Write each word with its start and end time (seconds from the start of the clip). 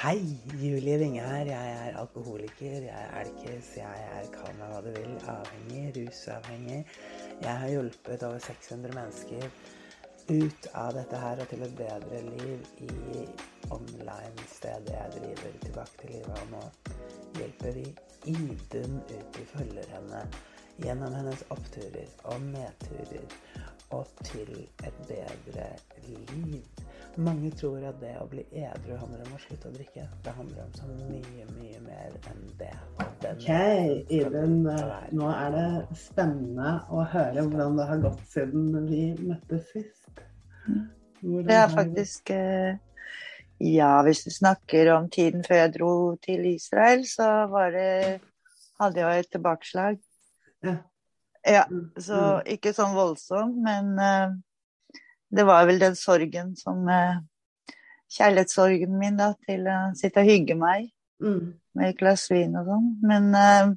Hei, 0.00 0.22
Julie 0.56 0.96
Winge 0.98 1.20
her. 1.20 1.44
Jeg 1.44 1.72
er 1.88 1.96
alkoholiker, 2.00 2.82
jeg 2.82 3.08
er 3.12 3.18
elkis, 3.20 3.66
jeg 3.76 4.04
er 4.14 4.30
kall 4.32 4.54
meg 4.56 4.70
hva 4.72 4.78
du 4.80 4.88
vil, 4.94 5.10
avhengig, 5.28 5.82
rusavhengig. 5.98 6.78
Jeg 7.42 7.56
har 7.62 7.68
hjulpet 7.68 8.24
over 8.24 8.38
600 8.46 8.96
mennesker 8.96 9.44
ut 10.30 10.68
av 10.72 10.94
dette 10.96 11.20
her 11.20 11.42
og 11.44 11.52
til 11.52 11.66
et 11.66 11.76
bedre 11.82 12.22
liv 12.30 12.64
i 12.86 13.26
online-stedet 13.76 14.96
jeg 14.96 15.12
driver 15.18 15.60
tilbake 15.66 16.00
til 16.00 16.14
livet. 16.14 16.40
Og 16.40 16.48
nå 16.54 16.64
hjelper 17.36 17.76
vi 17.76 17.86
Idun 18.32 19.02
ut 19.04 19.40
i 19.44 19.48
følgerne 19.52 20.22
gjennom 20.80 21.20
hennes 21.20 21.44
oppturer 21.52 22.08
og 22.24 22.48
nedturer 22.48 23.36
og 24.00 24.08
til 24.32 24.56
et 24.64 25.04
bedre 25.12 25.68
liv. 26.08 26.88
Mange 27.16 27.50
tror 27.58 27.82
at 27.88 27.96
det 28.00 28.12
å 28.20 28.26
bli 28.30 28.44
edru 28.54 28.94
handler 28.96 29.22
om 29.26 29.34
å 29.34 29.40
slutte 29.42 29.68
å 29.68 29.72
drikke. 29.74 30.04
Det 30.24 30.34
handler 30.36 30.62
om 30.62 30.74
så 30.78 30.86
mye, 30.88 31.46
mye 31.56 31.80
mer 31.82 32.12
enn 32.30 32.44
det. 32.60 32.70
Den 33.22 33.40
Ok, 33.40 34.12
Idun. 34.14 34.54
Nå 35.18 35.30
er 35.32 35.56
det 35.56 35.98
spennende 35.98 36.76
å 36.90 37.02
høre 37.10 37.44
hvordan 37.48 37.80
det 37.80 37.88
har 37.90 38.04
gått 38.04 38.22
siden 38.30 38.86
vi 38.86 39.02
møttes 39.18 39.66
sist. 39.72 40.22
Hvordan 41.20 41.50
Det 41.50 41.58
er 41.58 41.74
faktisk 41.74 42.30
eh, 42.36 42.78
Ja, 43.60 43.90
hvis 44.06 44.22
du 44.24 44.30
snakker 44.32 44.92
om 44.94 45.10
tiden 45.12 45.42
før 45.44 45.60
jeg 45.64 45.72
dro 45.74 45.94
til 46.24 46.46
Israel, 46.54 47.04
så 47.08 47.48
var 47.52 47.74
det 47.74 48.20
Hadde 48.80 49.02
jeg 49.02 49.26
et 49.26 49.34
tilbakeslag. 49.34 49.98
Ja. 50.64 50.78
Ja, 51.44 51.64
Mm, 51.68 51.90
så 51.96 52.16
mm. 52.16 52.48
ikke 52.54 52.72
sånn 52.76 52.94
voldsomt, 52.96 53.58
men 53.64 53.98
eh, 54.00 54.32
det 55.30 55.44
var 55.46 55.66
vel 55.66 55.78
den 55.78 55.96
sorgen 55.96 56.54
som 56.56 56.88
eh, 56.88 57.18
Kjærlighetssorgen 58.10 58.96
min, 58.98 59.16
da, 59.20 59.32
til 59.46 59.66
å 59.70 59.78
sitte 59.98 60.24
og 60.24 60.30
hygge 60.32 60.56
meg 60.58 60.90
Mm. 61.20 61.52
med 61.76 61.90
et 61.90 61.98
glass 62.00 62.30
vin 62.30 62.54
og 62.56 62.64
sånn. 62.64 62.84
Men 63.04 63.34
eh, 63.36 63.72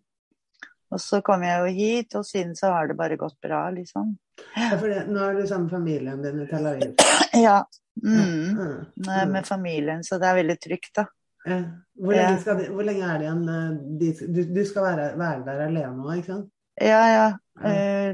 Og 0.94 1.00
så 1.02 1.20
kom 1.26 1.42
jeg 1.44 1.60
jo 1.60 1.72
hit, 1.76 2.16
og 2.16 2.24
siden 2.26 2.54
så 2.56 2.70
har 2.72 2.88
det 2.88 2.96
bare 2.96 3.18
gått 3.18 3.36
bra, 3.42 3.66
liksom. 3.74 4.12
Ja, 4.56 4.78
for 4.78 4.88
det, 4.88 5.08
nå 5.10 5.20
er 5.26 5.34
du 5.40 5.48
sammen 5.50 5.66
med 5.66 5.74
familien 5.74 6.22
din 6.24 6.42
i 6.44 6.46
Tel 6.48 6.68
Aviv. 6.70 6.94
Ja. 7.34 7.64
Mm. 7.98 8.54
Mm. 8.56 9.10
Er 9.10 9.26
Med 9.28 9.46
familien, 9.50 10.04
så 10.06 10.20
det 10.22 10.28
er 10.30 10.36
veldig 10.40 10.58
trygt, 10.62 10.92
da. 10.96 11.06
Ja. 11.50 11.58
Hvor, 12.00 12.14
lenge 12.14 12.40
skal 12.46 12.58
de, 12.62 12.68
hvor 12.72 12.86
lenge 12.88 13.10
er 13.10 13.18
det 13.20 13.26
igjen? 13.28 13.44
eh, 13.50 13.72
de- 14.00 14.28
Du, 14.38 14.42
du 14.54 14.62
skal 14.70 14.84
være, 14.88 15.10
være 15.18 15.44
der 15.50 15.66
alene 15.68 15.96
nå, 15.98 16.12
ikke 16.22 16.32
sant? 16.32 16.50
Ja, 16.82 17.02
ja. 17.12 17.28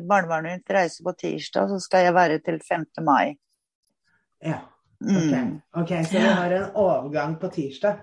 Barnebarnet 0.07 0.59
mitt 0.59 0.73
reiser 0.75 1.03
på 1.03 1.13
tirsdag, 1.17 1.69
så 1.69 1.79
skal 1.83 2.07
jeg 2.07 2.15
være 2.15 2.39
til 2.45 2.59
5. 2.67 2.85
mai. 3.03 3.35
Ja. 4.45 4.59
Ok. 4.99 5.31
Mm. 5.31 5.61
ok, 5.79 5.91
så 6.05 6.19
vi 6.19 6.27
har 6.27 6.51
en 6.51 6.71
overgang 6.75 7.37
på 7.39 7.47
tirsdag. 7.55 8.01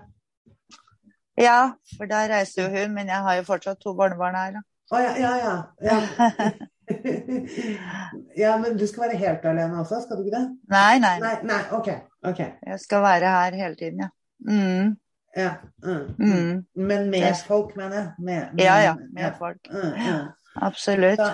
Ja, 1.37 1.71
for 1.97 2.09
der 2.09 2.29
reiser 2.33 2.63
jo 2.63 2.69
hun, 2.73 2.93
men 2.93 3.07
jeg 3.07 3.21
har 3.21 3.35
jo 3.37 3.43
fortsatt 3.45 3.79
to 3.83 3.93
barnebarn 3.93 4.35
her. 4.35 4.57
Å 4.89 4.95
oh, 4.95 5.01
ja, 5.03 5.13
ja, 5.19 5.33
ja. 5.37 5.55
Ja. 5.83 6.51
ja, 8.43 8.53
men 8.57 8.77
du 8.79 8.87
skal 8.87 9.03
være 9.07 9.19
helt 9.19 9.45
alene 9.45 9.81
også, 9.83 9.99
skal 10.05 10.17
du 10.17 10.23
ikke 10.25 10.37
det? 10.39 10.45
Nei, 10.71 10.99
nei, 11.03 11.17
Nei, 11.21 11.33
nei, 11.45 11.59
Okay. 11.77 11.99
ok. 12.23 12.39
jeg 12.65 12.79
skal 12.79 13.03
være 13.03 13.33
her 13.35 13.59
hele 13.59 13.75
tiden, 13.75 14.05
ja. 14.05 14.09
Mm. 14.47 14.95
Ja. 15.37 15.51
Mm. 15.83 16.15
Mm. 16.17 16.65
Men 16.73 17.09
med 17.09 17.35
folk, 17.47 17.75
mener 17.75 17.95
jeg. 17.95 18.11
Med, 18.17 18.47
med, 18.53 18.63
Ja, 18.63 18.77
ja, 18.81 18.95
med 19.13 19.37
folk. 19.37 19.69
Mm, 19.69 19.93
mm. 19.93 20.27
Absolutt. 20.55 21.19
Så, 21.19 21.33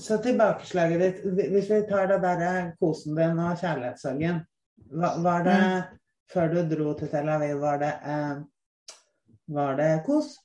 så 0.00 0.18
tilbakeslaget 0.22 1.00
ditt, 1.00 1.18
hvis 1.52 1.68
vi 1.70 1.82
tar 1.88 2.08
det 2.10 2.20
der 2.22 2.70
kosen 2.80 3.16
din 3.18 3.38
og 3.38 3.58
kjærlighetssorgen, 3.60 4.40
var, 4.94 5.42
det 5.44 5.58
Mm. 5.58 5.98
før 6.32 6.48
du 6.54 6.62
dro 6.74 6.94
til 6.98 7.08
Tel 7.08 7.28
Aviv, 7.28 7.60
var 7.60 7.78
det, 7.78 7.92
eh, 8.04 8.40
var 9.48 9.76
det 9.76 9.90
kos? 10.06 10.38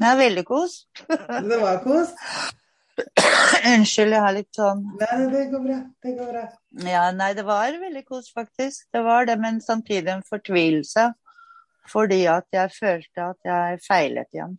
Det 0.00 0.08
er 0.08 0.16
veldig 0.18 0.44
kos. 0.44 0.86
Det 1.50 1.60
var 1.60 1.78
kos? 1.84 2.10
Unnskyld, 3.64 4.12
jeg 4.12 4.20
har 4.20 4.34
litt 4.36 4.56
sånn 4.56 4.82
Nei, 5.00 5.18
det 5.32 5.46
går 5.52 5.62
bra. 5.64 5.78
Det 6.02 6.12
går 6.18 6.30
bra. 6.32 6.42
Ja, 6.90 7.04
nei, 7.14 7.30
det 7.38 7.44
var 7.46 7.78
veldig 7.80 8.02
kos, 8.08 8.32
faktisk. 8.34 8.88
Det 8.92 9.02
var 9.06 9.26
det, 9.28 9.38
men 9.40 9.60
samtidig 9.64 10.08
en 10.12 10.24
fortvilelse. 10.26 11.12
Fordi 11.88 12.20
at 12.30 12.46
jeg 12.52 12.70
følte 12.74 13.24
at 13.32 13.48
jeg 13.48 13.80
feilet 13.86 14.28
igjen. 14.36 14.58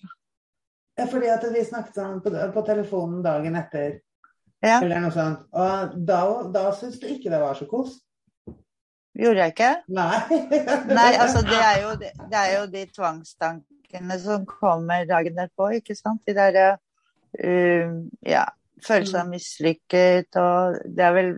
Ja, 1.00 1.06
fordi 1.10 1.30
at 1.34 1.46
vi 1.54 1.64
snakket 1.66 1.96
sammen 1.98 2.22
på, 2.22 2.30
på 2.54 2.66
telefonen 2.68 3.24
dagen 3.26 3.56
etter, 3.60 4.00
Ja, 4.64 4.78
eller 4.80 5.02
noe 5.04 5.12
sånt. 5.12 5.42
Og 5.52 5.96
da, 6.08 6.20
da 6.54 6.68
syntes 6.78 7.02
du 7.02 7.10
ikke 7.12 7.32
det 7.34 7.42
var 7.42 7.58
så 7.60 7.66
kos? 7.68 7.98
gjorde 9.14 9.44
jeg 9.44 9.54
ikke? 9.54 9.72
Nei. 9.94 10.40
Nei, 11.00 11.12
altså 11.22 11.44
det 11.46 11.60
er 11.60 11.82
jo, 11.84 11.92
det, 12.02 12.12
er 12.40 12.52
jo 12.56 12.64
de 12.72 12.84
tvangstankene 12.96 14.18
som 14.24 14.48
kommer 14.50 15.06
dagen 15.10 15.38
derpå, 15.38 15.70
ikke 15.78 15.96
sant? 15.98 16.24
De 16.28 16.36
derre 16.38 16.68
uh, 16.78 17.94
ja, 18.26 18.48
følelsen 18.86 19.22
av 19.22 19.30
mislykket 19.32 20.40
og 20.42 20.80
Det 20.86 21.06
er 21.06 21.16
vel 21.18 21.32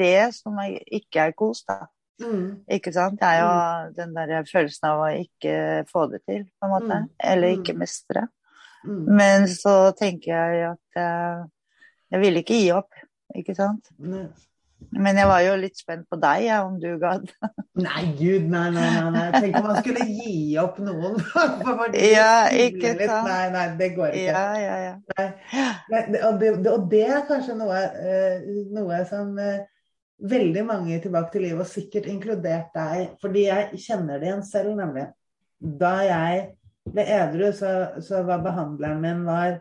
det 0.00 0.34
som 0.36 0.58
ikke 0.66 1.28
er 1.28 1.36
kos, 1.38 1.62
da. 1.68 1.86
Mm. 2.20 2.66
Ikke 2.68 2.92
sant? 2.92 3.16
Det 3.20 3.28
er 3.28 3.38
jo 3.40 3.94
den 3.96 4.10
der 4.16 4.44
følelsen 4.48 4.90
av 4.90 5.06
å 5.06 5.12
ikke 5.22 5.54
få 5.88 6.04
det 6.12 6.20
til, 6.28 6.42
på 6.60 6.68
en 6.68 6.74
måte. 6.74 6.98
Mm. 7.06 7.08
Eller 7.32 7.54
Mm. 7.54 7.62
ikke 7.62 7.78
mestre. 7.80 8.26
Mm. 8.84 9.00
Men 9.20 9.48
så 9.52 9.74
tenker 9.98 10.32
jeg 10.32 10.68
at 10.72 11.00
eh, 11.02 11.42
jeg 12.14 12.22
ville 12.24 12.42
ikke 12.44 12.60
gi 12.62 12.70
opp, 12.74 12.94
ikke 13.36 13.54
sant? 13.58 13.90
Nei. 13.98 14.28
Men 14.96 15.18
jeg 15.20 15.28
var 15.28 15.42
jo 15.44 15.56
litt 15.60 15.76
spent 15.76 16.06
på 16.08 16.16
deg, 16.16 16.46
ja, 16.46 16.62
om 16.64 16.78
du 16.80 16.86
gadd. 16.98 17.26
Nei, 17.84 18.04
gud, 18.16 18.46
nei, 18.48 18.70
nei, 18.72 18.86
nei. 19.12 19.24
Tenk 19.34 19.58
om 19.60 19.66
man 19.68 19.76
skulle 19.82 20.06
gi 20.08 20.56
opp 20.62 20.78
noen. 20.82 21.18
Ja, 22.00 22.48
ikke 22.48 22.94
sant. 22.96 23.28
Nei, 23.28 23.44
nei, 23.52 23.66
det 23.76 23.90
går 23.98 24.16
ikke. 24.16 24.32
Ja, 24.32 24.46
ja, 24.56 24.78
ja. 24.86 25.26
Nei, 25.92 26.00
og, 26.24 26.40
det, 26.40 26.54
det- 26.64 26.72
og 26.72 26.88
det 26.90 27.02
er 27.12 27.26
kanskje 27.28 27.58
noe, 27.60 27.82
eh, 28.00 28.48
noe 28.72 29.02
som 29.10 29.36
eh, 29.40 29.60
veldig 30.32 30.64
mange 30.68 30.96
tilbake 31.04 31.32
til 31.36 31.44
livet, 31.46 31.60
og 31.64 31.70
sikkert 31.70 32.08
inkludert 32.10 32.72
deg, 32.76 33.14
fordi 33.22 33.46
jeg 33.46 33.82
kjenner 33.84 34.18
det 34.20 34.30
igjen 34.32 34.44
selv, 34.48 34.72
nemlig. 34.80 35.06
Da 35.60 35.92
jeg 36.08 36.42
ble 36.88 37.04
edru, 37.04 37.50
så, 37.52 38.00
så 38.02 38.22
var 38.26 38.42
behandleren 38.44 39.00
min 39.02 39.24
var 39.26 39.60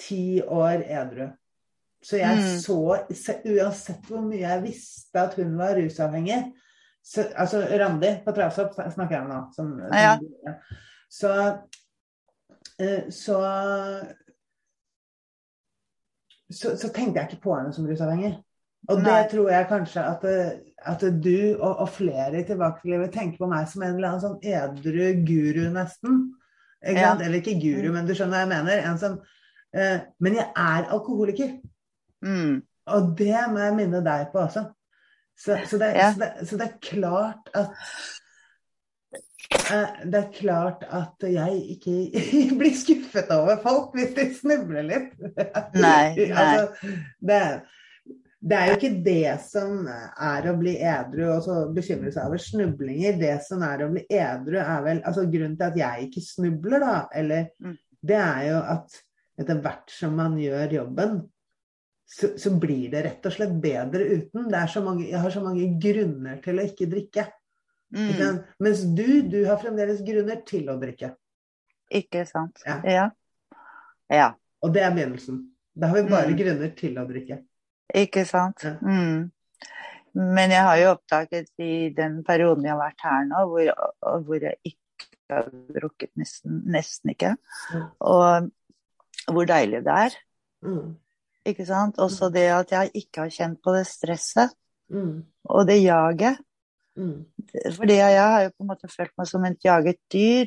ti 0.00 0.42
år 0.42 0.82
edru. 0.84 1.28
Så 2.02 2.20
jeg 2.20 2.36
Mm. 2.38 2.58
så, 2.60 2.98
så, 3.14 3.34
uansett 3.44 4.04
hvor 4.06 4.20
mye 4.22 4.42
jeg 4.44 4.62
visste 4.62 5.20
at 5.20 5.34
hun 5.34 5.56
var 5.58 5.74
rusavhengig 5.74 6.52
så, 7.02 7.24
Altså 7.34 7.62
Randi 7.80 8.10
på 8.24 8.32
Trasopp 8.34 8.74
snakker 8.76 9.16
jeg 9.16 9.24
om 9.24 9.30
nå. 9.32 9.40
Som, 9.54 9.72
ja, 9.92 10.18
Ja. 10.46 10.54
Så, 11.10 11.32
eh, 12.82 13.10
så 13.10 13.40
så, 16.50 16.76
så 16.76 16.88
tenkte 16.94 17.20
jeg 17.20 17.30
ikke 17.30 17.42
på 17.42 17.54
henne 17.56 17.72
som 17.74 17.86
rusavhengig. 17.88 18.36
Og 18.88 19.02
det 19.02 19.30
tror 19.32 19.50
jeg 19.50 19.66
kanskje 19.70 20.02
at, 20.06 20.24
eh, 20.30 20.50
at 20.86 21.02
du 21.22 21.56
og, 21.56 21.72
og 21.82 21.88
flere 21.90 22.40
i 22.40 22.46
tilbakelivet 22.46 23.14
tenker 23.14 23.40
på 23.40 23.48
meg 23.50 23.66
som 23.70 23.82
en 23.82 23.96
eller 23.96 24.12
annen 24.12 24.22
sånn 24.22 24.42
edru 24.46 25.08
guru, 25.26 25.64
nesten. 25.74 26.20
Ikke 26.86 27.00
Ja. 27.00 27.10
sant? 27.10 27.22
Eller 27.26 27.40
ikke 27.42 27.58
guru, 27.60 27.92
men 27.92 28.06
du 28.06 28.14
skjønner 28.14 28.36
hva 28.36 28.44
jeg 28.44 28.52
mener. 28.54 28.82
En 28.90 28.98
som, 29.02 29.18
uh, 29.76 29.98
men 30.20 30.38
jeg 30.38 30.46
er 30.56 30.88
alkoholiker. 30.94 31.56
Mm. 32.24 32.62
Og 32.86 33.14
det 33.18 33.34
må 33.50 33.58
jeg 33.64 33.74
minne 33.80 34.04
deg 34.06 34.28
på 34.32 34.38
også. 34.46 34.68
Så, 35.36 35.58
så, 35.68 35.78
det, 35.78 35.92
Ja. 35.98 36.12
så, 36.12 36.20
det, 36.22 36.48
så 36.48 36.56
det 36.56 36.66
er 36.70 36.78
klart 36.80 37.50
at 37.54 37.66
uh, 39.70 40.10
Det 40.10 40.20
er 40.20 40.30
klart 40.32 40.84
at 40.90 41.26
jeg 41.32 41.62
ikke 41.76 41.96
blir 42.60 42.74
skuffet 42.78 43.30
over 43.34 43.58
folk 43.62 43.94
hvis 43.98 44.14
de 44.16 44.28
snubler 44.38 44.86
litt. 44.86 45.12
Nei, 45.74 46.14
nei. 46.16 46.30
altså, 46.32 46.94
det, 47.20 47.42
det 48.46 48.56
er 48.56 48.68
jo 48.70 48.74
ikke 48.76 49.02
det 49.02 49.32
som 49.42 49.86
er 49.90 50.46
å 50.46 50.54
bli 50.58 50.76
edru 50.78 51.24
og 51.34 51.40
så 51.42 51.56
bekymre 51.74 52.12
seg 52.14 52.28
over 52.28 52.38
snublinger. 52.42 53.16
Det 53.18 53.32
som 53.42 53.62
er 53.66 53.82
å 53.82 53.88
bli 53.90 54.04
edru, 54.06 54.58
er 54.62 54.84
vel 54.84 55.00
altså 55.02 55.24
Grunnen 55.32 55.56
til 55.58 55.66
at 55.66 55.78
jeg 55.80 56.06
ikke 56.08 56.22
snubler, 56.22 56.78
da, 56.84 57.08
eller 57.12 57.48
Mm. 57.62 57.74
det 58.06 58.20
er 58.22 58.42
jo 58.50 58.60
at 58.76 59.00
etter 59.38 59.58
hvert 59.64 59.90
som 59.90 60.14
man 60.16 60.36
gjør 60.38 60.72
jobben, 60.78 61.16
så, 62.06 62.30
så 62.38 62.52
blir 62.54 62.90
det 62.92 63.02
rett 63.04 63.26
og 63.26 63.32
slett 63.34 63.56
bedre 63.60 64.04
uten. 64.14 64.46
Det 64.48 64.60
er 64.60 64.70
så 64.70 64.80
mange, 64.84 65.08
jeg 65.10 65.18
har 65.20 65.30
så 65.34 65.42
mange 65.42 65.66
grunner 65.82 66.38
til 66.44 66.60
å 66.62 66.64
ikke 66.70 66.86
drikke. 66.92 67.26
Mm. 67.92 68.06
Ikke 68.14 68.28
Mens 68.62 68.84
du, 68.94 69.22
du 69.26 69.40
har 69.46 69.58
fremdeles 69.58 70.00
grunner 70.06 70.38
til 70.46 70.70
å 70.70 70.78
drikke. 70.78 71.10
Ikke 71.90 72.22
sant. 72.26 72.62
Ja. 72.66 72.78
Ja. 72.86 73.10
ja. 74.10 74.30
Og 74.62 74.72
det 74.74 74.82
er 74.86 74.94
begynnelsen. 74.94 75.42
Da 75.76 75.90
har 75.90 75.98
vi 76.02 76.08
bare 76.10 76.30
Mm. 76.30 76.38
grunner 76.38 76.72
til 76.78 76.94
å 76.98 77.04
drikke. 77.10 77.42
Ikke 77.94 78.24
sant. 78.28 78.64
Mm. 78.82 79.30
Men 80.16 80.50
jeg 80.50 80.62
har 80.64 80.76
jo 80.80 80.90
oppdaget 80.94 81.50
i 81.60 81.88
den 81.96 82.22
perioden 82.24 82.64
jeg 82.64 82.72
har 82.72 82.80
vært 82.80 83.02
her 83.04 83.24
nå, 83.28 83.42
hvor, 83.50 83.72
hvor 84.24 84.40
jeg 84.40 84.54
ikke 84.64 85.08
har 85.30 85.50
drukket 85.76 86.10
nesten, 86.16 86.62
nesten 86.72 87.10
ikke, 87.12 87.34
Mm. 87.74 87.82
og 88.00 88.50
hvor 89.34 89.44
deilig 89.44 89.82
det 89.84 89.92
er. 89.92 90.16
Mm. 90.62 90.96
Ikke 91.46 91.66
sant? 91.66 91.98
Også 91.98 92.30
det 92.32 92.46
at 92.50 92.70
jeg 92.72 92.90
ikke 92.94 93.20
har 93.26 93.28
kjent 93.30 93.60
på 93.62 93.74
det 93.76 93.86
stresset 93.86 94.54
Mm. 94.90 95.24
og 95.44 95.66
det 95.66 95.82
jaget. 95.82 96.38
Mm. 96.96 97.26
fordi 97.76 97.94
jeg 97.94 98.22
har 98.22 98.42
jo 98.42 98.48
på 98.56 98.62
en 98.64 98.68
måte 98.70 98.88
følt 98.88 99.12
meg 99.18 99.26
som 99.28 99.44
et 99.44 99.58
jaget 99.64 99.98
dyr 100.12 100.46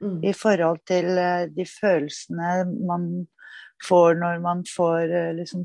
Mm. 0.00 0.24
i 0.24 0.32
forhold 0.32 0.80
til 0.86 1.04
eh, 1.18 1.46
de 1.46 1.64
følelsene 1.64 2.64
man 2.86 3.28
får 3.88 4.14
når 4.18 4.40
man 4.42 4.64
får 4.76 5.02
eh, 5.14 5.32
liksom 5.38 5.62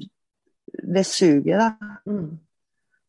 det 0.96 1.06
suget, 1.08 1.60
da. 1.60 1.98
Mm. 2.06 2.40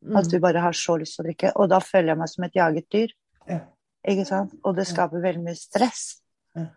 Mm. 0.00 0.16
At 0.16 0.30
du 0.32 0.38
bare 0.40 0.62
har 0.64 0.76
så 0.76 0.96
lyst 1.00 1.18
til 1.18 1.24
å 1.24 1.28
drikke. 1.28 1.52
Og 1.60 1.68
da 1.72 1.80
føler 1.84 2.14
jeg 2.14 2.20
meg 2.22 2.32
som 2.32 2.46
et 2.46 2.56
jaget 2.56 2.86
dyr. 2.92 3.12
Ja. 3.48 3.60
Ikke 4.08 4.24
sant? 4.28 4.54
Og 4.64 4.76
det 4.78 4.86
skaper 4.88 5.20
veldig 5.20 5.44
mye 5.44 5.58
stress. 5.58 6.04
Ja. 6.56 6.70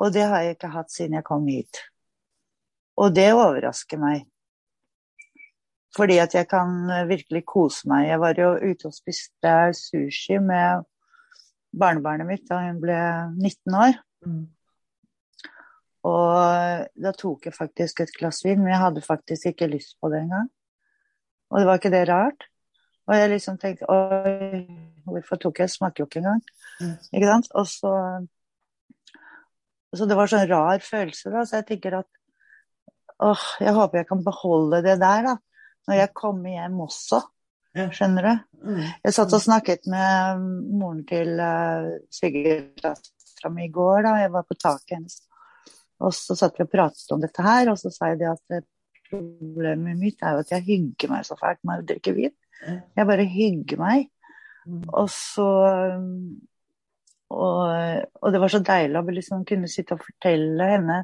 Og 0.00 0.12
det 0.12 0.26
har 0.28 0.44
jeg 0.44 0.58
ikke 0.58 0.74
hatt 0.74 0.92
siden 0.92 1.16
jeg 1.16 1.26
kom 1.28 1.48
hit. 1.48 1.80
Og 3.00 3.14
det 3.16 3.30
overrasker 3.32 4.00
meg. 4.00 4.26
Fordi 5.96 6.20
at 6.22 6.36
jeg 6.36 6.46
kan 6.50 6.84
eh, 6.92 7.08
virkelig 7.08 7.42
kose 7.48 7.88
meg. 7.90 8.10
Jeg 8.10 8.20
var 8.22 8.38
jo 8.38 8.52
ute 8.60 8.90
og 8.90 8.94
spiste 8.94 9.54
sushi 9.74 10.38
med 10.42 10.84
barnebarnet 11.76 12.28
mitt 12.28 12.46
da 12.50 12.60
hun 12.66 12.78
ble 12.82 12.98
19 13.40 13.78
år. 13.78 13.98
Mm. 14.26 14.44
Og 16.08 16.86
da 17.04 17.12
tok 17.16 17.48
jeg 17.48 17.56
faktisk 17.56 18.00
et 18.00 18.12
glass 18.16 18.40
vin, 18.44 18.60
men 18.62 18.72
jeg 18.72 18.80
hadde 18.80 19.04
faktisk 19.04 19.50
ikke 19.50 19.68
lyst 19.68 19.98
på 20.00 20.08
det 20.12 20.22
engang. 20.24 20.48
Og 21.50 21.60
det 21.60 21.68
var 21.68 21.80
ikke 21.80 21.92
det 21.92 22.06
rart? 22.08 22.46
Og 23.10 23.16
jeg 23.18 23.32
liksom 23.32 23.58
tenkte 23.58 23.88
oi, 23.90 24.62
hvorfor 25.08 25.40
tok 25.42 25.60
jeg? 25.64 25.72
Smaker 25.72 26.04
jo 26.04 26.06
ikke 26.06 26.22
engang. 26.22 26.42
Mm. 26.78 26.94
Ikke 27.10 27.32
sant? 27.32 27.50
Og 27.58 27.66
så 27.68 27.94
Så 29.90 30.06
det 30.06 30.14
var 30.14 30.30
sånn 30.30 30.46
rar 30.46 30.78
følelse, 30.78 31.32
da. 31.34 31.40
Så 31.42 31.58
jeg 31.58 31.66
tenker 31.66 31.96
at 31.98 32.06
åh, 33.26 33.46
jeg 33.58 33.74
håper 33.74 33.98
jeg 33.98 34.06
kan 34.06 34.20
beholde 34.22 34.78
det 34.86 35.00
der, 35.02 35.24
da. 35.26 35.32
Når 35.88 35.98
jeg 35.98 36.12
kommer 36.14 36.52
hjem 36.54 36.76
også. 36.84 37.18
Ja. 37.74 37.88
Skjønner 37.94 38.26
du? 38.28 38.30
Mm. 38.68 38.84
Jeg 39.06 39.16
satt 39.16 39.34
og 39.34 39.42
snakket 39.42 39.88
med 39.90 40.44
moren 40.78 41.02
til 41.08 41.34
uh, 41.42 41.90
svigerdattera 42.14 43.50
mi 43.50 43.66
i 43.66 43.72
går. 43.74 44.04
da, 44.06 44.14
Jeg 44.22 44.32
var 44.36 44.46
på 44.46 44.58
taket 44.58 44.96
hennes. 44.96 45.18
Og 46.00 46.14
så 46.16 46.36
satt 46.38 46.56
vi 46.58 46.64
og 46.64 46.70
pratet 46.72 47.12
om 47.12 47.20
dette 47.20 47.42
her, 47.44 47.68
og 47.72 47.76
så 47.80 47.90
sa 47.92 48.08
jeg 48.12 48.20
det 48.22 48.28
at 48.30 48.54
eh, 48.56 48.62
problemet 49.10 49.98
mitt 50.00 50.22
er 50.22 50.36
jo 50.38 50.44
at 50.44 50.52
jeg 50.54 50.64
hygger 50.68 51.10
meg 51.12 51.26
så 51.28 51.36
fælt 51.40 51.60
med 51.66 51.82
å 51.82 51.86
drikke 51.90 52.14
vin. 52.16 52.32
Jeg 52.96 53.06
bare 53.08 53.24
hygger 53.28 53.78
meg. 53.80 54.06
Mm. 54.68 54.82
Og 54.92 55.08
så 55.12 55.46
um, 55.96 56.40
og, 57.30 57.62
og 58.20 58.32
det 58.34 58.40
var 58.42 58.50
så 58.52 58.58
deilig 58.66 58.98
å 59.00 59.04
liksom 59.14 59.44
kunne 59.48 59.68
sitte 59.70 59.94
og 59.94 60.02
fortelle 60.02 60.66
henne 60.72 60.96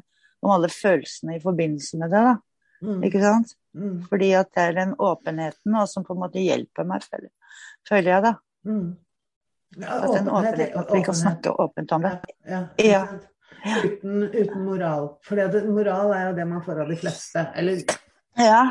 om 0.43 0.51
alle 0.53 0.69
følelsene 0.69 1.37
i 1.37 1.43
forbindelse 1.43 1.97
med 2.01 2.11
det. 2.13 2.23
da, 2.31 2.35
Mm. 2.77 2.99
ikke 3.07 3.21
sant? 3.23 3.55
Mm. 3.73 4.03
Fordi 4.05 4.27
at 4.37 4.51
det 4.53 4.61
er 4.67 4.73
den 4.77 4.91
åpenheten 5.01 5.73
og 5.79 5.87
som 5.89 6.03
på 6.05 6.13
en 6.13 6.19
måte 6.21 6.37
hjelper 6.43 6.85
meg, 6.85 7.01
føler, 7.09 7.31
føler 7.89 8.11
jeg, 8.11 8.21
da. 8.27 8.33
Mm. 8.69 8.91
Ja, 9.81 9.95
At 9.97 10.13
den 10.13 10.27
åpenhet- 10.29 10.53
åpenheten, 10.53 10.77
at 10.83 10.91
vi 10.93 11.01
kan 11.07 11.15
snakke 11.17 11.55
åpent 11.65 11.91
om 11.97 12.01
det. 12.05 12.11
Ja, 12.45 12.59
Ja. 12.77 13.01
Uten, 13.67 14.27
uten 14.31 14.63
moral. 14.63 15.07
For 15.25 15.35
moral 15.71 16.11
er 16.13 16.27
jo 16.29 16.35
det 16.37 16.45
man 16.47 16.61
får 16.63 16.81
av 16.83 16.89
de 16.91 16.95
fleste. 16.99 17.43
Eller 17.55 17.81
Ja. 18.37 18.61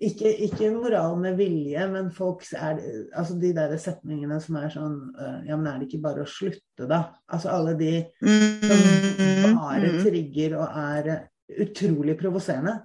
ikke, 0.00 0.30
ikke 0.46 0.70
moral 0.70 1.16
med 1.18 1.36
vilje, 1.36 1.86
men 1.90 2.10
folk 2.14 2.44
er 2.54 2.78
Altså 3.16 3.34
de 3.40 3.52
der 3.56 3.76
setningene 3.76 4.40
som 4.40 4.56
er 4.56 4.68
sånn 4.70 4.98
øh, 5.18 5.48
Ja, 5.48 5.56
men 5.56 5.66
er 5.66 5.78
det 5.80 5.88
ikke 5.88 6.02
bare 6.04 6.22
å 6.22 6.28
slutte, 6.30 6.86
da? 6.86 7.00
Altså 7.28 7.50
alle 7.50 7.74
de 7.78 7.92
som 8.22 9.50
Mm, 9.50 9.58
bare 9.58 9.90
mm, 9.92 10.02
trigger 10.04 10.56
og 10.60 10.68
er 10.78 11.28
utrolig 11.60 12.16
provoserende. 12.20 12.76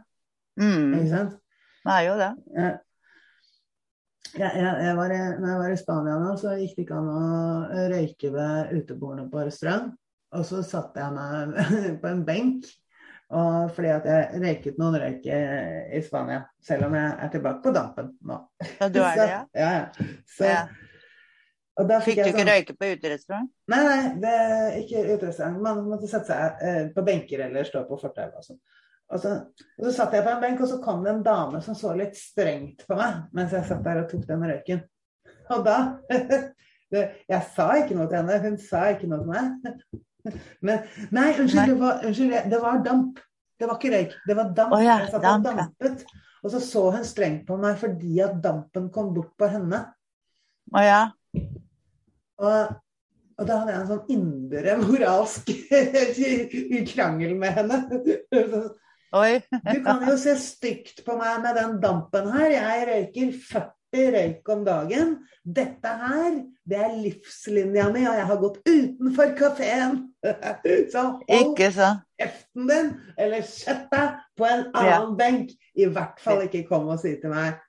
mm. 0.57 0.93
Ikke 0.97 1.09
sant? 1.09 1.37
Det 1.85 1.93
er 1.93 2.01
jo 2.09 2.17
det. 2.17 2.31
Ja. 2.57 2.71
jeg, 4.37 4.51
jeg, 4.55 4.75
jeg 4.85 4.95
var, 4.97 5.09
i- 5.11 5.39
når 5.41 5.47
jeg 5.49 5.59
var 5.61 5.71
i 5.71 5.77
Spania 5.77 6.17
nå, 6.19 6.35
så 6.39 6.53
gikk 6.57 6.75
det 6.75 6.83
ikke 6.85 6.97
an 6.99 7.09
å 7.13 7.87
røyke 7.91 8.31
ved 8.33 8.75
utebordene 8.81 9.29
på 9.31 9.45
restaurant. 9.45 9.93
Og 10.37 10.45
så 10.47 10.61
satte 10.63 11.01
jeg 11.01 11.15
meg 11.15 11.57
på 12.03 12.11
en 12.11 12.23
benk. 12.27 12.69
Og 13.31 13.71
fordi 13.75 13.91
at 13.93 14.07
jeg 14.09 14.41
røyket 14.43 14.79
noen 14.79 14.97
røyk 14.99 15.27
i, 15.31 15.99
Spania. 16.03 16.41
Selv 16.63 16.89
om 16.89 16.95
jeg 16.99 17.11
er 17.23 17.29
tilbake 17.31 17.63
på 17.63 17.71
dampen 17.75 18.09
nå. 18.27 18.39
Ja, 18.79 18.89
du 18.91 18.99
er 19.03 19.19
det, 19.19 19.27
ja? 19.31 19.41
Så, 19.55 19.61
ja, 19.61 19.71
ja. 19.77 20.07
Så, 20.35 20.49
ja. 20.49 20.63
Og 21.79 21.87
da 21.87 22.01
Fikk 22.03 22.17
du 22.17 22.21
jeg 22.21 22.33
ikke 22.33 22.41
sånn- 22.41 22.51
røyke 22.51 22.75
på 22.75 22.89
uterestaurant? 22.97 23.47
Nei, 23.71 23.79
nei, 23.87 24.01
det 24.19 24.33
ikke 24.83 25.05
uterestaurant. 25.13 25.61
Man 25.63 25.85
måtte 25.87 26.09
sette 26.11 26.27
seg 26.27 26.65
eh, 26.67 26.81
på 26.91 27.05
benker 27.07 27.45
eller 27.47 27.67
stå 27.67 27.85
på 27.87 27.99
fortauet 28.01 28.35
og 28.37 28.43
sånn. 28.49 28.59
Og 29.11 29.19
så, 29.19 29.31
og 29.79 29.85
så 29.87 29.93
satt 29.95 30.13
jeg 30.15 30.23
på 30.23 30.31
en 30.31 30.43
benk, 30.43 30.59
og 30.63 30.69
så 30.71 30.77
kom 30.83 31.01
det 31.03 31.11
en 31.11 31.23
dame 31.23 31.59
som 31.63 31.75
så 31.75 31.91
litt 31.99 32.15
strengt 32.19 32.85
på 32.87 32.95
meg 32.99 33.25
mens 33.35 33.55
jeg 33.55 33.67
satt 33.67 33.81
der 33.87 34.03
og 34.03 34.11
tok 34.11 34.27
den 34.27 34.45
røyken. 34.51 34.83
Og 35.55 35.63
da 35.67 35.77
Jeg 36.91 37.43
sa 37.55 37.69
ikke 37.79 37.95
noe 37.95 38.09
til 38.11 38.17
henne, 38.19 38.37
hun 38.43 38.57
sa 38.59 38.89
ikke 38.91 39.07
noe 39.07 39.21
til 39.23 39.29
meg. 39.31 40.01
Men 40.65 40.83
nei, 41.13 41.29
unnskyld, 41.35 41.61
Nei. 41.61 41.67
Det, 41.71 41.77
var, 41.81 42.05
unnskyld 42.07 42.51
det 42.51 42.59
var 42.61 42.83
damp. 42.85 43.21
Det 43.61 43.69
var 43.69 43.77
ikke 43.77 43.93
røyk, 43.93 44.13
det 44.27 44.37
var 44.37 44.53
damp. 44.57 44.75
Oh, 44.75 44.81
ja, 44.81 44.99
jeg 45.03 45.13
satt 45.13 45.25
damp, 45.25 45.49
og 45.49 45.59
dampet. 45.59 46.05
Og 46.41 46.53
så 46.53 46.61
så 46.65 46.85
hun 46.95 47.03
strengt 47.05 47.43
på 47.45 47.57
meg 47.61 47.75
fordi 47.77 48.15
at 48.25 48.39
dampen 48.41 48.87
kom 48.93 49.11
bort 49.13 49.33
på 49.37 49.49
henne. 49.51 49.83
Å 50.71 50.85
ja. 50.85 51.01
Og, 52.41 52.71
og 53.37 53.45
da 53.45 53.59
hadde 53.59 53.73
jeg 53.73 53.81
en 53.81 53.89
sånn 53.91 54.15
indre 54.15 54.77
moralsk 54.81 55.51
krangel 56.93 57.35
med 57.37 57.59
henne. 57.59 57.81
Oi. 59.11 59.41
Du 59.67 59.77
kan 59.85 60.01
jo 60.07 60.15
se 60.17 60.33
stygt 60.39 61.03
på 61.05 61.17
meg 61.19 61.43
med 61.43 61.59
den 61.59 61.77
dampen 61.83 62.31
her. 62.33 62.49
Jeg 62.55 62.89
røyker 62.89 63.37
40 63.51 63.80
røyk 63.93 64.49
om 64.53 64.65
dagen. 64.65 65.15
Dette 65.41 65.93
her, 66.03 66.37
det 66.69 66.77
er 66.77 66.93
livslinja 67.01 67.87
mi, 67.93 68.05
og 68.05 68.19
jeg 68.19 68.27
har 68.29 68.39
gått 68.43 68.61
utenfor 68.67 69.33
kafeen. 69.39 69.97
Så 70.93 71.07
hold 71.17 71.57
kjeften 71.57 72.69
din, 72.69 72.93
eller 73.17 73.41
sett 73.47 73.89
deg 73.91 74.21
på 74.37 74.45
en 74.45 74.67
annen 74.71 74.87
Ja. 74.91 75.01
benk. 75.17 75.51
I 75.75 75.87
hvert 75.89 76.19
fall 76.21 76.45
ikke 76.45 76.67
kom 76.69 76.89
og 76.91 76.99
si 77.01 77.15
til 77.21 77.33
meg 77.33 77.59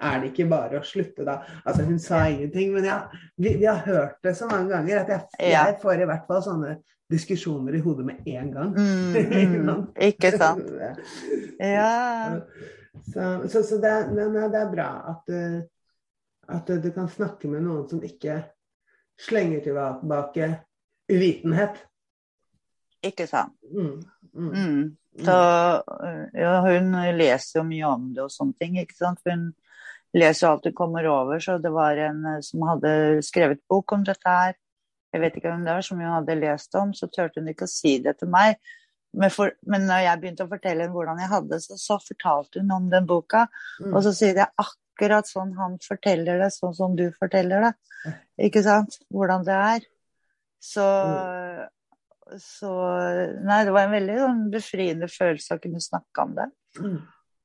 er 0.00 0.18
det 0.20 0.32
ikke 0.32 0.48
bare 0.50 0.80
å 0.80 0.84
slutte, 0.84 1.24
da? 1.24 1.38
Altså, 1.64 1.86
hun 1.88 1.98
sa 2.02 2.26
ingenting, 2.28 2.74
men 2.74 2.84
ja, 2.84 2.98
vi, 3.40 3.54
vi 3.56 3.64
har 3.64 3.80
hørt 3.86 4.18
det 4.24 4.34
så 4.36 4.48
mange 4.50 4.68
ganger 4.72 5.00
at 5.00 5.12
jeg, 5.14 5.52
jeg 5.54 5.78
får 5.80 6.02
i 6.02 6.08
hvert 6.10 6.26
fall 6.28 6.42
sånne 6.44 6.74
diskusjoner 7.12 7.76
i 7.76 7.82
hodet 7.84 8.06
med 8.08 8.28
en 8.28 8.52
gang. 8.52 8.74
Mm, 8.76 9.64
mm. 9.64 9.82
Ikke 10.10 10.34
sant? 10.36 10.68
Ja. 11.62 12.40
Så, 13.00 13.48
så, 13.48 13.62
så 13.64 13.78
det, 13.80 13.92
men 14.12 14.34
det 14.52 14.58
er 14.60 14.72
bra 14.72 14.88
at, 15.14 15.22
du- 15.26 15.62
at 16.52 16.66
du 16.82 16.90
kan 16.92 17.08
snakke 17.08 17.48
med 17.48 17.64
noen 17.64 17.86
som 17.88 18.02
ikke 18.04 18.40
slenger 19.20 19.62
tilbake 19.64 20.48
uvitenhet. 21.12 21.78
Ikke 23.02 23.26
sant. 23.30 23.54
Mm, 23.72 24.02
mm, 24.34 24.98
Mm. 25.12 25.24
Så 25.26 25.32
øh, 26.06 26.28
ja, 26.40 26.52
hun 26.64 26.86
leser 27.18 27.58
jo 27.58 27.62
mye 27.68 27.84
om 27.84 28.04
det 28.16 28.22
og 28.24 28.30
sånne 28.32 28.54
ting, 28.56 28.78
ikke 28.80 28.96
sant. 28.96 29.18
Hun 29.28 29.50
leser 30.16 30.46
jo 30.46 30.52
alt 30.54 30.68
hun 30.70 30.74
kommer 30.78 31.04
over, 31.10 31.36
så 31.42 31.58
det 31.60 31.68
var 31.74 31.98
en 32.00 32.22
øh, 32.30 32.38
som 32.42 32.62
hadde 32.64 32.92
skrevet 33.26 33.60
bok 33.68 33.92
om 33.92 34.06
dette 34.08 34.24
her. 34.32 34.54
Jeg 35.12 35.20
vet 35.20 35.36
ikke 35.36 35.50
hvem 35.52 35.66
det 35.66 35.74
var, 35.74 35.84
som 35.84 36.00
hun 36.00 36.14
hadde 36.14 36.38
lest 36.40 36.74
om, 36.80 36.94
så 36.96 37.10
turte 37.12 37.42
hun 37.42 37.50
ikke 37.52 37.68
å 37.68 37.72
si 37.74 37.98
det 38.00 38.14
til 38.22 38.30
meg. 38.32 38.56
Men, 39.12 39.32
for, 39.32 39.52
men 39.68 39.84
når 39.88 40.06
jeg 40.06 40.20
begynte 40.22 40.46
å 40.46 40.50
fortelle 40.50 40.86
henne 40.86 40.94
hvordan 40.94 41.20
jeg 41.20 41.32
hadde 41.32 41.52
det, 41.52 41.60
så, 41.64 41.76
så 41.80 41.98
fortalte 42.00 42.62
hun 42.62 42.72
om 42.78 42.88
den 42.92 43.08
boka. 43.08 43.46
mm. 43.82 43.90
Og 43.92 44.00
så 44.06 44.14
sier 44.16 44.38
jeg 44.40 44.48
akkurat 44.64 45.28
sånn 45.28 45.52
han 45.58 45.76
forteller 45.84 46.40
det, 46.40 46.50
sånn 46.54 46.76
som 46.76 46.96
du 46.96 47.08
forteller 47.18 47.68
det. 47.68 47.72
Ikke 48.48 48.64
sant? 48.64 48.98
Hvordan 49.12 49.44
det 49.46 49.58
er. 49.58 49.88
Så, 50.62 50.86
så 52.40 52.72
Nei, 53.42 53.62
det 53.66 53.74
var 53.74 53.88
en 53.88 53.96
veldig 53.96 54.20
sånn, 54.20 54.44
befriende 54.52 55.10
følelse 55.10 55.58
å 55.58 55.62
kunne 55.62 55.82
snakke 55.82 56.26
om 56.26 56.36
det. 56.38 56.48
Mm. 56.80 57.00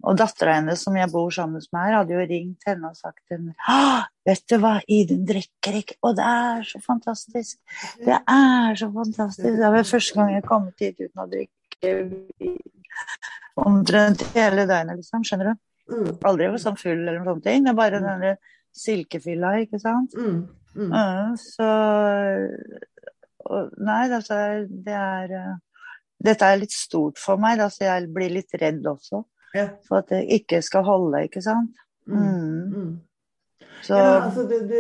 Og 0.06 0.18
dattera 0.20 0.60
hennes, 0.60 0.84
som 0.86 0.96
jeg 0.98 1.10
bor 1.10 1.32
sammen 1.34 1.64
med 1.74 1.82
her, 1.82 1.96
hadde 1.98 2.14
jo 2.14 2.26
ringt 2.30 2.68
henne 2.70 2.92
og 2.92 2.98
sagt 3.00 3.24
til 3.26 3.40
henne 3.40 4.04
Vet 4.28 4.44
du 4.52 4.58
hva, 4.62 4.76
Idun 4.94 5.24
drikker 5.26 5.80
ikke, 5.80 5.98
og 6.06 6.18
det 6.20 6.26
er 6.28 6.66
så 6.68 6.82
fantastisk. 6.84 7.58
Det 8.04 8.18
er 8.20 8.78
så 8.78 8.90
fantastisk. 8.94 9.48
Det 9.48 9.66
er 9.66 9.74
vel 9.74 9.88
første 9.88 10.20
gang 10.20 10.34
jeg 10.34 10.44
har 10.44 10.50
kommet 10.50 10.84
hit 10.84 11.00
uten 11.00 11.24
å 11.24 11.30
drikke 11.32 11.94
vin. 12.12 12.60
omtrent 13.58 14.22
hele 14.36 14.68
døgnet, 14.70 15.00
liksom. 15.00 15.24
Skjønner 15.26 15.50
du? 15.52 15.64
Mm. 15.88 16.10
Aldri 16.28 16.52
vært 16.52 16.66
sånn 16.66 16.80
full 16.80 16.98
eller 16.98 17.18
noen 17.18 17.30
sånne 17.32 17.46
ting. 17.48 17.64
Det 17.66 17.72
er 17.72 17.80
bare 17.80 18.04
denne 18.04 18.34
silkefylla, 18.78 19.54
ikke 19.64 19.80
sant. 19.82 20.14
Mm. 20.18 20.44
Mm. 20.78 21.38
Så 21.42 21.68
og, 23.48 23.72
Nei, 23.82 24.04
altså, 24.12 24.38
det 24.68 24.94
er 24.94 25.34
eh, 25.34 25.56
Dette 26.28 26.50
er 26.50 26.60
litt 26.60 26.74
stort 26.74 27.20
for 27.22 27.40
meg, 27.42 27.60
da, 27.62 27.70
så 27.70 27.86
jeg 27.86 28.08
blir 28.14 28.34
litt 28.34 28.54
redd 28.58 28.86
også. 28.90 29.22
Ja. 29.56 29.68
For 29.88 30.02
at 30.02 30.10
det 30.12 30.24
ikke 30.40 30.62
skal 30.66 30.84
holde, 30.88 31.24
ikke 31.28 31.42
sant. 31.42 31.78
Mm. 32.08 32.18
Mm. 32.18 32.74
Mm. 32.74 32.96
Så 33.82 33.96
Ja, 33.96 34.24
altså 34.26 34.44
du, 34.44 34.56
du, 34.68 34.80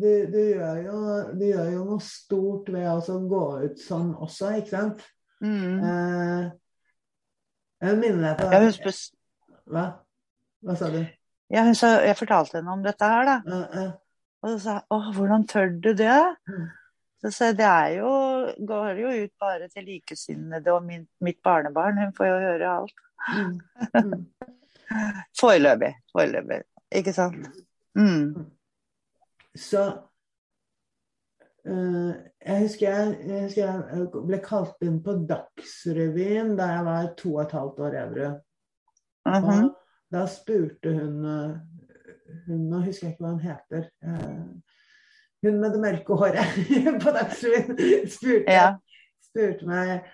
du, 0.00 0.10
du, 0.32 0.38
gjør 0.38 0.76
jo, 0.86 1.00
du 1.34 1.44
gjør 1.44 1.70
jo 1.72 1.84
noe 1.88 2.04
stort 2.04 2.70
ved 2.72 2.86
å 2.86 3.18
gå 3.28 3.44
ut 3.64 3.82
sånn 3.82 4.14
også, 4.14 4.54
ikke 4.60 4.72
sant? 4.72 5.04
mm. 5.44 5.82
Eh, 5.84 6.46
jeg 7.84 8.00
minner 8.00 8.30
deg 8.30 8.40
på 8.40 8.48
det. 8.50 8.60
Husker... 8.70 8.98
Hva? 9.66 9.86
Hva 10.64 10.76
sa 10.78 10.88
du? 10.94 11.00
ja, 11.52 11.62
hun 11.66 11.76
sa, 11.78 11.98
Jeg 12.06 12.18
fortalte 12.18 12.60
henne 12.60 12.72
om 12.72 12.82
dette 12.84 13.10
her, 13.10 13.28
da. 13.28 13.36
Uh, 13.46 13.76
uh. 13.76 13.90
Og 14.44 14.52
så 14.54 14.58
sa 14.62 14.76
jeg 14.78 14.86
å, 14.94 15.00
hvordan 15.16 15.46
tør 15.50 15.72
du 15.74 15.90
det? 15.98 16.20
Mm. 16.48 16.66
Så 17.22 17.32
sa 17.32 17.50
jeg 17.50 17.58
det 17.58 17.66
er 17.66 17.90
jo, 17.98 18.12
går 18.68 19.00
jo 19.00 19.12
ut 19.24 19.32
bare 19.42 19.68
til 19.72 19.86
likesinnede 19.88 20.72
og 20.72 20.84
min, 20.86 21.06
mitt 21.24 21.40
barnebarn. 21.44 21.98
Hun 21.98 22.14
får 22.16 22.30
jo 22.30 22.38
høre 22.44 22.72
alt. 22.72 23.05
Mm. 23.36 23.54
Mm. 23.94 24.26
Foreløpig. 25.40 25.94
Foreløpig. 26.12 26.60
Ikke 26.94 27.12
sant? 27.12 27.48
Mm. 27.98 28.46
Så 29.56 29.82
uh, 31.68 32.12
jeg, 32.46 32.60
husker 32.60 32.90
jeg, 32.90 33.16
jeg 33.26 33.42
husker 33.46 33.62
jeg 33.62 34.08
ble 34.28 34.40
kalt 34.44 34.84
inn 34.86 35.00
på 35.04 35.16
Dagsrevyen 35.28 36.54
da 36.58 36.68
jeg 36.74 36.84
var 36.86 37.08
to 37.18 37.34
og 37.34 37.42
et 37.46 37.56
halvt 37.56 37.82
år 37.88 37.98
edru. 38.04 38.28
Mhm. 39.26 39.48
Og 39.50 40.14
da 40.14 40.22
spurte 40.30 40.92
hun, 40.94 41.24
eh, 41.26 41.56
hun 42.46 42.60
Nå 42.70 42.78
husker 42.84 43.08
jeg 43.08 43.16
ikke 43.16 43.24
hva 43.24 43.32
hun 43.34 43.42
heter. 43.42 43.88
Uh, 44.06 44.46
Hun 45.44 45.58
med 45.60 45.74
det 45.74 45.80
mørke 45.82 46.14
håret 46.18 46.54
på 47.02 47.10
Dagsrevyen 47.14 48.08
spurte, 48.10 48.50
Ja. 48.50 48.68
spurte 49.22 49.66
meg 49.68 50.06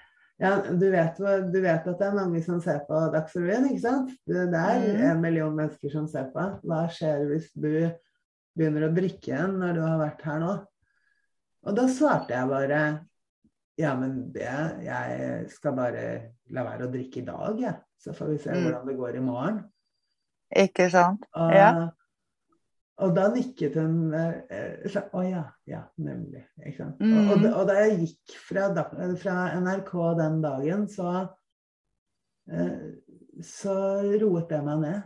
ja, 0.43 0.57
du 0.75 0.89
vet, 0.91 1.17
du 1.53 1.61
vet 1.63 1.87
at 1.87 1.99
det 2.01 2.07
er 2.09 2.17
mange 2.17 2.41
som 2.45 2.59
ser 2.65 2.81
på 2.89 2.99
Dagsrevyen, 3.15 3.69
ikke 3.71 3.85
sant? 3.85 4.11
Det 4.27 4.43
er 4.49 4.81
Mhm. 4.81 5.05
en 5.13 5.21
million 5.23 5.55
mennesker 5.55 5.91
som 5.93 6.09
ser 6.11 6.31
på. 6.35 6.47
Hva 6.67 6.83
skjer 6.91 7.25
hvis 7.31 7.49
du 7.55 7.71
begynner 8.59 8.89
å 8.89 8.95
drikke 8.95 9.31
igjen 9.31 9.55
når 9.63 9.75
du 9.79 9.81
har 9.87 9.99
vært 10.03 10.23
her 10.27 10.41
nå? 10.43 10.67
Og 11.65 11.77
da 11.79 11.87
svarte 11.87 12.35
jeg 12.35 12.49
bare 12.51 12.83
ja, 13.79 13.95
men 13.97 14.33
det 14.33 14.43
Jeg 14.85 15.49
skal 15.51 15.73
bare 15.79 16.33
la 16.51 16.63
være 16.65 16.87
å 16.89 16.93
drikke 16.93 17.23
i 17.23 17.25
dag, 17.25 17.59
jeg. 17.63 17.75
Så 17.99 18.13
får 18.13 18.29
vi 18.33 18.39
se 18.39 18.51
Mm. 18.51 18.65
hvordan 18.67 18.87
det 18.87 18.97
går 18.99 19.17
i 19.17 19.21
morgen. 19.21 19.65
Ikke 20.55 20.91
sant? 20.91 21.25
Og, 21.35 21.53
Ja. 21.55 21.91
Og 23.03 23.15
da 23.17 23.27
nikket 23.35 23.75
hun 23.81 24.13
eh, 24.15 24.99
Å 25.13 25.23
ja, 25.27 25.43
ja, 25.69 25.83
nemlig. 25.99 26.45
Mm. 26.59 27.13
Og, 27.19 27.33
og, 27.35 27.43
da- 27.43 27.55
og 27.61 27.67
da 27.69 27.77
jeg 27.83 27.99
gikk 28.07 28.35
fra, 28.49 28.69
fra 29.21 29.37
NRK 29.61 29.93
den 30.21 30.41
dagen, 30.45 30.87
så 30.89 31.09
eh, 32.51 32.93
så 33.43 33.75
roet 34.23 34.49
det 34.51 34.63
meg 34.67 34.81
ned. 34.85 35.03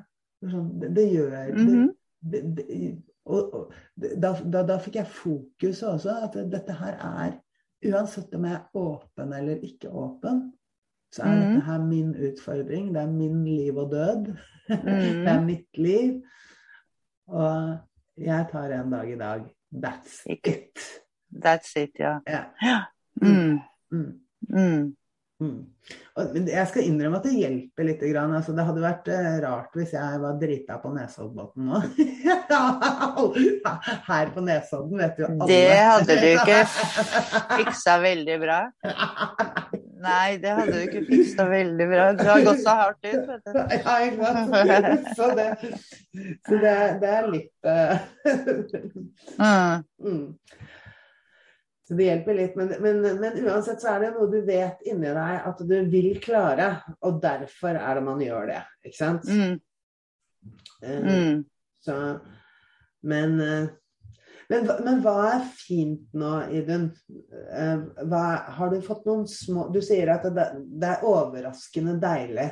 Sånn, 0.51 0.69
det, 0.81 0.93
det 0.97 1.07
gjør 1.15 1.35
Mhm. 1.57 1.89
det, 2.21 2.43
det, 2.57 2.67
det, 2.69 2.93
og, 3.27 3.55
og, 3.55 3.73
da, 3.97 4.33
da, 4.45 4.63
da 4.63 4.77
fikk 4.79 5.01
jeg 5.01 5.09
fokus 5.11 5.83
også. 5.83 6.17
At 6.29 6.37
dette 6.53 6.73
her 6.79 6.97
er 7.01 7.35
Uansett 7.87 8.33
om 8.35 8.45
jeg 8.49 8.57
er 8.57 8.79
åpen 8.81 9.33
eller 9.37 9.61
ikke 9.63 9.91
åpen, 9.93 10.39
så 11.13 11.23
er 11.23 11.35
Mhm. 11.35 11.41
dette 11.43 11.65
her 11.67 11.83
min 11.85 12.15
utfordring. 12.29 12.87
Det 12.95 13.03
er 13.03 13.11
min 13.13 13.45
liv 13.45 13.77
og 13.79 13.91
død. 13.93 14.31
Det 14.69 15.29
er 15.29 15.45
mitt 15.45 15.79
liv. 15.79 16.23
Og 17.27 17.79
jeg 18.17 18.47
tar 18.53 18.77
en 18.79 18.93
dag 18.93 19.11
i 19.11 19.19
dag. 19.19 19.49
That's 19.73 20.23
it. 20.27 20.79
That's 21.33 21.77
it, 21.77 21.99
ja. 21.99 22.21
Ja. 22.27 22.83
Mm. 23.17 23.61
Mm. 23.93 24.21
Mm. 24.53 24.97
Mm. 25.41 25.67
Og, 26.17 26.37
jeg 26.49 26.69
skal 26.71 26.87
innrømme 26.89 27.19
at 27.21 27.27
det 27.29 27.35
hjelper 27.37 27.85
litt. 27.89 28.03
Grann. 28.13 28.35
Altså, 28.39 28.53
det 28.57 28.65
hadde 28.65 28.85
vært 28.85 29.09
eh, 29.13 29.37
rart 29.45 29.75
hvis 29.77 29.93
jeg 29.93 30.21
var 30.23 30.39
drita 30.41 30.79
på 30.81 30.93
Nesoddbotn 30.95 31.67
nå. 31.69 31.77
Her 34.11 34.27
på 34.33 34.41
Nesodden 34.45 34.99
vet 35.03 35.17
jo 35.21 35.25
alle. 35.29 35.49
Det 35.49 35.77
hadde 35.77 36.15
du 36.23 36.29
ikke 36.31 36.61
fiksa 37.61 37.95
veldig 38.05 38.37
bra. 38.45 38.61
Nei, 40.07 40.39
det 40.43 40.55
hadde 40.59 40.73
du 40.73 40.83
ikke 40.87 41.03
fiksa 41.09 41.47
veldig 41.51 41.87
bra. 41.91 42.07
Du 42.17 42.25
har 42.29 42.45
gått 42.47 42.63
så 42.63 42.75
hardt 42.81 43.05
ut, 43.07 43.23
vet 43.29 43.45
du. 43.47 43.51
Ja, 43.77 43.95
ikke 44.07 44.33
sant? 44.33 45.11
Så 45.19 45.31
det, 45.39 45.49
så 46.47 46.61
det, 46.63 46.75
det 47.03 47.13
er 47.13 47.29
litt 47.33 47.69
uh... 49.43 49.81
Mm. 50.03 50.27
Så 51.87 51.95
det 51.95 52.07
hjelper 52.09 52.35
litt. 52.35 52.57
Men, 52.59 52.73
men, 52.83 53.03
men 53.23 53.37
uansett 53.47 53.83
så 53.83 53.93
er 53.95 54.07
det 54.07 54.15
noe 54.17 54.31
du 54.31 54.41
vet 54.47 54.81
inni 54.89 55.07
deg 55.07 55.51
at 55.51 55.61
du 55.63 55.77
vil 55.91 56.17
klare, 56.23 56.71
og 57.07 57.21
derfor 57.23 57.79
er 57.79 57.99
det 57.99 58.07
man 58.07 58.23
gjør 58.25 58.51
det. 58.51 58.63
Ikke 58.87 59.01
sant? 59.01 59.29
Mm. 59.31 59.61
Uh, 60.83 61.03
Mm. 61.07 61.45
Så, 61.87 61.95
men, 63.07 63.41
eh, 63.41 63.69
men, 64.53 64.69
men 64.87 65.01
hva 65.05 65.17
er 65.33 65.43
fint 65.59 66.07
nå, 66.17 66.33
Idun? 66.55 66.89
Eh, 67.51 68.13
har 68.59 68.71
du 68.73 68.79
fått 68.85 69.09
noen 69.09 69.27
små 69.31 69.69
Du 69.75 69.81
sier 69.85 70.13
at 70.15 70.29
det, 70.35 70.47
det 70.81 70.93
er 70.95 71.05
overraskende 71.07 71.97
deilig. 72.03 72.49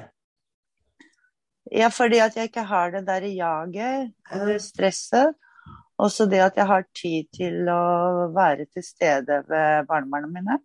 Ja, 1.72 1.88
fordi 1.94 2.20
at 2.20 2.36
jeg 2.36 2.50
ikke 2.50 2.66
har 2.68 2.92
det 2.92 3.06
der 3.06 3.24
jaget 3.30 4.12
det 4.46 4.60
stresset. 4.62 5.34
Også 5.98 6.26
det 6.26 6.40
at 6.42 6.56
jeg 6.58 6.66
har 6.66 6.86
tid 6.90 7.28
til 7.32 7.68
å 7.70 8.28
være 8.34 8.66
til 8.66 8.82
stede 8.84 9.40
ved 9.48 9.86
barnebarna 9.88 10.28
mine. 10.28 10.58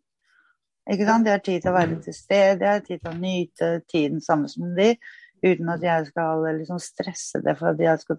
Ikke 0.90 1.06
sant? 1.06 1.28
Jeg 1.28 1.38
har 1.38 1.44
tid 1.46 1.62
til 1.62 1.70
å 1.70 1.78
være 1.78 2.00
til 2.02 2.16
stede, 2.18 2.66
jeg 2.66 2.80
har 2.80 2.86
tid 2.86 3.04
til 3.04 3.12
å 3.12 3.20
nyte 3.20 3.70
tiden 3.92 4.24
sammen 4.26 4.50
som 4.50 4.72
de, 4.78 4.96
uten 5.46 5.70
at 5.70 5.86
jeg 5.86 6.08
skal 6.10 6.48
liksom 6.58 6.80
stresse 6.82 7.44
det 7.46 7.54
for 7.60 7.76
at 7.76 7.84
jeg 7.84 8.02
skal 8.02 8.18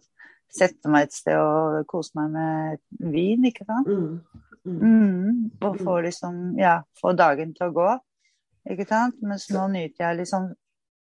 sette 0.55 0.91
meg 0.91 1.09
et 1.09 1.15
sted 1.17 1.37
og 1.39 1.87
kose 1.91 2.13
meg 2.19 2.31
med 2.35 3.13
vin, 3.15 3.45
ikke 3.49 3.65
sant? 3.69 3.87
Mm. 3.89 4.21
Mm. 4.67 4.81
Mm, 4.85 5.51
og 5.65 5.79
få 5.81 6.01
liksom, 6.05 6.41
ja, 6.61 6.83
få 7.01 7.15
dagen 7.17 7.55
til 7.57 7.71
å 7.71 7.75
gå, 7.75 7.89
ikke 8.75 8.85
sant? 8.89 9.17
Mens 9.25 9.47
nå 9.55 9.63
nyter 9.73 10.05
jeg 10.05 10.19
liksom 10.21 10.51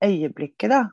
øyeblikket, 0.08 0.72
da. 0.72 0.84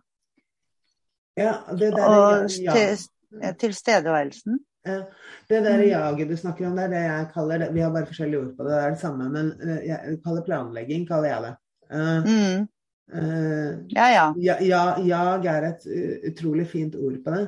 Ja, 1.39 1.53
det 1.71 1.93
der 1.95 2.09
Og 2.09 2.49
ja, 2.65 2.73
til, 2.75 3.53
tilstedeværelsen. 3.61 4.59
ja. 4.87 5.03
Det 5.49 5.63
der 5.65 5.79
Mm. 5.79 5.89
jaget 5.89 6.29
du 6.29 6.37
snakker 6.37 6.67
om, 6.67 6.75
det 6.77 6.85
er 6.85 6.89
det 6.89 7.03
jeg 7.05 7.29
kaller 7.35 7.59
det. 7.59 7.75
Vi 7.75 7.81
har 7.81 7.91
bare 7.93 8.07
forskjellige 8.07 8.41
ord 8.41 8.57
på 8.57 8.65
det, 8.65 8.71
det 8.73 8.83
er 8.85 8.91
det 8.91 9.01
samme, 9.01 9.29
men 9.33 9.53
eh, 9.63 9.87
jeg 9.87 10.19
kaller 10.25 10.43
planlegging, 10.45 11.07
kaller 11.09 11.29
jeg 11.29 11.43
det. 11.43 11.55
Uh, 11.89 12.21
Mm, 12.27 12.69
uh, 13.15 13.71
ja, 13.95 14.09
ja. 14.13 14.35
ja, 14.37 14.57
ja, 14.61 14.99
jag 15.41 15.47
er 15.47 15.63
et 15.71 15.87
utrolig 16.33 16.67
fint 16.69 16.95
ord 16.97 17.23
på 17.25 17.31
det. 17.31 17.47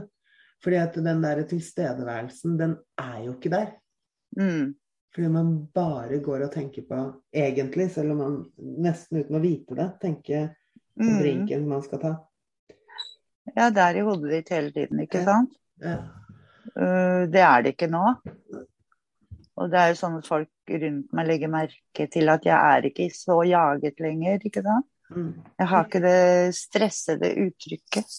Fordi 0.65 0.77
at 0.77 0.97
den 1.01 1.23
der 1.25 1.43
tilstedeværelsen, 1.49 2.59
den 2.61 2.77
er 3.01 3.19
jo 3.25 3.35
ikke 3.37 3.53
der. 3.53 3.71
Mm, 4.37 4.75
Fordi 5.15 5.29
man 5.29 5.67
bare 5.75 6.21
går 6.23 6.45
og 6.47 6.53
tenker 6.53 6.85
på, 6.87 6.99
egentlig, 7.35 7.91
selv 7.91 8.13
om 8.13 8.21
man 8.23 8.37
nesten 8.85 9.23
uten 9.23 9.39
å 9.39 9.43
vite 9.43 9.79
det, 9.79 9.89
tenker 10.03 10.53
på 10.95 11.09
mm. 11.09 11.17
drinken 11.23 11.69
man 11.69 11.83
skal 11.83 12.03
ta. 12.05 12.13
Ja, 13.57 13.71
det 13.75 13.83
er 13.83 13.99
i 13.99 14.05
hodet 14.07 14.31
ditt 14.31 14.53
hele 14.55 14.71
tiden, 14.75 15.01
ikke 15.03 15.25
Ja. 15.25 15.25
sant? 15.33 15.57
Ja. 15.81 15.97
Uh, 16.77 17.27
det 17.27 17.41
er 17.43 17.63
det 17.65 17.75
ikke 17.75 17.91
nå. 17.91 18.05
Og 19.61 19.71
det 19.73 19.81
er 19.81 19.91
jo 19.91 19.99
sånn 19.99 20.21
at 20.21 20.29
folk 20.29 20.51
rundt 20.71 21.13
meg 21.17 21.27
legger 21.27 21.51
merke 21.53 22.07
til 22.13 22.31
at 22.33 22.47
jeg 22.47 22.57
er 22.57 22.87
ikke 22.87 23.09
så 23.13 23.41
jaget 23.49 23.99
lenger, 24.01 24.39
ikke 24.47 24.63
sant? 24.65 24.87
Jeg 25.11 25.67
har 25.67 25.87
ikke 25.87 26.01
det 26.05 26.55
stressede 26.55 27.31
uttrykket. 27.43 28.13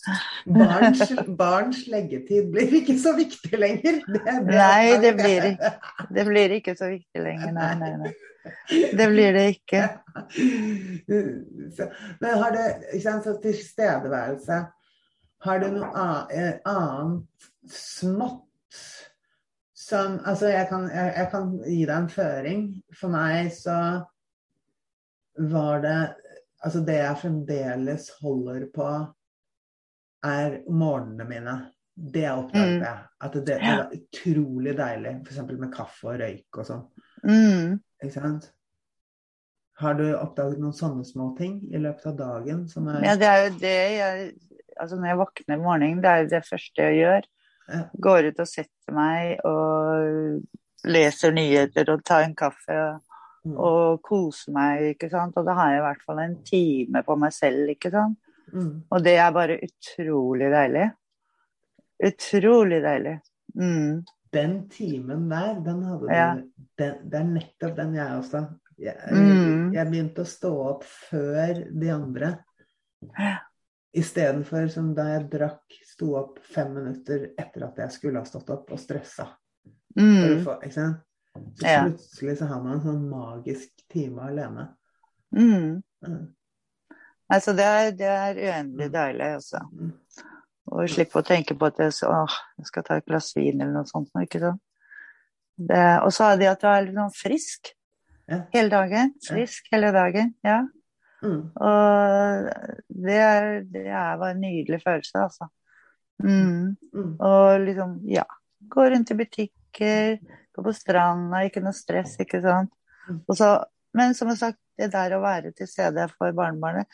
Barns, 0.51 1.13
barns 1.39 1.85
leggetid 1.91 2.49
blir 2.51 2.75
ikke 2.81 2.97
så 2.99 3.13
viktig 3.15 3.59
lenger. 3.59 4.01
Det, 4.11 4.35
Nei, 4.49 4.97
det 5.03 5.13
blir. 5.15 5.47
Det 6.11 6.25
blir 6.27 6.57
ikke 6.57 6.75
så 6.75 6.91
viktig 6.91 7.23
lenger, 7.23 7.55
nei, 7.55 7.71
nei, 7.79 7.93
nei. 8.01 8.13
Det 8.97 9.07
blir 9.11 9.35
det 9.37 9.45
ikke. 9.55 9.81
Men 12.19 12.37
har 12.41 12.55
det 12.55 13.01
sant, 13.03 13.23
så 13.23 13.35
tilstedeværelse 13.43 14.63
Har 15.45 15.59
du 15.61 15.67
noe 15.75 16.07
eh, 16.33 16.55
annet 16.65 17.51
smått 17.69 18.47
som 19.77 20.19
Altså, 20.25 20.49
jeg 20.49 20.67
kan, 20.69 20.89
jeg, 20.89 21.13
jeg 21.17 21.29
kan 21.31 21.53
gi 21.65 21.79
deg 21.85 21.95
en 21.97 22.09
føring. 22.09 22.65
For 22.97 23.13
meg 23.13 23.51
så 23.53 23.77
var 25.51 25.81
det 25.85 25.99
Altså, 26.61 26.81
det 26.85 26.95
jeg 26.99 27.17
fremdeles 27.23 28.09
holder 28.21 28.67
på, 28.75 28.87
er 30.23 30.59
morgenene 30.69 31.25
mine. 31.29 31.55
Det 31.95 32.27
oppdaget 32.29 32.77
Mm. 32.77 32.83
jeg. 32.85 32.99
At 33.21 33.33
det, 33.33 33.57
var 33.61 33.89
utrolig 33.95 34.77
deilig. 34.77 35.13
F.eks. 35.25 35.41
med 35.59 35.73
kaffe 35.73 36.07
og 36.07 36.19
røyk 36.21 36.57
og 36.61 36.65
sånn. 36.65 36.83
Mm. 37.25 37.79
Ikke 38.03 38.13
sant? 38.13 38.51
Har 39.81 39.97
du 39.97 40.05
oppdaget 40.15 40.61
noen 40.61 40.73
sånne 40.77 41.03
små 41.05 41.31
ting 41.37 41.59
i 41.73 41.77
løpet 41.81 42.05
av 42.11 42.17
dagen 42.17 42.67
som 42.69 42.87
er 42.87 43.01
Ja, 43.05 43.15
det 43.17 43.27
er 43.27 43.43
jo 43.47 43.53
det 43.59 43.77
jeg 43.97 44.31
Altså, 44.81 44.95
når 44.95 45.07
jeg 45.11 45.17
våkner 45.19 45.57
om 45.57 45.63
morgenen, 45.65 46.01
det 46.01 46.09
er 46.09 46.21
jo 46.23 46.29
det 46.31 46.45
første 46.47 46.81
jeg 46.81 46.95
gjør. 47.01 47.25
Ja. 47.69 47.81
Går 48.01 48.27
ut 48.31 48.39
og 48.39 48.47
setter 48.47 48.93
meg 48.95 49.41
og 49.45 50.41
leser 50.89 51.31
nyheter 51.35 51.91
og 51.93 52.03
tar 52.07 52.23
en 52.25 52.33
kaffe. 52.35 52.77
Mm. 52.79 53.10
Og 53.57 54.01
kose 54.05 54.51
meg, 54.53 54.95
ikke 54.95 55.09
sant. 55.09 55.37
Og 55.37 55.45
da 55.45 55.53
har 55.57 55.71
jeg 55.71 55.79
i 55.81 55.85
hvert 55.87 56.03
fall 56.05 56.19
en 56.19 56.35
time 56.45 57.03
på 57.03 57.15
meg 57.17 57.33
selv, 57.33 57.69
ikke 57.73 57.91
sant. 57.91 58.17
Mm. 58.53 58.83
Og 58.91 59.03
det 59.03 59.17
er 59.17 59.31
bare 59.31 59.59
utrolig 59.63 60.51
deilig. 60.51 60.91
Utrolig 62.03 62.81
deilig. 62.83 63.19
Mm. 63.55 64.03
Den 64.31 64.53
timen 64.71 65.29
der, 65.29 65.59
den 65.65 65.83
hadde 65.83 66.07
du 66.07 66.13
Ja. 66.13 66.35
den, 66.35 67.09
Det 67.09 67.19
er 67.19 67.23
nettopp 67.23 67.75
den 67.75 67.93
jeg 67.95 68.07
også. 68.19 68.47
Jeg, 68.79 68.95
Mm. 69.11 69.73
jeg 69.73 69.87
begynte 69.87 70.21
å 70.21 70.25
stå 70.25 70.51
opp 70.69 70.83
før 70.83 71.79
de 71.79 71.89
andre. 71.89 72.37
Istedenfor 73.93 74.69
som 74.71 74.93
da 74.95 75.03
jeg 75.19 75.29
drakk, 75.29 75.61
sto 75.83 76.15
opp 76.15 76.39
fem 76.47 76.73
minutter 76.73 77.31
etter 77.37 77.63
at 77.67 77.75
jeg 77.77 77.91
skulle 77.91 78.21
ha 78.21 78.23
stått 78.23 78.49
opp 78.49 78.71
og 78.71 78.79
stressa. 78.79 79.27
For 79.93 80.01
å 80.01 80.37
Mm. 80.37 80.43
få, 80.45 80.61
ikke 80.63 80.73
sant? 80.73 80.97
Så 81.35 81.73
plutselig 81.85 82.37
så 82.39 82.47
har 82.49 82.61
man 82.63 82.77
en 82.77 82.83
sånn 82.83 83.03
magisk 83.09 83.83
time 83.91 84.25
alene. 84.27 84.67
Mm. 85.35 85.81
Mm. 86.07 86.25
Altså, 87.31 87.53
det 87.55 87.65
er, 87.65 87.91
det 87.95 88.09
er 88.11 88.41
uendelig 88.41 88.89
deilig, 88.93 89.29
altså. 89.37 89.61
Mm. 89.71 89.93
Og 90.71 90.89
slippe 90.91 91.19
å 91.21 91.25
tenke 91.25 91.55
på 91.57 91.69
at 91.71 91.79
jeg, 91.79 91.93
så, 91.95 92.09
åh, 92.11 92.35
jeg 92.59 92.67
skal 92.69 92.83
ta 92.87 92.97
et 92.99 93.07
glass 93.07 93.31
vin 93.35 93.61
eller 93.61 93.73
noe 93.79 93.89
sånt. 93.89 94.11
Ikke 94.21 94.41
sant? 94.43 94.61
Det, 95.61 95.79
og 96.01 96.11
så 96.15 96.31
er 96.31 96.41
det 96.41 96.49
at 96.51 96.61
du 96.61 96.67
er 96.71 96.85
litt 96.87 96.97
sånn 96.97 97.15
frisk 97.15 97.71
Ja. 98.31 98.43
hele 98.53 98.71
dagen. 98.71 99.15
Frisk 99.25 99.67
hele 99.73 99.91
dagen, 99.95 100.35
ja. 100.47 100.61
Mm. 101.21 101.41
Og 101.53 102.51
det 103.05 103.17
er, 103.21 103.49
det 103.69 103.87
er 103.87 104.19
bare 104.21 104.31
en 104.35 104.43
nydelig 104.43 104.81
følelse, 104.83 105.25
altså. 105.27 105.49
Mm. 106.23 106.77
Mm. 106.93 107.11
Og 107.19 107.65
liksom, 107.67 107.97
ja. 108.09 108.25
Gå 108.71 108.85
rundt 108.93 109.11
i 109.11 109.17
butikker, 109.19 110.19
gå 110.55 110.63
på 110.65 110.73
stranda, 110.75 111.43
ikke 111.47 111.63
noe 111.63 111.75
stress, 111.75 112.17
ikke 112.21 112.41
sant. 112.43 112.71
Mm. 113.07 113.21
Så, 113.37 113.51
men 113.97 114.15
som 114.17 114.31
sagt, 114.37 114.59
det 114.79 114.91
der 114.93 115.15
å 115.17 115.21
være 115.23 115.51
til 115.55 115.69
stede 115.69 116.07
for 116.15 116.33
barnebarnet, 116.35 116.89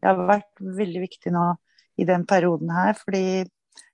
det 0.00 0.10
har 0.10 0.20
vært 0.28 0.62
veldig 0.62 1.02
viktig 1.06 1.32
nå 1.34 1.46
i 2.00 2.06
den 2.08 2.26
perioden 2.28 2.70
her, 2.72 2.94
fordi 2.98 3.44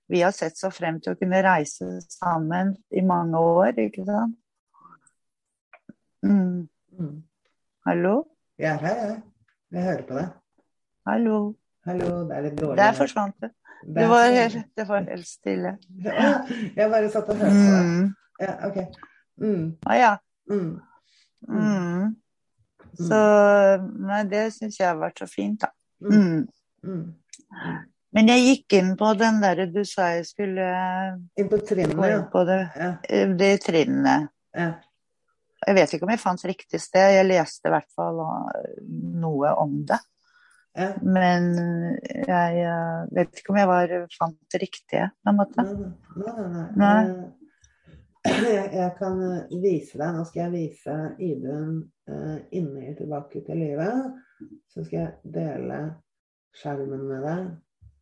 vi 0.09 0.21
har 0.21 0.33
sett 0.33 0.57
så 0.57 0.71
frem 0.73 0.97
til 1.03 1.13
å 1.13 1.19
kunne 1.19 1.41
reise 1.45 1.87
sammen 2.09 2.73
i 2.95 3.03
mange 3.05 3.37
år, 3.37 3.75
ikke 3.77 4.05
sant. 4.07 4.37
Mm. 6.25 6.67
Mm. 6.99 7.15
Hallo? 7.87 8.15
Jeg 8.59 8.73
er 8.73 8.83
her, 8.83 9.03
jeg. 9.05 9.19
Jeg 9.71 9.85
hører 9.85 10.05
på 10.07 10.17
deg. 10.17 10.31
Hallo? 11.07 11.37
Hallo, 11.87 12.09
det 12.27 12.35
er 12.35 12.47
litt 12.47 12.57
dårlig. 12.59 12.77
Der 12.81 12.97
forsvant. 12.97 13.35
Det 13.39 13.51
Det 13.95 14.07
var 14.09 14.25
helt, 14.35 14.65
det 14.75 14.87
var 14.87 15.05
helt 15.07 15.27
stille. 15.27 15.77
Ja, 16.05 16.33
Jeg 16.75 16.89
bare 16.91 17.09
satt 17.09 17.29
og 17.29 17.37
hørte 17.37 17.53
på 17.53 17.69
deg. 17.75 17.85
Mm. 17.85 18.09
Ja, 18.39 18.55
ok. 18.67 18.77
Mm. 19.41 19.77
Ah, 19.85 19.97
ja. 19.97 20.17
Mm. 20.49 20.81
Mm. 21.47 22.15
Så 22.97 23.19
Nei, 23.99 24.23
det 24.31 24.49
syns 24.55 24.79
jeg 24.79 24.89
har 24.89 24.99
vært 24.99 25.21
så 25.21 25.27
fint, 25.29 25.61
da. 25.61 25.71
Mm. 26.03 26.13
Mm. 26.15 26.43
Mm. 26.83 27.79
Men 28.15 28.31
jeg 28.31 28.45
gikk 28.45 28.75
inn 28.79 28.93
på 28.97 29.13
den 29.19 29.41
derre 29.43 29.67
du 29.69 29.81
sa 29.85 30.09
jeg 30.15 30.25
skulle 30.29 30.67
Inn 31.37 31.49
på 31.51 31.59
trinnene, 31.61 32.07
inn 32.07 32.15
ja. 32.15 32.27
på 32.31 32.43
det, 32.47 32.61
ja. 32.75 32.93
de 33.39 33.49
trinnene. 33.63 34.19
ja. 34.57 34.69
Jeg 35.67 35.75
vet 35.75 35.91
ikke 35.91 36.05
om 36.07 36.11
jeg 36.13 36.21
fant 36.21 36.43
riktig 36.47 36.79
sted, 36.79 37.17
jeg 37.17 37.25
leste 37.27 37.67
i 37.67 37.73
hvert 37.73 37.89
fall 37.91 38.21
uh, 38.23 38.77
noe 39.19 39.49
om 39.59 39.73
det. 39.89 39.97
ja. 40.79 40.93
Men 41.03 41.49
jeg 42.07 42.61
uh, 42.63 43.01
vet 43.11 43.41
ikke 43.41 43.51
om 43.51 43.59
jeg 43.59 43.67
var, 43.67 43.93
fant 44.15 44.37
det 44.55 44.61
riktige, 44.63 45.09
på 45.19 45.33
en 45.33 45.37
måte. 45.41 45.65
Nei, 45.67 46.31
nei, 46.31 46.47
nei. 46.53 46.63
Nei. 46.79 47.03
Eh, 48.27 48.43
Jeg, 48.43 48.73
jeg 48.73 48.91
kan 48.99 49.21
eh, 49.23 49.59
vise 49.63 49.99
deg 49.99 50.15
Nå 50.15 50.25
skal 50.27 50.41
jeg 50.41 50.51
vise 50.55 50.95
Idun 51.23 51.77
uh, 52.11 52.37
inni 52.51 52.91
Tilbake 52.97 53.43
til 53.47 53.61
livet. 53.63 54.19
Så 54.71 54.83
skal 54.83 54.99
jeg 54.99 55.33
dele 55.35 55.79
skjermen 56.59 57.05
med 57.07 57.23
deg. 57.23 57.49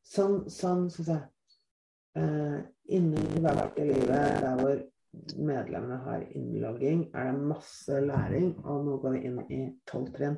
Sånn, 0.07 0.45
sånn 0.50 0.88
skal 0.89 1.03
vi 1.03 1.07
se. 1.12 1.17
Eh, 2.17 2.59
inne 2.97 3.19
i 3.21 3.31
Tilbake 3.36 3.74
til 3.75 3.91
livet, 3.91 4.38
der 4.41 4.62
hvor 4.62 4.77
medlemmene 5.38 5.97
har 6.05 6.24
innlogging, 6.38 7.07
er 7.13 7.31
det 7.31 7.47
masse 7.51 8.01
læring. 8.05 8.51
Og 8.63 8.86
nå 8.86 8.97
går 9.03 9.17
vi 9.17 9.24
inn 9.27 9.39
i 9.53 9.59
tolv 9.89 10.13
trinn. 10.15 10.38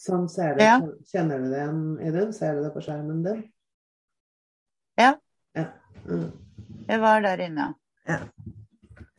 Sånn 0.00 0.26
ser 0.32 0.56
det 0.56 0.64
Ja. 0.64 0.78
Kjenner 1.12 1.42
du 1.42 1.50
det 1.50 1.60
igjen, 1.60 1.82
Idun? 2.08 2.32
Ser 2.32 2.56
du 2.56 2.64
det 2.64 2.72
på 2.74 2.82
skjermen 2.86 3.22
din? 3.26 3.44
Ja. 4.98 5.12
Ja. 5.54 5.66
Mm. 6.06 6.30
Jeg 6.88 7.00
var 7.02 7.20
der 7.20 7.44
inne. 7.44 7.74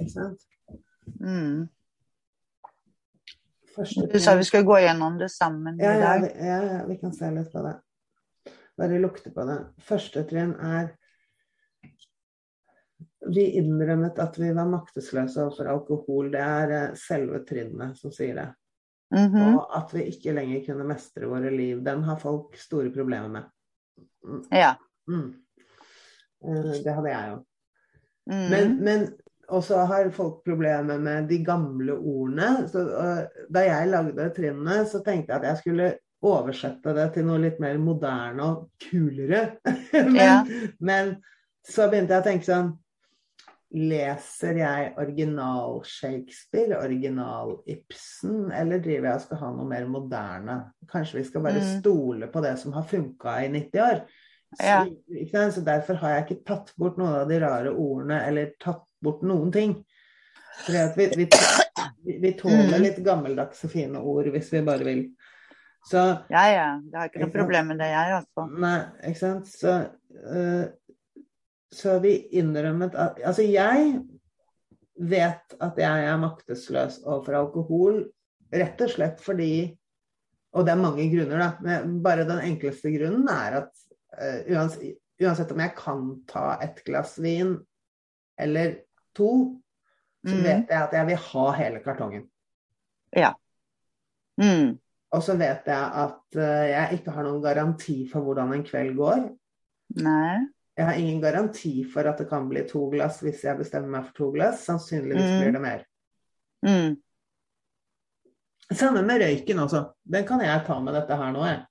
Ikke 0.01 0.11
sant? 0.13 0.47
Mm. 1.21 1.67
Du 4.11 4.19
sa 4.19 4.35
vi 4.35 4.43
skulle 4.43 4.67
gå 4.67 4.79
gjennom 4.83 5.17
det 5.17 5.29
sammen 5.31 5.77
ja, 5.79 5.93
i 5.95 6.01
dag. 6.01 6.21
vi, 6.25 6.47
ja, 6.47 6.57
ja, 6.63 6.79
vi 6.89 6.97
kan 6.99 7.13
se 7.15 7.29
litt 7.31 7.51
på 7.53 7.61
det. 7.63 7.75
Bare 8.77 8.99
lukte 8.99 9.31
på 9.31 9.45
det. 9.47 9.59
Første 9.85 10.25
trinn 10.27 10.55
er 10.59 10.91
Vi 13.31 13.43
innrømmet 13.59 14.17
at 14.19 14.37
vi 14.41 14.49
var 14.57 14.65
maktesløse 14.65 15.43
overfor 15.43 15.67
alkohol. 15.69 16.31
Det 16.33 16.41
er 16.41 16.71
eh, 16.73 16.95
selve 16.97 17.43
trinnet 17.45 17.99
som 17.99 18.11
sier 18.11 18.33
det. 18.39 18.47
Mhm. 19.13 19.43
Og 19.59 19.75
at 19.77 19.93
vi 19.93 20.07
ikke 20.09 20.33
lenger 20.33 20.63
kunne 20.65 20.87
mestre 20.89 21.29
våre 21.29 21.51
liv. 21.53 21.83
Den 21.85 22.01
har 22.07 22.17
folk 22.19 22.57
store 22.57 22.89
problemer 22.91 23.29
med. 23.29 23.43
Ja. 24.49 24.73
Mm. 25.07 25.29
Eh, 26.47 26.71
Det 26.83 26.95
hadde 26.97 27.13
jeg 27.13 27.29
jo. 27.29 27.37
Mm. 28.29 28.45
Men, 28.51 28.75
men 28.85 29.07
også 29.51 29.81
har 29.89 30.09
folk 30.15 30.43
problemer 30.45 30.99
med 31.01 31.27
de 31.31 31.41
gamle 31.45 31.95
ordene. 31.97 32.67
Så, 32.71 32.83
uh, 32.91 33.45
da 33.51 33.65
jeg 33.65 33.89
lagde 33.91 34.29
trinnene, 34.35 34.85
så 34.87 35.01
tenkte 35.05 35.33
jeg 35.33 35.41
at 35.41 35.49
jeg 35.49 35.61
skulle 35.63 35.89
oversette 36.21 36.93
det 36.93 37.07
til 37.15 37.25
noe 37.25 37.41
litt 37.41 37.57
mer 37.63 37.79
moderne 37.81 38.45
og 38.45 38.69
kulere. 38.89 39.57
men, 39.93 40.15
Ja. 40.15 40.37
men 40.79 41.15
så 41.67 41.89
begynte 41.89 42.13
jeg 42.15 42.23
å 42.23 42.29
tenke 42.29 42.49
sånn 42.49 42.71
Leser 43.71 44.57
jeg 44.59 44.87
original 44.99 45.77
Shakespeare, 45.87 46.75
original 46.83 47.53
Ibsen, 47.71 48.49
eller 48.51 48.81
driver 48.83 49.07
jeg 49.07 49.15
og 49.15 49.21
skal 49.23 49.39
ha 49.39 49.51
noe 49.55 49.67
mer 49.69 49.85
moderne? 49.87 50.57
Kanskje 50.91 51.21
vi 51.21 51.23
skal 51.29 51.45
bare 51.45 51.61
Mm. 51.61 51.69
stole 51.79 52.27
på 52.27 52.41
det 52.43 52.57
som 52.59 52.73
har 52.75 52.83
funka 52.83 53.37
i 53.45 53.47
90 53.47 53.79
år? 53.85 54.01
Så, 54.57 54.65
Ja. 54.65 54.85
sant? 55.31 55.53
så 55.55 55.61
derfor 55.63 55.93
har 56.01 56.09
jeg 56.15 56.25
ikke 56.25 56.45
tatt 56.45 56.73
bort 56.77 56.97
noen 56.99 57.21
av 57.21 57.29
de 57.29 57.39
rare 57.39 57.71
ordene, 57.71 58.19
eller 58.27 58.53
tatt 58.59 58.83
bort 59.01 59.21
noen 59.23 59.51
ting. 59.51 59.77
Fordi 60.65 60.81
vi, 60.97 61.05
vi, 62.03 62.17
vi, 62.19 62.31
tåler 62.37 62.75
Mm. 62.77 62.81
litt 62.83 62.97
gammeldagse, 63.05 63.69
fine 63.71 63.99
ord 63.99 64.27
hvis 64.33 64.51
vi 64.53 64.61
bare 64.67 64.83
vil. 64.83 65.03
Så 65.87 65.97
ja, 66.29 66.43
ja. 66.51 66.65
Jeg 66.91 66.97
har 66.99 67.09
ikke 67.09 67.23
noe 67.23 67.33
problem 67.33 67.71
med 67.71 67.79
det, 67.81 67.87
jeg, 67.89 68.17
altså. 68.19 68.45
Nei, 68.61 68.77
ikke 69.09 69.21
sant. 69.21 69.47
Så, 69.49 69.77
uh, 70.27 70.65
så 71.71 71.99
vi 72.03 72.17
innrømmet 72.37 72.95
at 72.99 73.21
Altså, 73.25 73.45
jeg 73.47 74.01
vet 74.99 75.55
at 75.59 75.79
jeg 75.81 76.05
er 76.11 76.19
maktesløs 76.21 76.99
overfor 77.05 77.39
alkohol, 77.39 78.01
rett 78.53 78.83
og 78.83 78.91
slett 78.91 79.23
fordi 79.23 79.77
Og 80.53 80.65
det 80.67 80.73
er 80.73 80.81
mange 80.83 81.05
grunner, 81.07 81.39
da. 81.39 81.51
Men 81.63 82.01
bare 82.03 82.25
den 82.27 82.41
enkleste 82.43 82.91
grunnen 82.91 83.29
er 83.31 83.61
at 83.61 83.69
uansett, 84.19 84.97
uansett 85.21 85.51
om 85.51 85.59
jeg 85.63 85.75
kan 85.77 86.05
ta 86.27 86.57
et 86.61 86.83
glass 86.85 87.17
vin 87.21 87.57
eller 88.39 88.79
to, 89.15 89.57
så 90.25 90.35
Mm. 90.35 90.43
vet 90.43 90.69
jeg 90.69 90.81
at 90.83 90.91
jeg 90.93 91.05
vil 91.07 91.15
ha 91.17 91.51
hele 91.51 91.79
kartongen. 91.81 92.27
Mm. 94.41 94.79
Og 95.11 95.21
så 95.23 95.35
vet 95.37 95.65
jeg 95.67 95.91
at 96.05 96.35
eh, 96.39 96.69
jeg 96.71 96.99
ikke 96.99 97.11
har 97.11 97.23
noen 97.27 97.41
garanti 97.43 97.97
for 98.09 98.21
hvordan 98.25 98.53
en 98.55 98.63
kveld 98.63 98.95
går. 98.97 99.23
Nei. 100.01 100.37
Jeg 100.77 100.85
har 100.87 100.93
ingen 100.97 101.21
garanti 101.21 101.83
for 101.91 102.07
at 102.07 102.17
det 102.17 102.29
kan 102.29 102.47
bli 102.49 102.63
to 102.69 102.85
glass 102.89 103.19
hvis 103.21 103.43
jeg 103.43 103.57
bestemmer 103.59 103.89
meg 103.97 104.05
for 104.07 104.13
to 104.13 104.31
glass. 104.31 104.63
Sannsynligvis 104.65 105.29
Mm. 105.31 105.39
blir 105.41 105.51
det 105.51 105.61
mer. 105.61 105.83
Mm. 106.65 106.95
Samme 108.71 109.01
med 109.03 109.21
røyken 109.21 109.59
også. 109.59 109.83
Den 110.07 110.25
kan 110.25 110.39
jeg 110.39 110.65
ta 110.65 110.79
med 110.79 110.93
dette 110.93 111.15
her 111.17 111.31
nå, 111.33 111.43
jeg. 111.45 111.65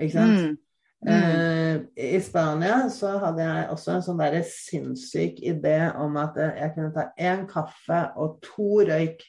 Ikke 0.00 0.12
sant? 0.12 0.58
Mm. 1.02 1.86
I 1.98 2.20
Spania 2.22 2.88
så 2.94 3.16
hadde 3.18 3.42
jeg 3.42 3.68
også 3.74 3.94
en 3.96 4.04
sånn 4.06 4.20
der 4.22 4.36
sinnssyk 4.46 5.40
idé 5.42 5.76
om 5.98 6.14
at 6.20 6.36
eh, 6.38 6.52
jeg 6.60 6.74
kunne 6.76 6.92
ta 6.94 7.08
én 7.18 7.46
kaffe 7.50 8.02
og 8.16 8.36
to 8.46 8.84
røyk 8.86 9.24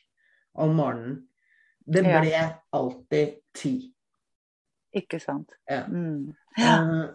om 0.54 0.76
morgenen. 0.78 1.16
Det 1.86 2.04
Ja. 2.06 2.22
ble 2.22 2.44
alltid 2.74 3.40
ti. 3.58 3.74
Ikke 4.94 5.20
sant. 5.20 5.50
Ja. 5.70 5.86
Mm. 5.88 6.34
Eh, 6.58 7.06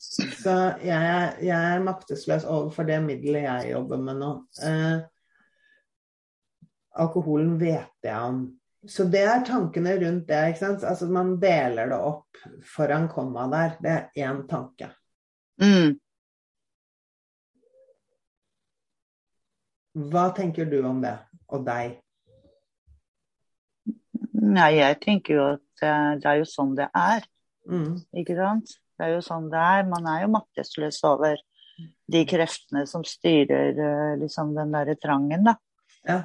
Så 0.00 0.54
jeg, 0.82 1.34
jeg 1.42 1.74
er 1.74 1.82
maktesløs 1.84 2.44
overfor 2.44 2.82
det 2.88 3.02
middelet 3.04 3.42
jeg 3.44 3.70
jobber 3.72 3.96
med 4.02 4.16
nå. 4.18 4.30
Eh, 4.62 5.02
alkoholen 6.98 7.60
vet 7.60 7.92
jeg 8.02 8.16
om. 8.16 8.40
Så 8.88 9.04
det 9.12 9.22
er 9.28 9.42
tankene 9.44 9.96
rundt 10.00 10.28
det. 10.28 10.40
ikke 10.50 10.62
sant? 10.62 10.84
Altså 10.88 11.08
Man 11.12 11.34
deler 11.40 11.90
det 11.92 11.98
opp 12.00 12.38
foran 12.64 13.08
komma 13.12 13.44
der. 13.52 13.74
Det 13.82 13.96
er 13.96 14.28
én 14.30 14.46
tanke. 14.48 14.88
Mm. 15.60 15.98
Hva 20.10 20.30
tenker 20.32 20.70
du 20.70 20.78
om 20.86 21.02
det, 21.02 21.16
og 21.50 21.66
deg? 21.66 21.98
Nei, 24.40 24.70
jeg 24.78 24.96
tenker 25.02 25.34
jo 25.36 25.46
at 25.56 25.84
eh, 25.84 26.12
det 26.22 26.28
er 26.30 26.38
jo 26.40 26.48
sånn 26.48 26.76
det 26.78 26.88
er, 26.96 27.26
Mm, 27.70 28.00
ikke 28.16 28.34
sant? 28.34 28.72
Det 28.98 29.04
er 29.06 29.10
jo 29.14 29.22
sånn 29.22 29.50
det 29.52 29.60
er. 29.60 29.84
Man 29.86 30.06
er 30.08 30.24
jo 30.24 30.30
maktesløs 30.34 30.96
over 31.06 31.36
de 32.10 32.22
kreftene 32.28 32.86
som 32.88 33.04
styrer 33.06 33.76
eh, 33.76 34.14
liksom 34.20 34.54
den 34.56 34.72
derre 34.74 34.96
trangen, 35.00 35.44
da. 35.46 35.54
ja. 36.08 36.20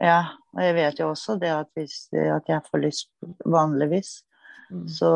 Ja, 0.00 0.20
og 0.54 0.62
jeg 0.64 0.74
vet 0.74 1.00
jo 1.00 1.10
også 1.10 1.36
det 1.40 1.50
at 1.52 1.68
hvis 1.76 2.08
at 2.12 2.48
jeg 2.48 2.62
får 2.70 2.84
lyst 2.86 3.10
vanligvis, 3.44 4.20
Mm, 4.70 4.84
så 4.86 5.08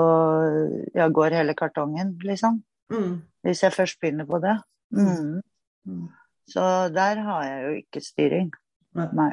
jeg 0.94 1.12
går 1.14 1.34
hele 1.36 1.54
kartongen, 1.54 2.16
liksom. 2.26 2.56
mm, 2.90 3.22
Hvis 3.46 3.62
jeg 3.62 3.72
først 3.72 4.00
begynner 4.00 4.26
på 4.26 4.40
det. 4.42 4.56
Mm. 4.90 5.42
mm. 5.86 6.08
Så 6.48 6.88
der 6.90 7.20
har 7.22 7.44
jeg 7.44 7.62
jo 7.62 7.68
ikke 7.78 8.00
styring. 8.02 8.50
Nei. 8.94 9.30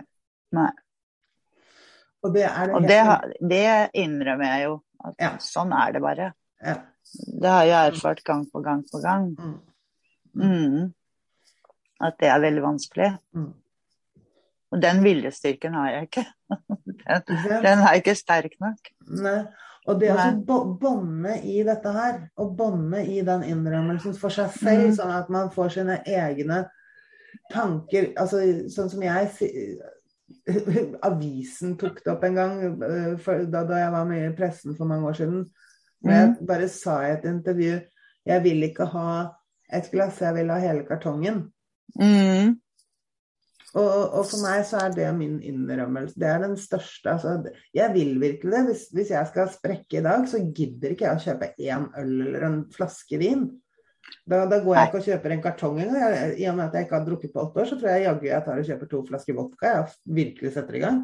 Nei. 0.51 0.69
Og 2.21 2.33
det 2.35 2.45
det 2.45 2.75
Og 2.75 2.81
det, 2.85 3.01
det 3.49 3.89
innrømmer 3.93 4.45
jeg 4.45 4.63
jo. 4.65 4.81
At 5.03 5.15
Ja. 5.19 5.31
Sånn 5.41 5.73
er 5.73 5.91
det 5.91 6.01
bare. 6.01 6.33
ja. 6.63 6.75
Det 7.41 7.49
har 7.49 7.63
jeg 7.65 7.93
erfart 7.93 8.23
gang 8.23 8.45
på 8.51 8.61
gang 8.61 8.83
på 8.91 9.01
gang. 9.01 9.35
Mm. 9.35 9.59
Mm. 10.35 10.93
At 11.99 12.19
det 12.19 12.29
er 12.29 12.39
veldig 12.39 12.61
vanskelig. 12.61 13.17
Mm. 14.71 14.75
Og 14.77 14.81
den 14.81 15.01
viljestyrken 15.03 15.73
har 15.75 15.89
jeg 15.91 16.07
ikke. 16.07 16.25
Den, 17.12 17.23
den 17.65 17.81
er 17.84 17.97
ikke 17.97 18.13
sterk 18.15 18.53
nok. 18.62 18.88
Nei. 19.19 19.41
Og 19.89 19.97
det 19.99 20.12
å 20.13 20.57
bånde 20.79 21.34
i 21.49 21.63
dette 21.65 21.91
her, 21.91 22.19
og 22.39 22.51
bånde 22.55 23.01
i 23.10 23.23
den 23.25 23.41
innrømmelsen 23.49 24.13
for 24.15 24.29
seg 24.29 24.51
selv, 24.53 24.91
Mm. 24.91 24.95
sånn 24.99 25.13
at 25.15 25.31
man 25.34 25.49
får 25.51 25.73
sine 25.73 25.97
egne 26.05 26.60
tanker 27.51 28.12
Altså 28.19 28.43
sånn 28.69 28.91
som 28.91 29.01
jeg 29.03 29.31
Avisen 31.10 31.75
tok 31.81 31.99
det 32.03 32.12
opp 32.13 32.23
en 32.27 32.38
gang 32.38 32.55
eh, 32.63 33.17
for, 33.21 33.43
da, 33.49 33.63
da 33.67 33.81
jeg 33.81 33.93
var 33.97 34.07
med 34.07 34.25
i 34.29 34.34
pressen 34.38 34.77
for 34.77 34.86
mange 34.89 35.10
år 35.10 35.17
siden. 35.19 35.45
Men 36.05 36.15
jeg 36.38 36.47
bare 36.49 36.69
sa 36.71 37.01
i 37.05 37.12
et 37.15 37.25
intervju 37.29 37.73
Jeg 38.25 38.43
vil 38.45 38.63
ikke 38.69 38.86
ha 38.93 39.12
et 39.71 39.89
glass, 39.91 40.21
jeg 40.21 40.36
vil 40.36 40.49
ha 40.51 40.57
hele 40.62 40.86
kartongen. 40.86 41.45
Mm. 41.97 42.60
Og, 43.71 43.88
og 43.88 44.25
for 44.27 44.43
meg 44.43 44.65
så 44.67 44.81
er 44.84 44.95
det 44.95 45.07
min 45.15 45.38
innrømmelse. 45.47 46.19
Det 46.19 46.27
er 46.27 46.41
den 46.43 46.57
største 46.60 47.13
altså, 47.13 47.38
Jeg 47.75 47.93
vil 47.93 48.17
virkelig 48.19 48.51
det. 48.51 48.63
Hvis, 48.67 48.84
hvis 48.91 49.13
jeg 49.13 49.29
skal 49.29 49.51
sprekke 49.53 50.01
i 50.01 50.03
dag, 50.03 50.25
så 50.27 50.41
gidder 50.43 50.91
ikke 50.91 51.07
jeg 51.07 51.19
å 51.19 51.25
kjøpe 51.25 51.51
én 51.55 51.86
øl 52.01 52.15
eller 52.25 52.47
en 52.49 52.57
flaske 52.75 53.19
vin. 53.21 53.47
Da, 54.27 54.43
da 54.49 54.60
går 54.60 54.75
jeg 54.75 54.89
ikke 54.89 54.99
og 54.99 55.07
kjøper 55.07 55.34
en 55.36 55.43
kartong 55.45 55.79
engang. 55.86 56.36
I 56.36 56.49
og 56.51 56.57
med 56.57 56.65
at 56.67 56.75
jeg 56.75 56.88
ikke 56.88 56.97
har 56.97 57.07
drukket 57.07 57.34
på 57.34 57.45
åtte 57.45 57.63
år, 57.63 57.69
så 57.69 57.77
tror 57.79 57.93
jeg 57.93 58.05
jaggu 58.10 58.27
jeg 58.27 58.45
tar 58.47 58.60
og 58.60 58.67
kjøper 58.67 58.91
to 58.91 59.01
flasker 59.07 59.38
vodka. 59.38 59.71
Jeg 59.71 60.15
virkelig 60.19 60.53
setter 60.57 60.77
i 60.77 60.84
gang. 60.84 61.01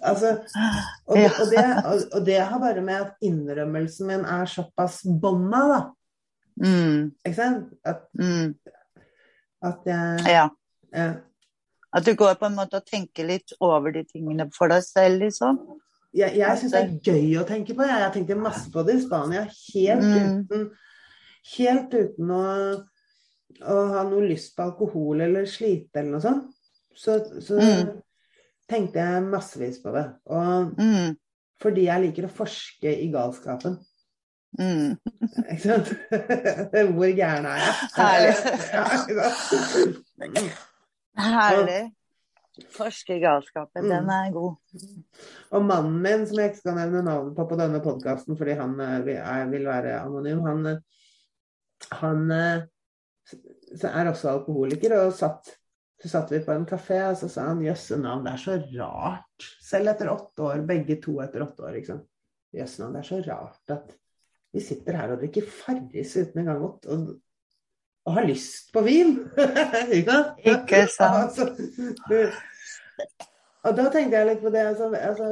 Altså, 0.00 0.30
og, 1.04 1.16
det, 1.16 1.26
og, 1.28 1.50
det, 1.52 1.64
og, 2.16 2.20
det 2.24 2.36
har 2.40 2.60
bare 2.60 2.84
med 2.84 2.96
at 3.06 3.24
innrømmelsen 3.24 4.08
min 4.08 4.28
er 4.36 4.48
såpass 4.48 5.02
bånda, 5.04 5.64
da. 5.72 5.80
Mm. 6.60 7.10
Ikke 7.24 7.36
sant? 7.36 7.74
At, 7.84 8.06
Mm. 8.16 8.54
at 9.64 9.88
jeg 9.88 10.32
Ja. 10.32 10.46
At 11.96 12.04
du 12.04 12.12
går 12.18 12.34
på 12.40 12.46
en 12.48 12.56
måte 12.58 12.76
og 12.80 12.86
tenker 12.88 13.24
litt 13.28 13.52
over 13.62 13.92
de 13.94 14.02
tingene 14.04 14.48
for 14.52 14.68
deg 14.72 14.82
selv, 14.84 15.20
liksom. 15.22 15.58
Jeg, 16.16 16.34
jeg 16.38 16.58
syns 16.60 16.72
det 16.74 16.80
er 16.82 16.98
gøy 17.12 17.38
å 17.40 17.46
tenke 17.48 17.74
på. 17.76 17.84
Jeg, 17.86 18.00
jeg 18.02 18.12
tenkte 18.14 18.36
masse 18.40 18.70
på 18.72 18.82
det 18.86 18.94
i 18.98 19.02
Spania. 19.04 19.42
Helt 19.74 20.02
Mm. 20.02 20.42
uten, 20.46 20.70
helt 21.56 21.94
uten 21.94 22.30
å, 22.32 22.42
å 23.62 23.76
ha 23.92 24.02
noe 24.08 24.24
lyst 24.28 24.54
på 24.56 24.64
alkohol 24.66 25.20
eller 25.26 25.44
slite 25.48 26.00
eller 26.00 26.10
noe 26.16 26.24
sånt. 26.24 26.52
Så, 26.96 27.18
så 27.44 27.58
Mm. 27.60 27.90
tenkte 28.68 28.98
jeg 29.04 29.22
massevis 29.30 29.78
på 29.82 29.92
det. 29.94 30.06
Og 30.26 30.72
Mm. 30.80 31.16
fordi 31.62 31.84
jeg 31.86 32.02
liker 32.06 32.24
å 32.26 32.32
forske 32.32 32.92
i 33.04 33.10
galskapen. 33.12 33.76
Mm. 34.58 34.96
Ikke 35.52 35.60
sant? 35.60 35.92
Hvor 36.96 37.12
gæren 37.12 37.46
er 37.46 37.60
jeg? 37.60 37.74
Herlig. 37.96 38.34
Ja? 40.36 40.56
Herlig. 41.16 41.92
Forskergalskapen, 42.72 43.84
Mm. 43.84 43.90
den 43.90 44.10
er 44.10 44.30
god. 44.32 44.54
Og 45.52 45.64
mannen 45.68 45.98
min, 46.02 46.22
som 46.26 46.38
jeg 46.40 46.50
ikke 46.50 46.62
skal 46.62 46.78
nevne 46.78 47.02
navnet 47.04 47.34
på 47.36 47.44
på 47.50 47.58
denne 47.60 47.82
podkasten 47.84 48.36
fordi 48.38 48.54
han 48.56 48.78
eh, 48.80 49.02
vil- 49.04 49.66
være 49.68 49.98
anonym, 50.00 50.40
han, 50.46 50.66
eh, 50.66 50.78
han 52.00 52.30
eh, 52.32 52.62
er 53.84 54.08
også 54.12 54.30
alkoholiker. 54.32 54.96
Og 55.06 55.12
satt, 55.12 55.52
så 56.00 56.08
satt 56.08 56.32
vi 56.32 56.40
på 56.40 56.52
en 56.54 56.64
kafé, 56.68 57.02
og 57.10 57.16
så 57.20 57.28
sa 57.28 57.46
han 57.50 57.60
jøsse 57.64 57.98
navn, 58.00 58.24
det 58.24 58.32
er 58.32 58.44
så 58.46 58.56
rart. 58.80 59.50
Selv 59.60 59.92
etter 59.92 60.08
åtte 60.12 60.48
år, 60.48 60.64
begge 60.66 60.96
to 61.02 61.20
etter 61.20 61.44
åtte 61.44 61.60
år, 61.64 61.76
liksom. 61.76 62.00
Jøsse 62.56 62.80
navn, 62.80 62.94
det 62.96 63.04
er 63.04 63.10
så 63.12 63.20
rart 63.28 63.76
at 63.76 63.94
vi 64.54 64.60
sitter 64.64 64.96
her 64.96 65.12
og 65.12 65.20
drikker 65.20 65.44
Farris 65.44 66.16
uten 66.16 66.40
engang 66.40 66.62
å 66.64 67.20
og, 68.06 68.12
har 68.14 68.26
lyst 68.28 68.72
på 68.74 68.82
vin. 68.86 69.16
ikke? 69.98 70.18
Ikke 70.46 70.86
sant. 70.96 71.38
Altså, 71.38 72.30
og 73.66 73.78
da 73.78 73.86
tenkte 73.90 74.20
jeg 74.20 74.28
litt 74.30 74.42
på 74.44 74.52
det. 74.54 74.62
Altså, 74.70 74.90
altså, 74.94 75.30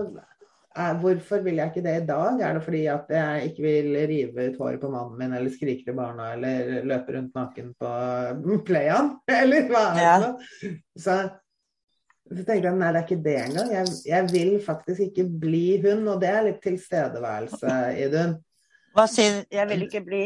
er, 0.75 0.97
hvorfor 0.99 1.45
vil 1.45 1.61
jeg 1.61 1.71
ikke 1.71 1.85
det 1.87 1.95
i 2.01 2.07
dag? 2.09 2.41
Er 2.43 2.57
det 2.57 2.65
fordi 2.65 2.83
at 2.91 3.15
jeg 3.15 3.51
ikke 3.51 3.63
vil 3.63 3.97
rive 4.11 4.49
ut 4.49 4.59
håret 4.59 4.83
på 4.83 4.91
mannen 4.91 5.21
min, 5.21 5.37
eller 5.39 5.55
skrike 5.55 5.87
til 5.87 5.95
barna, 5.95 6.33
eller 6.35 6.83
løpe 6.91 7.15
rundt 7.15 7.39
naken 7.39 7.73
på 7.79 7.95
playan? 8.69 9.15
Eller 9.31 9.71
hva 9.71 9.87
er 9.95 10.27
det 10.27 10.33
Ja. 10.65 10.75
Så, 10.99 11.19
så 12.25 12.41
tenkte 12.41 12.71
jeg 12.71 12.79
nei, 12.81 12.91
det 12.91 13.03
er 13.03 13.07
ikke 13.07 13.25
det 13.29 13.37
engang. 13.45 13.71
Jeg, 13.77 13.93
jeg 14.09 14.31
vil 14.33 14.55
faktisk 14.65 15.07
ikke 15.11 15.29
bli 15.45 15.67
hun, 15.85 16.09
og 16.09 16.23
det 16.25 16.33
er 16.33 16.47
litt 16.49 16.63
tilstedeværelse, 16.65 17.77
Idun. 18.01 18.39
Hva 18.95 19.05
sier 19.11 19.43
Jeg 19.51 19.69
vil 19.71 19.87
ikke 19.87 20.03
bli 20.07 20.25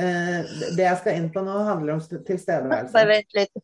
det 0.00 0.84
jeg 0.86 0.98
skal 1.02 1.18
inn 1.18 1.30
på 1.34 1.42
nå, 1.44 1.54
handler 1.66 1.96
om 1.96 2.02
tilstedeværelse. 2.02 2.94
Bare 2.94 3.14
vent 3.14 3.38
litt. 3.38 3.54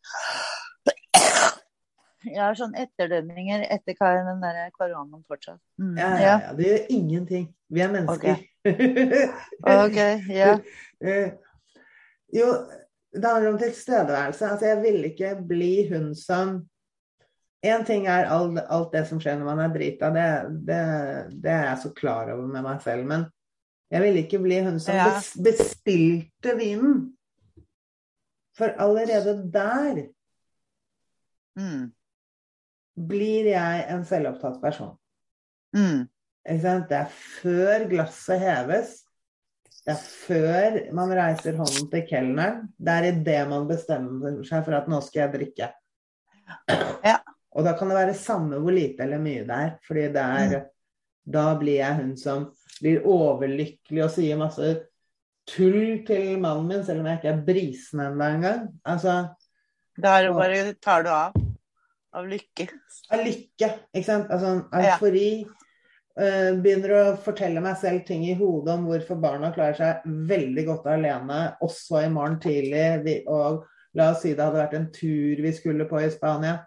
Jeg 2.27 2.42
har 2.42 2.57
sånn 2.59 2.75
etterdønninger 2.75 3.66
etter 3.70 3.94
den 4.27 4.40
der 4.42 4.70
koronaen 4.75 5.22
fortsatt. 5.29 5.61
Mm. 5.79 5.94
Ja, 5.99 6.09
ja, 6.18 6.33
ja. 6.42 6.55
Det 6.59 6.66
gjør 6.66 6.88
ingenting. 6.96 7.44
Vi 7.70 7.83
er 7.85 7.92
mennesker. 7.92 8.42
Ok, 9.77 10.01
ja. 10.33 10.57
Eh, 10.96 11.35
jo, 12.33 12.46
det 13.12 13.29
handler 13.29 13.51
om 13.51 13.59
tilstedeværelse. 13.61 14.46
Altså, 14.49 14.70
jeg 14.70 14.79
ville 14.81 15.11
ikke 15.11 15.35
bli 15.44 15.75
hun 15.90 16.14
som 16.16 16.62
Én 17.66 17.85
ting 17.85 18.07
er 18.07 18.29
alt, 18.31 18.61
alt 18.70 18.92
det 18.94 19.03
som 19.09 19.18
skjer 19.20 19.38
når 19.40 19.46
man 19.49 19.61
er 19.64 19.72
drita, 19.75 20.11
det, 20.14 20.27
det, 20.68 20.81
det 21.42 21.51
er 21.51 21.64
jeg 21.70 21.79
så 21.83 21.90
klar 21.96 22.29
over 22.31 22.46
med 22.46 22.62
meg 22.62 22.83
selv. 22.85 23.07
Men 23.09 23.25
jeg 23.90 24.03
ville 24.03 24.22
ikke 24.25 24.42
bli 24.42 24.61
hun 24.66 24.81
som 24.81 24.94
Ja. 24.94 25.20
bestilte 25.42 26.57
vinen. 26.59 27.12
For 28.57 28.72
allerede 28.79 29.51
der 29.53 30.07
Mm. 31.57 31.92
blir 33.09 33.44
jeg 33.51 33.87
en 33.90 34.05
selvopptatt 34.05 34.61
person. 34.61 34.96
Mm. 35.75 36.09
Det 36.46 36.92
er 36.92 37.07
før 37.42 37.88
glasset 37.88 38.40
heves. 38.40 39.03
Det 39.87 39.94
er 39.94 40.03
før 40.27 40.92
man 40.94 41.11
reiser 41.11 41.57
hånden 41.57 41.90
til 41.90 42.07
kelneren. 42.09 42.68
Det 42.79 42.88
er 42.88 43.09
idet 43.12 43.49
man 43.49 43.68
bestemmer 43.68 44.42
seg 44.44 44.64
for 44.64 44.72
at 44.75 44.88
nå 44.88 45.01
skal 45.03 45.20
jeg 45.20 45.33
drikke. 45.33 45.72
Ja. 47.05 47.18
Og 47.57 47.64
da 47.64 47.72
kan 47.79 47.88
det 47.88 47.96
være 47.96 48.14
samme 48.14 48.59
hvor 48.61 48.72
lite 48.75 49.01
eller 49.03 49.18
mye 49.18 49.44
det 49.46 49.51
er. 49.57 49.79
fordi 49.87 50.01
det 50.12 50.16
er 50.16 50.66
Da 51.29 51.59
blir 51.59 51.77
jeg 51.79 51.94
hun 51.96 52.16
som 52.16 52.53
blir 52.82 53.06
overlykkelig 53.08 54.04
og 54.04 54.12
sier 54.12 54.38
masse 54.40 54.74
tull 55.46 56.00
til 56.06 56.40
mannen 56.42 56.66
min, 56.68 56.84
selv 56.84 57.02
om 57.02 57.10
jeg 57.10 57.20
ikke 57.20 57.32
er 57.32 57.44
brisen 57.46 58.02
ennå 58.02 58.30
engang. 58.36 58.64
Altså 58.84 59.20
er 59.96 60.26
det 60.26 60.32
bare 60.36 60.74
tar 60.82 61.04
du 61.06 61.12
av. 61.12 61.36
Av 62.16 62.26
lykke. 62.28 62.66
av 63.12 63.22
lykke, 63.24 63.70
ikke 63.92 64.06
sant? 64.06 64.30
Altså 64.32 64.52
eufori. 64.72 65.46
eh, 66.16 66.52
begynner 66.60 66.94
å 66.96 67.16
fortelle 67.20 67.60
meg 67.64 67.76
selv 67.80 68.06
ting 68.08 68.24
i 68.24 68.36
hodet 68.36 68.74
om 68.74 68.86
hvorfor 68.88 69.20
barna 69.20 69.52
klarer 69.52 69.76
seg 69.76 70.06
veldig 70.28 70.64
godt 70.68 70.86
alene, 70.92 71.40
også 71.64 72.04
i 72.04 72.12
morgen 72.12 72.38
tidlig. 72.40 72.86
Vi, 73.04 73.18
og 73.28 73.64
la 73.96 74.10
oss 74.12 74.24
si 74.24 74.32
det 74.34 74.44
hadde 74.44 74.62
vært 74.62 74.78
en 74.78 74.88
tur 74.92 75.42
vi 75.44 75.52
skulle 75.56 75.88
på 75.88 76.00
i 76.00 76.12
Spania. 76.12 76.58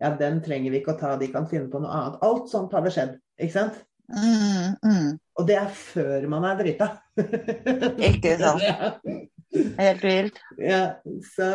Ja, 0.00 0.10
den 0.18 0.40
trenger 0.44 0.72
vi 0.72 0.80
ikke 0.80 0.96
å 0.96 1.00
ta, 1.00 1.14
de 1.20 1.28
kan 1.32 1.48
finne 1.48 1.70
på 1.72 1.80
noe 1.80 1.92
annet. 1.92 2.20
Alt 2.24 2.50
sånt 2.52 2.72
hadde 2.76 2.92
skjedd, 2.92 3.14
ikke 3.40 3.56
sant? 3.56 3.76
Mm, 4.12 4.74
mm. 4.84 5.12
Og 5.34 5.46
det 5.48 5.56
er 5.58 5.70
før 5.74 6.26
man 6.30 6.44
er 6.46 6.58
drita. 6.60 6.90
Ikke 8.10 8.36
sant. 8.38 8.62
Ja. 8.62 8.92
Helt 9.78 10.04
vilt. 10.04 10.38
Ja, 10.58 10.82
så, 11.34 11.48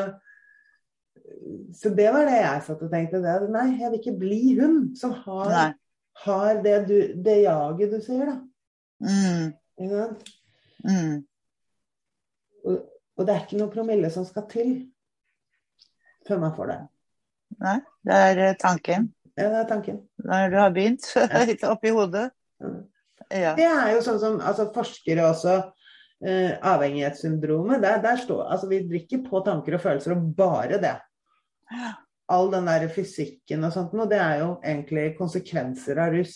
så 1.76 1.92
det 1.96 2.10
var 2.16 2.28
det 2.28 2.38
jeg 2.40 2.66
satt 2.68 2.84
og 2.84 2.92
tenkte. 2.92 3.22
Det, 3.24 3.38
nei, 3.52 3.66
jeg 3.80 3.92
vil 3.92 4.02
ikke 4.02 4.20
bli 4.20 4.42
hun 4.60 4.78
som 5.00 5.16
har, 5.26 5.74
har 6.26 6.62
det, 6.64 6.76
du, 6.88 6.96
det 7.24 7.42
jaget 7.46 7.96
du 7.96 8.00
sier, 8.04 8.32
da. 8.34 8.38
Mm, 9.00 9.52
Ikke 9.80 9.96
sant? 9.96 10.32
mm. 10.84 11.18
Og, 12.68 12.80
og 13.16 13.28
det 13.28 13.36
er 13.36 13.46
ikke 13.46 13.60
noe 13.62 13.72
promille 13.72 14.10
som 14.12 14.26
skal 14.28 14.44
til 14.52 14.74
før 16.28 16.42
man 16.44 16.56
får 16.56 16.72
det. 16.74 16.80
Nei, 17.64 17.78
det 18.06 18.18
er 18.28 18.42
eh, 18.44 18.58
tanken. 18.60 19.08
Ja, 19.40 19.48
det 19.48 19.62
er 19.64 19.70
tanken. 19.70 20.02
Når 20.20 20.52
du 20.52 20.58
har 20.60 20.74
begynt 20.76 21.08
litt 21.50 21.64
oppi 21.68 21.94
hodet. 21.96 22.28
Mm. 22.60 22.82
Ja. 23.30 23.54
Det 23.58 23.66
er 23.70 23.92
jo 23.94 24.02
sånn 24.06 24.20
som 24.22 24.40
altså, 24.42 24.70
forskere 24.76 25.28
også 25.34 25.60
Uh, 26.20 26.52
Avhengighetssyndromet. 26.68 27.80
Der, 27.80 28.02
der 28.04 28.18
står 28.20 28.42
Altså, 28.52 28.68
vi 28.68 28.82
drikker 28.84 29.22
på 29.24 29.40
tanker 29.46 29.78
og 29.78 29.80
følelser, 29.86 30.18
og 30.18 30.26
bare 30.36 30.76
det. 30.84 30.98
All 32.28 32.50
den 32.52 32.68
der 32.68 32.90
fysikken 32.92 33.64
og 33.64 33.72
sånt 33.72 33.94
og 33.96 34.10
det 34.12 34.20
er 34.20 34.42
jo 34.42 34.50
egentlig 34.60 35.14
konsekvenser 35.16 36.02
av 36.04 36.12
rus. 36.18 36.34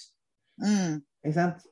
Mm, 0.63 1.01
Ikke 1.25 1.35
sant? 1.35 1.67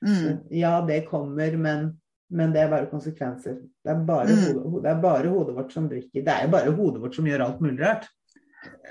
mm. 0.00 0.48
Ja, 0.56 0.78
det 0.88 1.02
kommer, 1.10 1.52
men 1.60 1.98
Men 2.32 2.54
det 2.56 2.62
er 2.62 2.70
bare 2.72 2.88
konsekvenser. 2.88 3.58
Det 3.84 3.92
er 3.92 4.04
bare, 4.08 4.32
Mm. 4.32 4.62
hodet, 4.62 4.82
det 4.86 4.90
er 4.90 5.00
bare 5.02 5.28
hodet 5.28 5.54
vårt 5.54 5.72
som 5.76 5.88
drikker. 5.90 6.24
Det 6.24 6.32
er 6.32 6.46
jo 6.46 6.50
bare 6.56 6.72
hodet 6.72 7.02
vårt 7.02 7.14
som 7.14 7.26
gjør 7.28 7.44
alt 7.44 7.60
mulig 7.60 7.80
rart. 7.84 8.08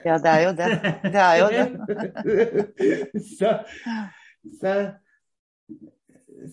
Ja, 0.06 0.20
det 0.20 0.30
er 0.30 0.42
jo 0.46 0.52
det. 0.54 0.68
Det 1.02 1.22
er 1.26 1.36
jo 1.40 1.48
det. 1.50 1.66
så, 3.40 3.56
så, 4.62 4.76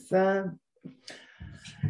så 0.08 0.24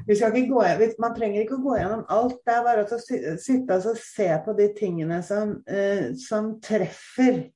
vi 0.07 0.17
skal 0.17 0.37
ikke 0.37 0.53
gå, 0.53 0.63
Man 1.01 1.15
trenger 1.17 1.43
ikke 1.43 1.59
å 1.59 1.63
gå 1.65 1.77
gjennom 1.79 2.05
alt. 2.13 2.41
Det 2.47 2.55
er 2.55 2.65
bare 2.67 2.85
å 2.85 2.99
sitte 3.41 3.79
og 3.79 4.01
se 4.01 4.29
på 4.45 4.55
de 4.59 4.69
tingene 4.77 5.21
som, 5.25 5.59
eh, 5.67 6.13
som 6.21 6.55
treffer. 6.65 7.47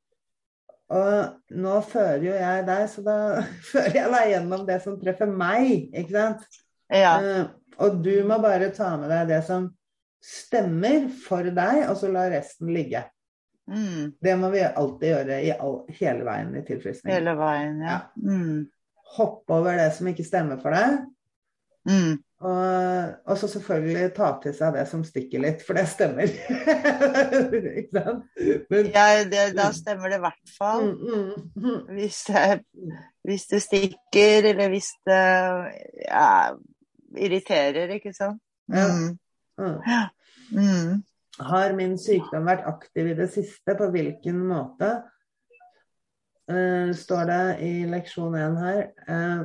Og 0.92 1.56
nå 1.56 1.78
fører 1.88 2.26
jo 2.26 2.34
jeg 2.36 2.66
deg, 2.68 2.88
så 2.92 3.04
da 3.04 3.16
fører 3.70 3.96
jeg 3.96 4.12
deg 4.16 4.32
gjennom 4.34 4.66
det 4.68 4.78
som 4.84 4.98
treffer 5.00 5.30
meg. 5.30 5.88
ikke 5.92 6.16
sant? 6.16 6.60
Ja. 6.92 7.14
Eh, 7.20 7.46
og 7.82 8.02
du 8.04 8.14
må 8.28 8.38
bare 8.42 8.72
ta 8.76 8.94
med 9.00 9.10
deg 9.12 9.32
det 9.32 9.40
som 9.48 9.70
stemmer 10.22 11.08
for 11.24 11.48
deg, 11.48 11.86
og 11.88 11.96
så 11.98 12.10
la 12.12 12.28
resten 12.30 12.70
ligge. 12.74 13.02
Mm. 13.70 14.12
Det 14.20 14.36
må 14.38 14.50
vi 14.52 14.62
alltid 14.66 15.08
gjøre 15.08 15.40
i 15.46 15.50
all, 15.54 15.80
hele 15.96 16.26
veien 16.26 16.54
i 16.58 16.62
tilfriskning. 16.66 17.14
Hele 17.14 17.34
veien, 17.38 17.80
ja. 17.86 17.98
Mm. 18.20 18.68
Hoppe 19.18 19.54
over 19.58 19.76
det 19.76 19.90
som 19.96 20.08
ikke 20.08 20.24
stemmer 20.26 20.60
for 20.62 20.74
deg, 20.76 21.02
Mm. 21.82 22.12
og, 22.46 23.14
og 23.26 23.38
så 23.40 23.48
selvfølgelig 23.50 24.12
ta 24.14 24.28
til 24.42 24.52
seg 24.54 24.76
det 24.76 24.84
som 24.86 25.00
stikker 25.02 25.40
litt, 25.42 25.64
for 25.66 25.74
det 25.74 25.82
stemmer. 25.90 26.30
ikke 27.80 27.88
sant? 27.96 28.28
Men, 28.70 28.86
Ja, 28.94 29.06
det, 29.26 29.48
da 29.56 29.66
stemmer 29.74 30.12
det 30.12 30.20
i 30.20 30.22
hvert 30.22 30.52
fall. 30.58 30.84
mm, 30.92 31.00
mm, 31.02 31.64
mm. 31.64 31.80
Hvis 31.96 32.20
det, 32.28 32.44
hvis 33.26 33.46
det 33.50 33.62
stikker, 33.66 34.48
eller 34.52 34.70
hvis 34.70 34.92
det 35.10 35.18
ja, 36.06 36.28
irriterer, 37.18 37.96
ikke 37.98 38.14
sant. 38.14 38.38
Ja. 38.70 38.86
Mm. 38.86 39.18
Mm. 40.54 41.02
Har 41.42 41.74
min 41.74 41.98
sykdom 41.98 42.46
vært 42.46 42.66
aktiv 42.70 43.10
i 43.10 43.18
det 43.18 43.26
siste? 43.34 43.74
På 43.78 43.90
hvilken 43.90 44.38
måte? 44.48 45.00
Eh, 46.50 46.90
står 46.98 47.26
det 47.30 47.42
i 47.62 47.72
leksjon 47.86 48.34
1 48.34 48.56
her. 48.58 48.80
Uh, 49.06 49.44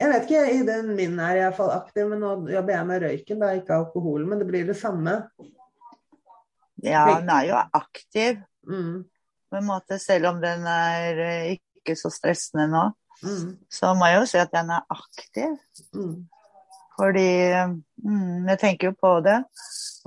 jeg 0.00 0.08
vet 0.10 0.26
ikke, 0.26 0.42
i 0.56 0.60
den 0.66 0.94
min 0.96 1.18
er 1.20 1.36
jeg 1.36 1.44
iallfall 1.44 1.70
aktiv, 1.74 2.06
men 2.08 2.22
nå 2.24 2.32
jobber 2.50 2.72
jeg 2.74 2.88
med 2.88 3.02
røyken, 3.04 3.42
da, 3.42 3.50
ikke 3.58 3.76
alkohol. 3.76 4.24
Men 4.26 4.40
det 4.40 4.48
blir 4.48 4.64
det 4.68 4.76
samme. 4.80 5.18
Ja, 6.80 7.04
den 7.20 7.28
er 7.30 7.50
jo 7.50 7.58
aktiv, 7.76 8.40
Mm, 8.60 9.06
på 9.50 9.56
en 9.56 9.64
måte, 9.64 9.96
selv 9.98 10.26
om 10.28 10.40
den 10.42 10.66
er 10.68 11.16
eh, 11.24 11.52
ikke 11.56 11.94
så 11.96 12.10
stressende 12.12 12.66
nå. 12.68 12.82
mm, 13.24 13.54
Så 13.72 13.94
må 13.96 14.04
jeg 14.10 14.18
jo 14.20 14.26
si 14.28 14.36
at 14.38 14.52
den 14.52 14.68
er 14.70 14.84
aktiv. 14.92 15.54
mm, 15.96 16.28
Fordi 17.00 17.28
mm, 18.04 18.48
jeg 18.50 18.60
tenker 18.60 18.90
jo 18.90 18.96
på 19.00 19.12
det. 19.24 19.38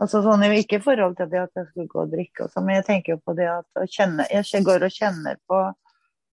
Altså 0.01 0.21
sånn, 0.25 0.45
Ikke 0.57 0.79
i 0.79 0.83
forhold 0.83 1.15
til 1.17 1.29
det 1.31 1.41
at 1.43 1.59
jeg 1.59 1.69
skulle 1.69 1.89
gå 1.89 2.01
og 2.03 2.11
drikke, 2.13 2.45
og 2.45 2.53
sånn, 2.53 2.67
men 2.67 2.79
jeg 2.79 2.87
tenker 2.89 3.15
jo 3.15 3.21
på 3.21 3.35
det 3.37 3.49
at 3.49 3.83
kjenne, 3.93 4.25
jeg 4.29 4.65
går 4.65 4.85
og 4.87 4.93
kjenner 4.93 5.39
på 5.49 5.61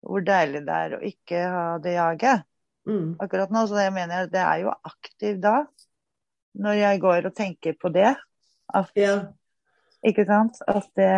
hvor 0.09 0.23
deilig 0.23 0.63
det 0.67 0.77
er 0.85 0.95
å 0.95 1.01
ikke 1.03 1.43
ha 1.51 1.65
det 1.83 1.97
jaget. 1.97 2.47
mm, 2.87 3.09
Akkurat 3.25 3.51
nå, 3.55 3.65
så 3.67 3.83
jeg 3.83 3.95
mener 3.97 4.31
det 4.31 4.43
er 4.45 4.63
jo 4.63 4.75
aktiv 4.87 5.41
da. 5.43 5.57
Når 6.59 6.79
jeg 6.79 7.03
går 7.03 7.29
og 7.29 7.35
tenker 7.37 7.75
på 7.79 7.91
det. 7.95 8.15
At, 8.75 8.91
ja. 8.99 9.19
ikke 10.07 10.27
sant? 10.29 10.59
At 10.67 10.89
det 10.99 11.13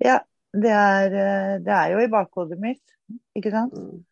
Ja, 0.00 0.20
det 0.54 0.70
er, 0.74 1.16
det 1.62 1.74
er 1.74 1.94
jo 1.94 2.02
i 2.02 2.10
bakhodet 2.10 2.58
mitt. 2.60 2.82
Ikke 3.36 3.52
sant? 3.54 3.74
mm. 3.74 4.04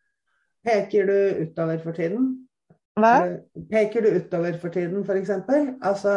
Peker 0.67 1.07
du 1.07 1.43
utover 1.43 1.79
for 1.83 1.95
tiden? 1.95 2.48
Hva? 3.03 3.13
Eh, 3.25 3.63
Peker 3.71 4.05
du 4.05 4.09
utover 4.19 4.57
for 4.61 4.73
tiden, 4.73 5.03
f.eks.? 5.05 5.31
Altså 5.81 6.13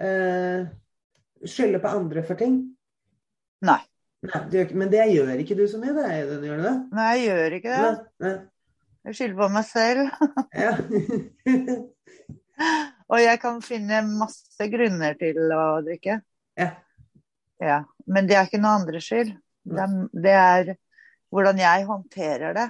eh, 0.00 0.68
skylde 1.46 1.80
på 1.82 1.92
andre 2.00 2.24
for 2.26 2.40
ting? 2.40 2.60
Nei. 3.66 3.80
Nei 4.26 4.40
gjør 4.52 4.74
men 4.76 4.90
det 4.92 5.06
gjør 5.14 5.38
ikke 5.40 5.56
du 5.56 5.64
så 5.68 5.78
mye, 5.80 5.94
det, 5.96 6.04
Audun, 6.12 6.42
gjør 6.44 6.58
du 6.60 6.64
det? 6.66 6.74
Nei, 6.96 7.10
jeg 7.16 7.28
gjør 7.30 7.56
ikke 7.60 7.70
det. 7.76 7.80
Nei, 7.86 8.26
nei. 8.26 8.34
Jeg 9.08 9.16
skylder 9.16 9.38
på 9.40 9.48
meg 9.54 9.68
selv. 9.70 10.02
Ja. 10.64 10.74
Og 13.10 13.16
jeg 13.22 13.38
kan 13.40 13.62
finne 13.64 14.02
masse 14.04 14.66
grunner 14.68 15.14
til 15.18 15.38
å 15.56 15.64
drikke. 15.86 16.20
ja. 16.60 16.70
Ja. 17.60 17.78
Men 18.10 18.26
det 18.28 18.36
er 18.36 18.46
ikke 18.48 18.60
noe 18.60 18.78
andres 18.80 19.06
skyld. 19.08 19.30
Det 19.70 19.80
er, 19.80 19.96
det 20.24 20.32
er 20.36 20.70
hvordan 21.32 21.60
jeg 21.60 21.84
håndterer 21.88 22.54
det. 22.56 22.66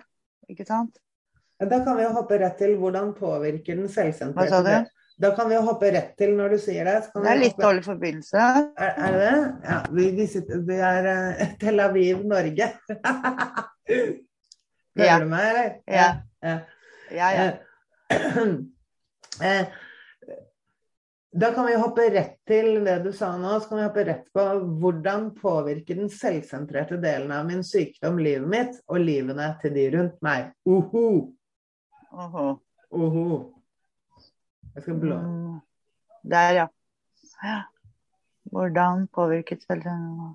Ikke 0.53 0.67
sant? 0.69 0.99
Da 1.61 1.83
kan 1.85 1.97
vi 1.99 2.03
jo 2.07 2.15
hoppe 2.17 2.39
rett 2.41 2.57
til 2.59 2.73
hvordan 2.81 3.13
påvirker 3.19 3.77
den 3.77 3.85
Hva 3.85 3.93
sa 3.93 3.99
selvsentrerte 3.99 4.65
du? 4.65 4.89
Da 5.21 5.35
kan 5.37 5.51
vi 5.51 5.55
jo 5.59 5.61
hoppe 5.67 5.91
rett 5.93 6.15
til 6.17 6.31
når 6.39 6.55
du 6.55 6.59
sier 6.63 6.87
det. 6.89 6.95
så 7.05 7.13
kan 7.13 7.27
Det 7.27 7.33
er 7.35 7.41
litt 7.43 7.59
dårlig 7.61 7.83
forbindelse. 7.85 8.47
Er, 8.81 8.95
er 8.97 9.13
det 9.13 9.21
det? 9.27 9.43
Ja, 9.69 9.79
vi, 9.93 10.07
vi, 10.17 10.27
sitter, 10.33 10.63
vi 10.71 10.79
er 10.81 11.09
uh, 11.11 11.43
Tel 11.61 11.81
Aviv, 11.85 12.23
Norge. 12.25 12.71
Hører 13.91 15.07
Ja. 15.07 15.19
du 15.21 15.29
meg, 15.31 15.45
eller? 15.51 15.71
Ja. 15.87 16.09
ja. 16.45 16.57
Ja, 17.13 17.31
ja. 17.37 17.51
Eh, 19.41 19.67
Da 21.33 21.53
kan 21.55 21.65
vi 21.67 21.77
hoppe 21.79 22.09
rett 22.11 22.35
til 22.49 22.81
det 22.85 22.97
du 23.05 23.13
sa 23.15 23.31
nå. 23.39 23.53
Så 23.63 23.69
kan 23.71 23.79
vi 23.79 23.85
hoppe 23.87 24.03
rett 24.09 24.27
på 24.35 24.43
hvordan 24.83 25.29
påvirker 25.39 25.97
den 26.01 26.11
selvsentrerte 26.11 26.99
delen 27.01 27.31
av 27.33 27.47
min 27.49 27.63
sykdom 27.65 28.19
livet 28.19 28.49
mitt 28.51 28.81
og 28.91 28.99
livene 29.01 29.47
til 29.63 29.73
de 29.77 29.85
rundt 29.95 30.19
meg. 30.27 30.51
Uhu, 30.67 31.31
Oho. 32.13 32.47
Oho. 32.91 33.27
Jeg 34.75 34.83
skal 34.83 34.99
blå. 35.03 35.19
Mm. 35.21 35.61
Der, 36.31 36.51
ja. 36.55 36.67
ja. 37.45 37.61
Hvordan 38.51 39.07
påvirket 39.15 39.63
selvtilliten 39.63 40.35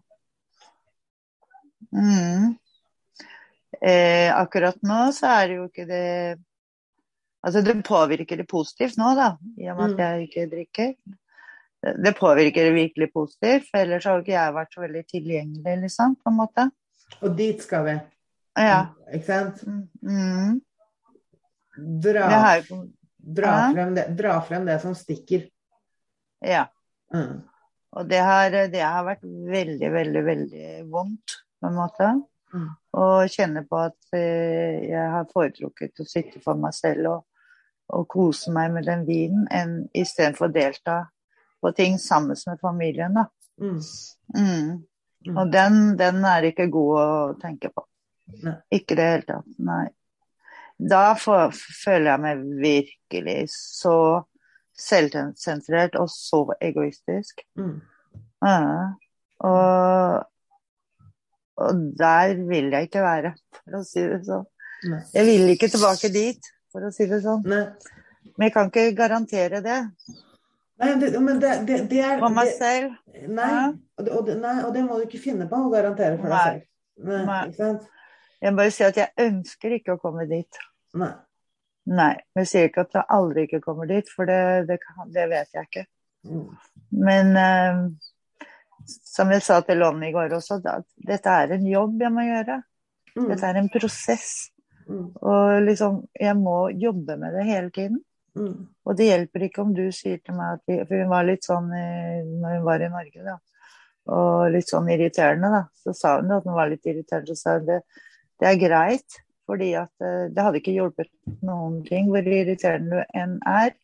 mm. 1.91 2.55
eh, 3.81 4.29
Akkurat 4.35 4.77
nå 4.87 4.99
så 5.15 5.27
er 5.41 5.47
det 5.51 5.57
jo 5.59 5.67
ikke 5.69 5.85
det 5.89 6.03
Altså 7.45 7.61
det 7.61 7.75
påvirker 7.85 8.39
det 8.39 8.47
positivt 8.49 8.95
nå, 8.97 9.11
da, 9.19 9.35
i 9.61 9.67
og 9.69 9.77
med 9.77 9.91
Mm. 9.91 9.93
at 9.93 9.99
jeg 9.99 10.21
ikke 10.27 10.45
drikker. 10.55 10.93
Det- 11.83 11.97
Det 12.05 12.15
påvirker 12.17 12.63
det 12.65 12.73
virkelig 12.73 13.09
positivt, 13.13 13.67
for 13.69 13.77
ellers 13.77 14.03
har 14.03 14.17
ikke 14.17 14.31
jeg 14.31 14.53
vært 14.53 14.73
så 14.73 14.81
veldig 14.81 15.03
tilgjengelig, 15.07 15.75
liksom, 15.81 16.15
på 16.15 16.29
en 16.31 16.37
måte. 16.37 16.71
Og 17.21 17.37
dit 17.37 17.61
skal 17.61 17.85
vi. 17.85 17.99
Ja. 18.57 18.85
Ikke 19.13 19.25
sant? 19.25 19.61
Mm. 20.01 20.61
Dra, 21.77 22.27
Det 22.29 22.39
har 22.45 22.63
dra, 23.17 23.51
frem 23.73 23.95
det, 23.95 24.05
dra 24.17 24.37
frem 24.45 24.65
det 24.67 24.79
som 24.83 24.95
stikker. 24.95 25.47
Ja. 26.45 26.65
Mm. 27.13 27.41
Og 27.95 28.07
det 28.09 28.21
har, 28.27 28.55
det 28.71 28.81
har 28.83 29.05
vært 29.07 29.23
veldig, 29.25 29.91
veldig, 29.91 30.23
veldig 30.25 30.69
vondt, 30.91 31.37
på 31.61 31.69
en 31.69 31.77
måte. 31.77 32.09
Mm. 32.55 32.67
Å 32.95 33.05
kjenne 33.31 33.63
på 33.67 33.79
at 33.87 34.15
eh, 34.15 34.83
jeg 34.89 35.07
har 35.15 35.31
foretrukket 35.31 36.03
å 36.03 36.07
sitte 36.07 36.41
for 36.43 36.59
meg 36.59 36.75
selv 36.75 37.11
og, 37.11 37.23
og 37.95 38.07
kose 38.11 38.53
meg 38.55 38.73
med 38.75 38.87
den 38.87 39.05
vinen, 39.07 39.47
enn 39.51 39.77
istedenfor 39.95 40.49
å 40.49 40.55
delta 40.55 40.99
på 41.63 41.71
ting 41.75 41.97
sammen 41.99 42.37
med 42.47 42.61
familien, 42.61 43.15
da. 43.15 43.25
Mm. 43.61 43.79
Mm. 44.35 44.71
Mm. 45.25 45.37
Og 45.37 45.51
den, 45.51 45.79
den 45.97 46.25
er 46.27 46.51
ikke 46.51 46.67
god 46.71 46.97
å 46.99 47.09
tenke 47.41 47.71
på. 47.73 47.85
Nei. 48.43 48.57
Ikke 48.73 48.95
i 48.95 48.99
det 48.99 49.07
hele 49.09 49.27
tatt. 49.29 49.47
Nei. 49.61 49.85
Da 50.75 51.13
får, 51.15 51.53
føler 51.55 52.11
jeg 52.11 52.23
meg 52.25 52.41
virkelig 52.59 53.37
så 53.53 53.97
selvsentrert 54.75 55.95
og 55.99 56.09
så 56.11 56.41
egoistisk. 56.61 57.45
Mm. 57.55 57.77
Ja. 58.43 58.59
Og, 59.39 60.25
og 61.63 61.85
der 61.99 62.35
vil 62.49 62.71
jeg 62.75 62.89
ikke 62.89 63.05
være, 63.05 63.33
for 63.61 63.79
å 63.79 63.83
si 63.87 64.03
det 64.03 64.21
sånn. 64.27 64.45
Nei. 64.91 65.01
Jeg 65.15 65.27
vil 65.29 65.55
ikke 65.55 65.71
tilbake 65.71 66.11
dit, 66.13 66.51
for 66.73 66.85
å 66.85 66.91
si 66.93 67.07
det 67.09 67.21
sånn. 67.23 67.47
Nei. 67.47 67.63
Men 68.35 68.49
jeg 68.49 68.55
kan 68.55 68.71
ikke 68.71 68.87
garantere 68.97 69.61
det 69.63 69.79
Nei, 70.75 70.89
det, 70.99 71.09
men 71.23 71.37
det, 71.39 71.51
det, 71.63 71.75
det 71.87 72.01
er 72.03 72.17
for 72.19 72.33
meg 72.35 72.49
selv. 72.57 72.97
nei, 73.31 73.69
og 73.95 74.09
og 74.11 74.31
nei, 74.41 74.55
og 74.65 74.73
det 74.75 74.81
må 74.83 74.97
du 74.99 75.05
ikke 75.05 75.21
finne 75.23 75.45
på 75.47 75.55
å 75.55 75.69
garantere 75.71 76.17
for 76.19 76.33
deg 76.33 76.49
selv. 76.49 76.65
Nei, 77.05 77.21
Nei. 77.29 77.37
Ikke 77.47 77.61
sant? 77.61 77.85
Jeg 78.45 78.53
bare 78.57 78.73
sier 78.73 78.91
at 78.91 78.99
jeg 78.99 79.25
ønsker 79.25 79.73
ikke 79.79 79.95
å 79.95 80.01
komme 80.01 80.27
dit. 80.29 80.59
Nei. 81.01 81.11
Nei. 81.89 82.13
Men 82.33 82.45
jeg 82.45 82.51
sier 82.51 82.69
ikke 82.69 82.85
at 82.85 82.97
jeg 82.97 83.09
aldri 83.17 83.45
ikke 83.47 83.61
kommer 83.63 83.89
dit, 83.89 84.09
for 84.09 84.29
det, 84.29 84.67
det, 84.69 84.77
det 85.13 85.25
vet 85.31 85.57
jeg 85.57 85.69
ikke. 85.69 85.85
Mm. 86.29 86.45
Men 87.05 87.31
uh, 87.37 87.81
som 88.85 89.33
jeg 89.33 89.43
sa 89.45 89.59
til 89.65 89.81
Lonnie 89.81 90.11
i 90.11 90.15
går 90.15 90.33
også, 90.37 90.59
at 90.61 90.85
dette 91.09 91.37
er 91.41 91.55
en 91.55 91.65
jobb 91.69 92.01
jeg 92.05 92.13
må 92.13 92.25
gjøre. 92.25 92.59
Mm. 93.15 93.29
Dette 93.31 93.49
er 93.49 93.61
en 93.61 93.71
prosess. 93.73 94.33
Mm. 94.85 95.07
Og 95.25 95.65
liksom, 95.65 96.03
jeg 96.21 96.37
må 96.37 96.57
jobbe 96.77 97.17
med 97.21 97.37
det 97.37 97.45
hele 97.49 97.73
tiden. 97.73 98.01
Mm. 98.35 98.65
Og 98.85 98.97
det 98.97 99.09
hjelper 99.09 99.45
ikke 99.47 99.63
om 99.63 99.71
du 99.73 99.85
sier 99.95 100.19
til 100.19 100.35
meg 100.35 100.57
at 100.57 100.63
vi, 100.67 100.81
For 100.83 100.99
hun 100.99 101.13
var 101.13 101.25
litt 101.25 101.45
sånn 101.47 101.69
når 101.71 102.57
hun 102.57 102.65
var 102.65 102.83
i 102.83 102.91
Norge, 102.91 103.23
da. 103.25 103.37
Og 104.15 104.51
litt 104.53 104.69
sånn 104.69 104.89
irriterende, 104.93 105.49
da. 105.53 105.63
Så 105.81 105.95
sa 105.97 106.17
hun 106.19 106.35
at 106.35 106.45
hun 106.45 106.57
var 106.57 106.69
litt 106.69 106.85
irriterende. 106.85 107.33
Så 107.33 107.41
sa 107.41 107.55
hun 107.57 107.69
det, 107.69 107.79
det 108.41 108.49
er 108.49 108.59
greit, 108.59 109.19
fordi 109.45 109.71
at 109.79 110.03
eh, 110.03 110.27
det 110.33 110.43
hadde 110.43 110.61
ikke 110.61 110.75
hjulpet 110.75 111.11
noen 111.45 111.81
ting 111.87 112.09
hvor 112.11 112.25
irriterende 112.25 113.03
du 113.03 113.17
enn 113.21 113.39
er, 113.49 113.75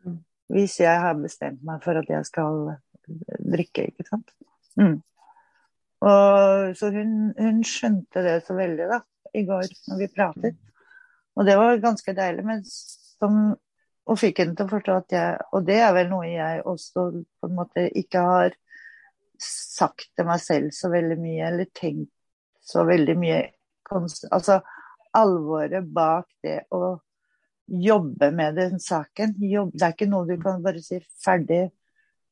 Mm. 0.00 0.16
hvis 0.48 0.78
jeg 0.80 1.00
har 1.00 1.14
bestemt 1.20 1.62
meg 1.62 1.82
for 1.84 1.98
at 2.00 2.08
jeg 2.08 2.24
skal 2.24 2.70
drikke, 3.52 3.90
ikke 3.90 4.06
sant. 4.08 4.30
Mm. 4.80 5.02
Og, 6.00 6.76
så 6.78 6.88
hun, 6.94 7.34
hun 7.36 7.58
skjønte 7.66 8.22
det 8.24 8.38
så 8.46 8.56
veldig 8.56 8.86
da, 8.88 9.02
i 9.36 9.44
går 9.44 9.68
når 9.90 9.98
vi 10.00 10.08
pratet. 10.14 10.56
Og 11.36 11.44
det 11.46 11.56
var 11.60 11.82
ganske 11.82 12.14
deilig, 12.16 12.46
men 12.46 12.64
som, 12.64 13.36
og 14.08 14.18
fikk 14.18 14.40
henne 14.40 14.56
til 14.56 14.66
å 14.66 14.72
forstå 14.72 14.96
at 14.96 15.14
jeg 15.14 15.44
Og 15.52 15.66
det 15.68 15.76
er 15.84 15.92
vel 15.94 16.08
noe 16.10 16.26
jeg 16.26 16.64
også 16.66 17.04
på 17.12 17.50
en 17.50 17.58
måte 17.58 17.84
ikke 18.00 18.24
har 18.24 18.56
sagt 19.40 20.08
til 20.16 20.26
meg 20.28 20.40
selv 20.42 20.72
så 20.76 20.90
veldig 20.92 21.18
mye, 21.20 21.44
eller 21.52 21.68
tenkt 21.76 22.10
så 22.64 22.84
veldig 22.88 23.16
mye 23.20 23.40
Altså 24.30 24.60
alvoret 25.16 25.86
bak 25.92 26.28
det 26.42 26.60
å 26.70 27.00
jobbe 27.70 28.30
med 28.34 28.56
den 28.58 28.78
saken. 28.82 29.34
Jobb, 29.42 29.72
det 29.74 29.86
er 29.86 29.94
ikke 29.94 30.10
noe 30.10 30.26
du 30.26 30.36
kan 30.42 30.62
bare 30.62 30.82
si 30.82 30.98
ferdig, 31.22 31.68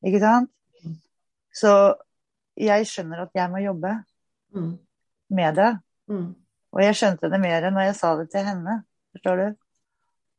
ikke 0.06 0.20
sant? 0.22 0.50
Så 1.54 1.72
jeg 2.58 2.86
skjønner 2.90 3.24
at 3.26 3.34
jeg 3.34 3.50
må 3.50 3.62
jobbe 3.64 3.96
Mm. 4.54 4.78
med 5.30 5.54
det. 5.54 5.78
Mm. 6.08 6.34
Og 6.72 6.80
jeg 6.82 6.94
skjønte 6.96 7.28
det 7.30 7.40
mer 7.40 7.66
når 7.70 7.82
jeg 7.90 7.96
sa 7.98 8.14
det 8.16 8.30
til 8.32 8.46
henne. 8.46 8.78
Forstår 9.12 9.36
du? 9.36 9.56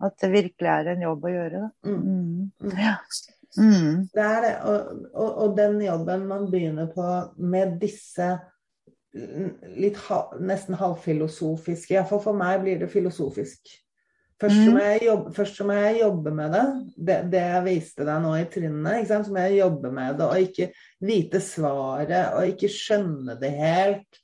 At 0.02 0.16
det 0.22 0.30
virkelig 0.32 0.70
er 0.72 0.88
en 0.94 1.02
jobb 1.04 1.26
å 1.28 1.34
gjøre. 1.34 1.62
Mm. 1.86 2.00
Mm. 2.00 2.52
Mm. 2.64 2.78
Ja. 2.80 2.96
Mm. 3.58 4.10
Det 4.14 4.24
er 4.24 4.42
det. 4.42 4.54
Og, 4.66 5.06
og, 5.14 5.38
og 5.44 5.58
den 5.58 5.78
jobben 5.84 6.26
man 6.28 6.48
begynner 6.52 6.90
på 6.94 7.06
med 7.38 7.78
disse 7.82 8.32
litt 9.14 9.98
nesten 10.40 10.76
halvfilosofisk. 10.78 11.92
Iallfall 11.96 12.22
for 12.22 12.38
meg 12.38 12.62
blir 12.62 12.80
det 12.80 12.92
filosofisk. 12.92 13.72
Først 14.40 14.56
så, 14.56 14.70
Mm. 14.70 14.74
må 14.74 14.80
jeg 14.80 15.02
jobbe, 15.04 15.34
først 15.36 15.56
så 15.58 15.66
må 15.66 15.74
jeg 15.74 16.00
jobbe 16.02 16.32
med 16.32 16.52
det. 16.52 16.94
det. 17.06 17.32
Det 17.32 17.40
jeg 17.42 17.64
viste 17.66 18.06
deg 18.06 18.22
nå 18.22 18.36
i 18.40 18.46
trinnene. 18.46 19.06
Så 19.06 19.32
må 19.32 19.38
jeg 19.40 19.58
jobbe 19.60 19.92
med 19.92 20.18
det 20.18 20.26
og 20.26 20.38
ikke 20.38 20.72
vite 21.02 21.42
svaret 21.42 22.34
og 22.34 22.46
ikke 22.48 22.70
skjønne 22.72 23.40
det 23.40 23.52
helt. 23.52 24.22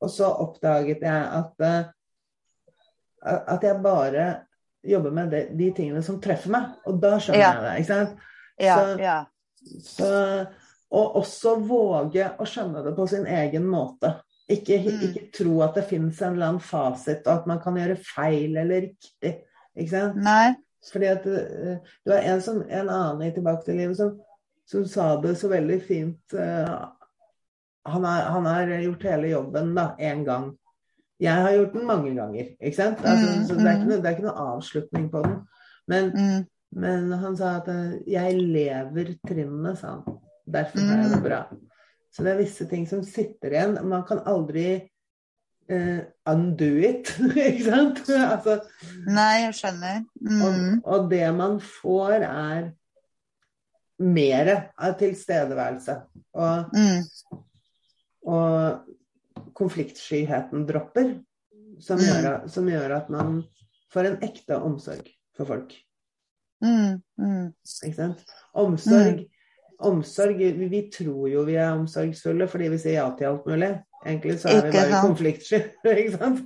Og 0.00 0.08
så 0.08 0.30
oppdaget 0.30 1.00
jeg 1.00 1.26
at, 1.40 1.52
eh, 1.60 1.84
at 3.24 3.60
jeg 3.62 3.82
bare 3.82 4.36
jobber 4.84 5.10
med 5.10 5.30
det, 5.30 5.58
de 5.58 5.72
tingene 5.72 6.02
som 6.02 6.20
treffer 6.20 6.50
meg. 6.50 6.70
Og 6.86 7.00
da 7.02 7.18
skjønner 7.18 7.40
Ja. 7.40 7.52
jeg 7.52 7.62
det. 7.62 7.78
ikke 7.80 7.94
sant? 7.94 8.18
Ja, 8.60 8.76
Så- 8.76 8.98
ja. 8.98 9.24
Så, 9.82 10.46
og 10.90 11.16
også 11.20 11.56
våge 11.68 12.24
å 12.38 12.46
skjønne 12.48 12.82
det 12.84 12.96
på 12.96 13.06
sin 13.08 13.26
egen 13.26 13.66
måte. 13.70 14.14
Ikke, 14.50 14.78
Mm. 14.82 15.02
ikke 15.06 15.30
tro 15.32 15.60
at 15.62 15.74
det 15.74 15.84
finnes 15.86 16.20
en 16.22 16.32
eller 16.34 16.46
annen 16.48 16.60
fasit, 16.60 17.26
og 17.26 17.32
at 17.32 17.46
man 17.46 17.60
kan 17.62 17.76
gjøre 17.78 17.96
feil 18.02 18.56
eller 18.56 18.80
riktig. 18.88 19.36
Ikke 19.76 19.90
sant? 19.90 20.16
Nei. 20.16 20.54
Fordi 20.92 21.06
at 21.06 21.26
eh, 21.26 21.76
det 22.04 22.10
var 22.10 22.24
en, 22.24 22.40
som, 22.40 22.62
en 22.68 22.88
annen 22.88 23.22
i 23.22 23.30
Tilbake 23.34 23.64
til 23.64 23.76
livet 23.76 23.96
som, 23.96 24.16
som 24.66 24.84
sa 24.88 25.20
det 25.20 25.36
så 25.38 25.48
veldig 25.52 25.82
fint. 25.86 26.34
eh, 26.34 26.78
han, 27.86 28.04
har, 28.04 28.22
han 28.34 28.46
har 28.46 28.66
gjort 28.82 29.02
hele 29.02 29.28
jobben 29.30 29.74
da, 29.74 29.94
én 29.98 30.24
gang. 30.24 30.50
Jeg 31.20 31.34
har 31.36 31.52
gjort 31.52 31.72
den 31.76 31.86
mange 31.86 32.14
ganger. 32.16 32.48
ikke 32.60 32.76
sant? 32.76 32.98
Altså, 33.04 33.26
Mm, 33.28 33.44
så 33.46 33.54
det 33.54 33.66
er, 33.66 33.70
ikke 33.76 33.84
mm. 33.84 33.90
noe, 33.90 34.00
det 34.02 34.06
er 34.10 34.16
ikke 34.16 34.26
noe 34.26 34.46
avslutning 34.56 35.10
på 35.12 35.22
den. 35.22 35.38
Men 35.86 36.10
Mm. 36.16 36.46
men 36.72 37.12
han 37.12 37.36
sa 37.36 37.56
at 37.56 37.68
eh, 37.68 37.98
'jeg 38.06 38.34
lever 38.42 39.14
trinnene', 39.28 39.76
sa 39.76 39.86
han. 39.86 40.18
Derfor 40.50 40.80
er 40.82 41.02
det 41.04 41.16
Mm. 41.18 41.22
bra. 41.24 41.40
Så 42.10 42.24
det 42.26 42.32
er 42.32 42.40
visse 42.42 42.66
ting 42.68 42.86
som 42.90 43.02
sitter 43.06 43.52
igjen. 43.54 43.76
Man 43.88 44.02
kan 44.08 44.18
aldri 44.26 44.88
uh, 45.70 46.00
undo 46.26 46.70
it, 46.82 47.12
ikke 47.36 47.64
sant? 47.68 48.00
altså, 48.34 48.56
Nei, 49.06 49.44
jeg 49.44 49.54
skjønner. 49.60 50.00
Mm. 50.20 50.42
og, 50.42 50.56
og 50.96 51.10
det 51.12 51.28
man 51.38 51.60
får, 51.62 52.24
er 52.26 52.70
mer 54.00 54.50
av 54.80 54.96
tilstedeværelse. 54.98 55.98
Og, 56.34 56.74
Mm. 56.74 57.04
og 58.26 58.80
konfliktskyheten 59.56 60.66
dropper, 60.68 61.14
som, 61.80 61.98
Mm. 61.98 62.04
gjør, 62.08 62.48
som 62.48 62.66
gjør 62.68 62.96
at 62.96 63.10
man 63.10 63.44
får 63.92 64.06
en 64.10 64.18
ekte 64.22 64.56
omsorg 64.58 65.06
for 65.36 65.46
folk. 65.46 65.72
Mm. 66.62 66.98
Mm. 67.18 67.52
Ikke 67.84 67.96
sant? 67.96 68.24
Omsorg, 68.54 69.22
omsorg 69.86 70.40
vi, 70.58 70.80
tror 70.92 71.28
jo 71.30 71.44
vi 71.46 71.54
er 71.56 71.72
omsorgsfulle 71.72 72.48
fordi 72.50 72.68
vi 72.72 72.78
sier 72.82 72.98
ja 73.00 73.06
til 73.18 73.30
alt 73.30 73.46
mulig. 73.48 73.70
Egentlig 74.06 74.38
så 74.40 74.48
er 74.48 74.62
vi 74.64 74.72
bare 74.72 74.90
sant? 74.90 75.06
konfliktsky. 75.06 75.58
Ikke 76.00 76.16
sant? 76.16 76.38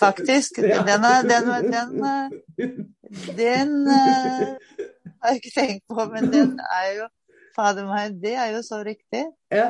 Faktisk. 0.00 0.56
Den, 0.58 1.06
er, 1.06 1.22
den, 1.28 1.50
den, 1.70 1.92
eh, 2.08 2.72
den 3.38 3.74
eh, 3.86 4.86
har 5.22 5.34
jeg 5.36 5.42
ikke 5.42 5.52
tenkt 5.54 5.84
på, 5.86 6.04
men 6.10 6.30
den 6.32 6.56
er 6.66 6.88
jo 6.98 7.08
Fader 7.52 7.84
meg, 7.84 8.14
det 8.22 8.32
er 8.40 8.54
jo 8.54 8.62
så 8.64 8.78
riktig. 8.80 9.26
Ja. 9.52 9.66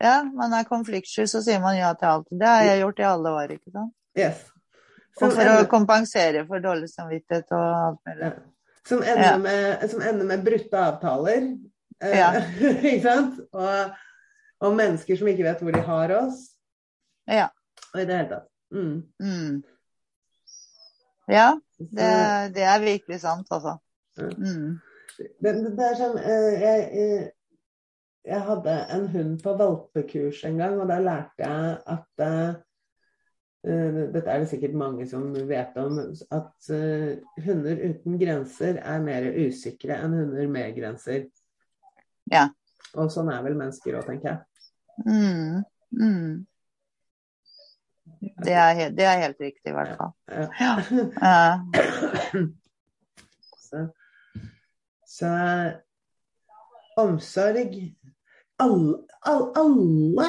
Ja, 0.00 0.22
man 0.24 0.54
er 0.56 0.64
konfliktsky, 0.64 1.26
så 1.28 1.42
sier 1.44 1.60
man 1.60 1.76
ja 1.76 1.90
til 1.98 2.08
alt. 2.08 2.30
Det 2.32 2.48
har 2.48 2.62
jeg 2.64 2.80
gjort 2.80 3.02
i 3.02 3.04
alle 3.04 3.32
år, 3.42 3.52
ikke 3.58 3.72
sant. 3.74 3.92
Yes. 4.16 4.46
Og 5.18 5.26
Som 5.26 5.34
for 5.36 5.50
å 5.52 5.66
kompensere 5.68 6.44
for 6.48 6.62
dårlig 6.64 6.88
samvittighet 6.92 7.52
og 7.52 7.66
alt 7.66 8.00
mulig. 8.08 8.30
ja. 8.30 8.30
som 8.88 9.02
ender, 9.02 9.24
Ja. 9.26 9.36
med, 9.44 9.84
som 9.90 10.00
ender 10.00 10.24
med 10.30 10.44
brutte 10.46 10.80
avtaler. 10.80 11.50
Eh, 12.02 12.18
Ja. 12.18 12.28
ikke 12.90 13.02
sant? 13.02 13.40
Og, 13.52 13.96
og 14.60 14.76
mennesker 14.78 15.18
som 15.18 15.30
ikke 15.30 15.46
vet 15.46 15.62
hvor 15.64 15.74
de 15.74 15.82
har 15.86 16.14
oss. 16.18 16.44
Ja. 17.28 17.48
Og 17.94 18.02
i 18.02 18.06
det 18.06 18.20
hele 18.20 18.28
tatt. 18.34 18.48
Mm. 18.70 19.02
Mm. 19.22 19.62
Ja, 21.28 21.48
det, 21.78 22.12
det 22.56 22.62
er 22.64 22.84
virkelig 22.84 23.20
sant, 23.20 23.48
altså. 23.50 23.76
Mm. 24.16 24.78
Det, 25.18 25.50
det 25.76 25.84
er 25.84 25.98
sånn 25.98 26.16
jeg, 26.22 26.54
jeg, 26.62 26.86
eh, 27.02 27.26
jeg 28.28 28.44
hadde 28.44 28.74
en 28.94 29.06
hund 29.12 29.36
på 29.42 29.54
valpekurs 29.58 30.42
en 30.48 30.58
gang, 30.60 30.78
og 30.80 30.88
da 30.90 30.98
lærte 31.02 31.44
jeg 31.44 31.76
at 31.94 32.24
eh, 32.24 32.58
eh, 33.68 34.00
Dette 34.14 34.32
er 34.32 34.42
det 34.42 34.50
sikkert 34.52 34.76
mange 34.78 35.08
som 35.10 35.30
vet 35.48 35.76
om, 35.80 36.00
at 36.30 36.70
uh, 36.72 37.42
hunder 37.44 37.82
uten 37.88 38.18
grenser 38.20 38.80
er 38.80 39.04
mer 39.04 39.28
usikre 39.36 39.98
enn 39.98 40.16
hunder 40.16 40.50
med 40.52 40.76
grenser. 40.76 41.26
Ja. 42.32 42.46
Og 42.98 43.10
sånn 43.12 43.28
er 43.32 43.42
vel 43.44 43.56
mennesker 43.58 43.98
òg, 43.98 44.06
tenker 44.08 44.28
jeg. 44.30 44.38
Mm. 45.06 45.64
Mm. 45.94 46.46
Det, 48.42 48.52
er, 48.54 48.72
he- 48.78 48.90
det 48.96 49.04
er 49.06 49.20
helt 49.22 49.40
riktig, 49.42 49.70
i 49.70 49.76
hvert 49.76 49.96
fall. 49.98 50.14
Ja. 50.32 50.48
Ja. 50.58 50.72
Ja. 51.22 52.42
Så, 53.68 53.82
så 55.04 55.30
omsorg 56.96 57.74
alle, 58.56 58.94
alle, 59.28 59.50
alle, 59.60 60.28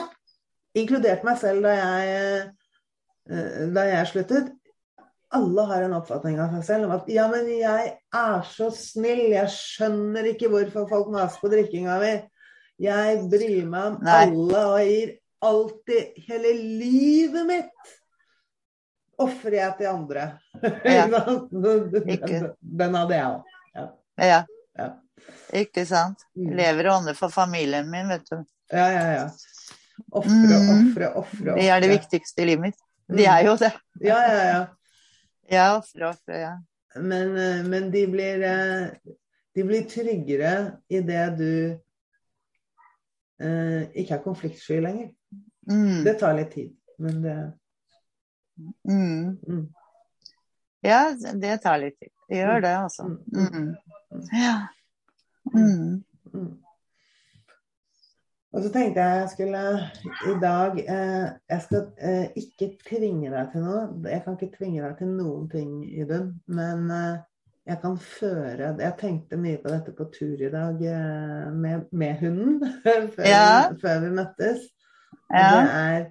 inkludert 0.75 1.23
meg 1.23 1.39
selv 1.39 1.63
da 1.63 1.71
jeg, 1.77 2.49
eh, 3.31 3.61
da 3.77 3.85
jeg 3.87 4.09
sluttet, 4.11 4.51
alle 5.35 5.61
har 5.69 5.83
en 5.85 5.93
oppfatning 5.99 6.39
av 6.41 6.53
seg 6.57 6.63
selv 6.65 6.87
om 6.87 6.95
at 6.97 7.09
ja, 7.11 7.27
men 7.29 7.45
jeg 7.53 7.91
er 8.17 8.41
så 8.49 8.69
snill, 8.73 9.27
jeg 9.35 9.51
skjønner 9.53 10.31
ikke 10.31 10.49
hvorfor 10.49 10.87
folk 10.89 11.11
maser 11.13 11.41
på 11.43 11.51
drikkinga 11.53 11.97
mi. 12.01 12.13
Jeg 12.79 13.17
bryr 13.29 13.65
meg 13.69 13.89
om 13.91 13.97
Nei. 14.07 14.19
alle 14.25 14.61
og 14.71 14.79
gir 14.87 15.15
alltid 15.49 16.21
hele 16.29 16.53
livet 16.57 17.45
mitt 17.47 17.93
ofrer 19.19 19.57
jeg 19.59 19.75
til 19.81 19.89
andre. 19.91 20.25
Ja. 20.87 21.03
Den, 21.51 22.49
den, 22.79 22.95
hadde 22.95 23.17
jeg 23.17 23.25
òg. 23.27 23.53
ja. 23.75 24.39
Ja. 24.79 24.89
Ikke 25.59 25.83
sant. 25.87 26.21
Mm. 26.37 26.53
Lever 26.55 26.87
og 26.87 27.01
ånder 27.01 27.15
for 27.17 27.33
familien 27.33 27.89
min, 27.91 28.07
vet 28.11 28.27
du. 28.31 28.37
Ja, 28.71 28.85
ja, 28.93 29.05
ja. 29.17 29.23
Ofre, 30.15 30.31
Mm. 30.31 30.91
ofre, 30.93 31.09
ofre. 31.19 31.55
Det 31.57 31.65
er 31.69 31.81
det 31.83 31.89
viktigste 31.91 32.43
i 32.43 32.45
livet 32.53 32.69
mitt. 32.69 32.77
De 33.11 33.25
er 33.27 33.43
jo 33.47 33.55
det. 33.59 33.71
Ja, 33.99 34.19
ja, 34.23 34.43
ja. 34.47 34.59
Jeg 35.49 35.77
ofrer, 35.77 36.09
ofrer, 36.11 36.39
ja. 36.43 36.55
Men, 36.95 37.37
eh, 37.37 37.61
men 37.69 37.91
de 37.93 38.07
blir 38.09 38.43
eh, 38.45 39.13
De 39.55 39.63
blir 39.65 39.85
tryggere 39.89 40.51
i 40.89 41.01
det 41.05 41.23
du 41.37 41.53
eh, 43.41 43.81
ikke 43.97 44.15
er 44.17 44.23
konfliktsky 44.23 44.79
lenger. 44.83 45.09
Mm. 45.69 46.03
Det 46.05 46.13
tar 46.21 46.37
litt 46.37 46.53
tid, 46.53 46.75
men 47.01 47.23
det 47.25 47.39
Mm. 48.83 49.37
mm. 49.47 49.67
Ja, 50.81 51.15
det 51.33 51.57
tar 51.63 51.77
litt 51.79 51.99
tid. 51.99 52.11
Det 52.27 52.41
gjør 52.41 52.61
det, 52.61 52.73
altså. 52.75 53.03
Mm. 53.03 53.47
Mm. 53.53 53.75
Ja. 54.35 54.67
Mm. 55.53 56.03
Og 58.49 58.63
så 58.65 58.69
tenkte 58.73 59.03
jeg 59.05 59.21
jeg 59.21 59.29
skulle 59.35 59.63
i 60.25 60.35
dag 60.41 60.77
eh, 60.81 61.25
Jeg 61.51 61.61
skal 61.67 61.83
eh, 62.01 62.37
ikke 62.39 62.71
tvinge 62.81 63.29
deg 63.29 63.51
til 63.53 63.65
noe. 63.65 63.81
Jeg 64.09 64.23
kan 64.25 64.37
ikke 64.37 64.55
tvinge 64.57 64.81
deg 64.81 64.95
til 64.97 65.11
noen 65.13 65.49
ting, 65.51 65.73
Idun. 65.85 66.31
Men 66.49 66.87
eh, 66.93 67.19
jeg 67.69 67.81
kan 67.83 67.97
føre 68.01 68.71
Jeg 68.81 68.95
tenkte 68.97 69.37
mye 69.37 69.59
på 69.61 69.69
dette 69.73 69.93
på 69.93 70.07
tur 70.15 70.41
i 70.41 70.49
dag 70.53 70.81
eh, 70.81 71.49
med, 71.53 71.89
med 71.93 72.23
hunden 72.23 72.63
før, 72.85 73.27
Ja. 73.27 73.49
før 73.81 74.05
vi 74.07 74.13
møttes. 74.17 74.65
Ja. 75.29 75.51
Det 75.53 75.75
er 75.83 76.07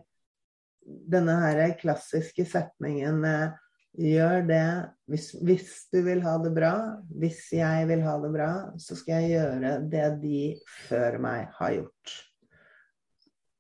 denne 1.10 1.40
her 1.42 1.64
klassiske 1.80 2.46
setningen 2.48 3.24
eh, 3.26 3.56
Gjør 3.98 4.44
det 4.46 4.64
hvis, 5.10 5.32
hvis, 5.42 5.70
du 5.90 6.04
vil 6.06 6.20
ha 6.22 6.36
det 6.38 6.52
bra, 6.54 6.70
hvis 7.18 7.48
jeg 7.56 7.88
vil 7.88 8.04
ha 8.04 8.12
det 8.22 8.30
bra, 8.30 8.50
så 8.78 8.94
skal 8.94 9.24
jeg 9.24 9.32
gjøre 9.32 9.72
det 9.90 10.04
de 10.22 10.42
før 10.86 11.16
meg 11.24 11.48
har 11.56 11.72
gjort. 11.80 12.12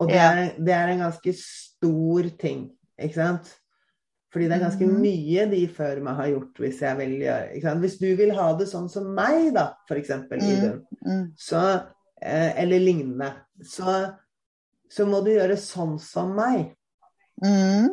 Og 0.00 0.08
det 0.08 0.16
er, 0.22 0.52
det 0.62 0.74
er 0.74 0.88
en 0.92 1.00
ganske 1.02 1.32
stor 1.34 2.28
ting, 2.38 2.70
ikke 2.98 3.14
sant? 3.14 3.48
Fordi 4.32 4.44
det 4.44 4.52
er 4.58 4.60
ganske 4.66 4.86
Mhm. 4.86 5.00
mye 5.00 5.46
de 5.50 5.66
før 5.68 6.02
meg 6.04 6.14
har 6.14 6.26
gjort, 6.28 6.58
hvis 6.60 6.80
jeg 6.84 6.96
vil 6.98 7.14
gjøre? 7.22 7.78
Hvis 7.80 7.98
du 7.98 8.16
vil 8.16 8.34
ha 8.36 8.52
det 8.58 8.68
sånn 8.68 8.88
som 8.90 9.14
meg, 9.14 9.54
da, 9.54 9.72
eksempel, 9.90 10.38
Mm. 10.38 10.50
Idun, 10.52 10.86
Mm. 11.06 11.32
så, 11.36 11.86
eh, 12.22 12.52
eller 12.62 12.78
lignende, 12.78 13.32
så, 13.62 14.14
så 14.90 15.06
må 15.06 15.24
du 15.24 15.30
gjøre 15.30 15.56
sånn 15.56 15.98
som 15.98 16.34
meg. 16.36 16.74
Mm. 17.42 17.88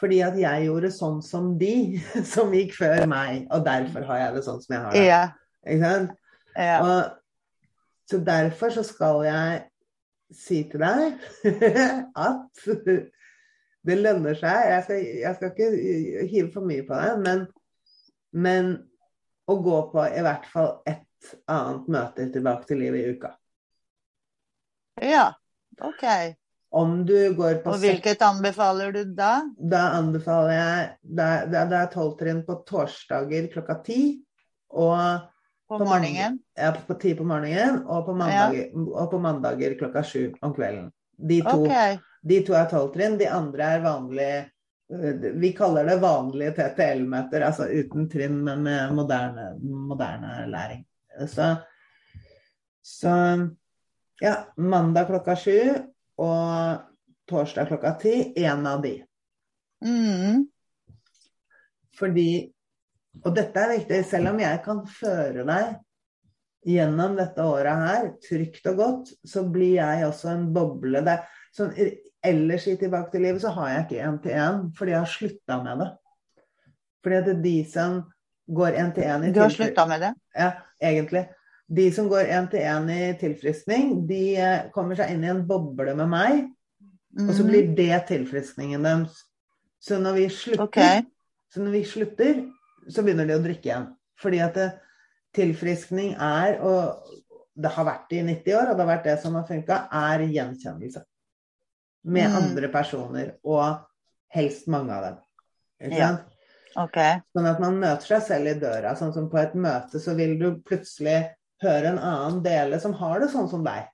Fordi 0.00 0.20
at 0.22 0.34
jeg 0.36 0.66
gjorde 0.66 0.90
sånn 0.92 1.22
som 1.22 1.56
de 1.58 1.98
som 2.24 2.52
gikk 2.52 2.72
før 2.74 3.06
meg, 3.06 3.46
og 3.50 3.64
derfor 3.64 4.04
har 4.06 4.18
jeg 4.18 4.34
det 4.34 4.44
sånn 4.44 4.62
som 4.62 4.74
jeg 4.74 4.82
har 4.84 4.92
det. 4.92 5.06
Ja. 5.06 5.28
Ikke 5.66 5.80
sant? 5.84 6.10
Ja. 6.56 6.82
Og, 6.82 7.10
så 8.10 8.24
derfor 8.24 8.70
så 8.70 8.84
skal 8.84 9.22
jeg 9.24 9.62
si 10.34 10.62
til 10.70 10.82
deg 10.82 11.18
at 12.28 12.64
det 13.88 13.96
lønner 14.02 14.36
seg. 14.36 14.58
Jeg 14.72 14.84
skal, 14.84 15.04
jeg 15.22 15.36
skal 15.38 15.52
ikke 15.54 16.26
hive 16.28 16.50
for 16.52 16.66
mye 16.68 16.84
på 16.88 16.98
det, 17.00 17.12
men, 17.24 17.44
men 18.36 18.72
å 19.48 19.56
gå 19.64 19.78
på 19.92 20.04
i 20.10 20.24
hvert 20.26 20.48
fall 20.52 20.74
ett 20.88 21.32
annet 21.50 21.88
møte 21.90 22.26
tilbake 22.34 22.68
til 22.68 22.82
livet 22.84 23.00
i 23.00 23.14
uka. 23.16 23.32
ja. 25.02 25.30
OK. 25.78 26.04
Om 26.74 27.04
du 27.06 27.34
går 27.38 27.60
på 27.62 27.70
Og 27.70 27.78
hvilket 27.80 28.22
anbefaler 28.26 28.90
du 28.92 29.12
da? 29.14 29.44
Da 29.56 29.84
anbefaler 29.96 30.50
jeg 30.52 30.88
Det 31.16 31.24
er- 31.24 31.46
det 31.70 31.76
er 31.78 31.86
tolvtrinn 31.92 32.40
på 32.44 32.56
torsdager 32.66 33.46
klokka 33.52 33.76
ti. 33.86 34.00
Og 34.70 35.22
På 35.68 35.78
På 35.78 35.84
morgenen? 35.84 36.38
ja, 36.56 36.72
på 36.86 36.94
ti 36.94 37.14
på 37.14 37.24
morgenen, 37.28 37.82
og 37.84 38.06
på 38.06 38.14
mandager, 38.16 38.70
og 38.72 39.10
på 39.10 39.18
mandager 39.20 39.74
klokka 39.78 40.02
sju 40.02 40.30
om 40.40 40.54
kvelden. 40.56 40.86
De 41.18 41.42
to, 41.44 41.64
okay. 41.66 41.98
de 42.22 42.38
to 42.46 42.54
er 42.56 42.70
tolvtrinn, 42.70 43.18
de 43.20 43.28
andre 43.28 43.66
er 43.74 43.84
vanlige 43.84 44.38
øh, 44.92 45.26
Vi 45.42 45.52
kaller 45.52 45.84
det 45.84 45.98
vanlige 46.00 46.54
TTL-møter, 46.56 47.44
altså 47.44 47.68
uten 47.68 48.08
trinn, 48.08 48.40
men 48.44 48.62
med 48.64 48.94
moderne, 48.96 49.50
moderne 49.60 50.46
læring. 50.48 50.86
Så, 51.28 51.54
så 52.82 53.14
ja, 54.22 54.34
mandag 54.56 55.10
klokka 55.10 55.36
sju 55.36 55.58
og 56.18 56.86
torsdag 57.28 57.68
klokka 57.68 57.92
ti, 58.00 58.14
én 58.36 58.64
av 58.66 58.80
de. 58.82 58.94
Mm. 59.84 60.46
Fordi 61.98 62.52
Og 63.24 63.34
dette 63.36 63.60
er 63.60 63.74
viktig, 63.76 64.02
selv 64.06 64.32
om 64.32 64.40
jeg 64.42 64.60
kan 64.64 64.82
føre 64.86 65.44
deg 65.48 65.76
gjennom 66.68 67.16
dette 67.18 67.44
året 67.46 67.80
her, 67.84 68.10
trygt 68.24 68.66
og 68.70 68.76
godt, 68.82 69.12
så 69.26 69.44
blir 69.48 69.78
jeg 69.78 70.06
også 70.06 70.30
en 70.34 70.46
boble 70.54 71.02
der. 71.06 71.24
Sånn, 71.56 71.72
ellers 72.24 72.66
i 72.68 72.76
Tilbake 72.78 73.12
til 73.12 73.24
livet 73.24 73.42
så 73.42 73.52
har 73.56 73.70
jeg 73.72 73.86
ikke 73.86 74.04
én-til-én, 74.08 74.60
fordi 74.76 74.94
jeg 74.94 75.00
har 75.04 75.12
slutta 75.12 75.58
med 75.64 75.82
det. 75.82 75.88
Fordi 77.04 77.18
at 77.20 77.26
det 77.28 77.34
er 77.36 77.42
de 77.46 77.56
som 77.72 77.98
går 78.58 78.78
én-til-én 78.82 79.26
i 79.28 79.32
Du 79.32 79.40
har 79.40 79.54
slutta 79.54 79.86
med 79.88 80.02
det? 80.04 80.12
Ja, 80.36 80.50
egentlig. 80.82 81.24
De 81.68 81.86
som 81.94 82.08
går 82.10 82.30
én-til-én 82.36 82.90
i 82.92 83.00
tilfriskning, 83.20 83.94
de 84.08 84.22
eh, 84.36 84.68
kommer 84.74 84.98
seg 84.98 85.14
inn 85.14 85.24
i 85.24 85.32
en 85.32 85.44
boble 85.48 85.94
med 85.98 86.08
meg, 86.10 86.46
og 87.18 87.32
så 87.34 87.42
Mm. 87.42 87.48
blir 87.48 87.74
det 87.76 88.06
tilfriskningen 88.08 88.84
deres. 88.84 89.16
Så 89.80 89.98
når 89.98 90.12
vi 90.18 90.28
slutter, 90.28 90.62
okay. 90.62 91.02
så 91.50 91.60
når 91.62 91.70
vi 91.70 91.84
slutter, 91.84 92.40
så 92.88 93.02
begynner 93.04 93.26
de 93.28 93.36
å 93.38 93.42
drikke 93.44 93.70
igjen. 93.70 93.88
Fordi 94.18 94.40
at 94.44 94.54
det, 94.58 94.68
tilfriskning 95.36 96.14
er, 96.14 96.58
og 96.64 97.04
det 97.58 97.70
har 97.74 97.84
vært 97.84 98.08
det 98.10 98.18
i 98.18 98.26
90 98.26 98.56
år, 98.56 98.70
og 98.70 98.76
det 98.78 98.84
har 98.86 98.96
vært 98.96 99.04
det 99.10 99.16
som 99.22 99.34
har 99.38 99.46
funka, 99.48 99.78
er 99.92 100.24
gjenkjennelse. 100.26 101.04
Med 102.04 102.30
Mm. 102.30 102.36
andre 102.36 102.68
personer, 102.68 103.32
og 103.44 103.84
helst 104.32 104.68
mange 104.68 104.90
av 104.92 105.02
dem. 105.02 105.16
Ikke 105.82 105.98
Ja. 105.98 106.08
sant? 106.08 106.20
OK. 106.76 106.98
Sånn 107.36 107.50
at 107.50 107.60
man 107.60 107.80
møter 107.80 108.06
seg 108.06 108.22
selv 108.22 108.46
i 108.46 108.60
døra. 108.60 108.94
Sånn 108.96 109.12
som 109.12 109.28
på 109.30 109.38
et 109.38 109.54
møte 109.54 109.98
så 109.98 110.14
vil 110.16 110.38
du 110.38 110.60
plutselig 110.60 111.34
høre 111.62 111.86
en 111.86 111.98
annen 111.98 112.42
dele 112.42 112.78
som 112.80 112.92
har 112.92 113.20
det 113.20 113.30
sånn 113.30 113.48
som 113.50 113.64
deg. 113.64 113.88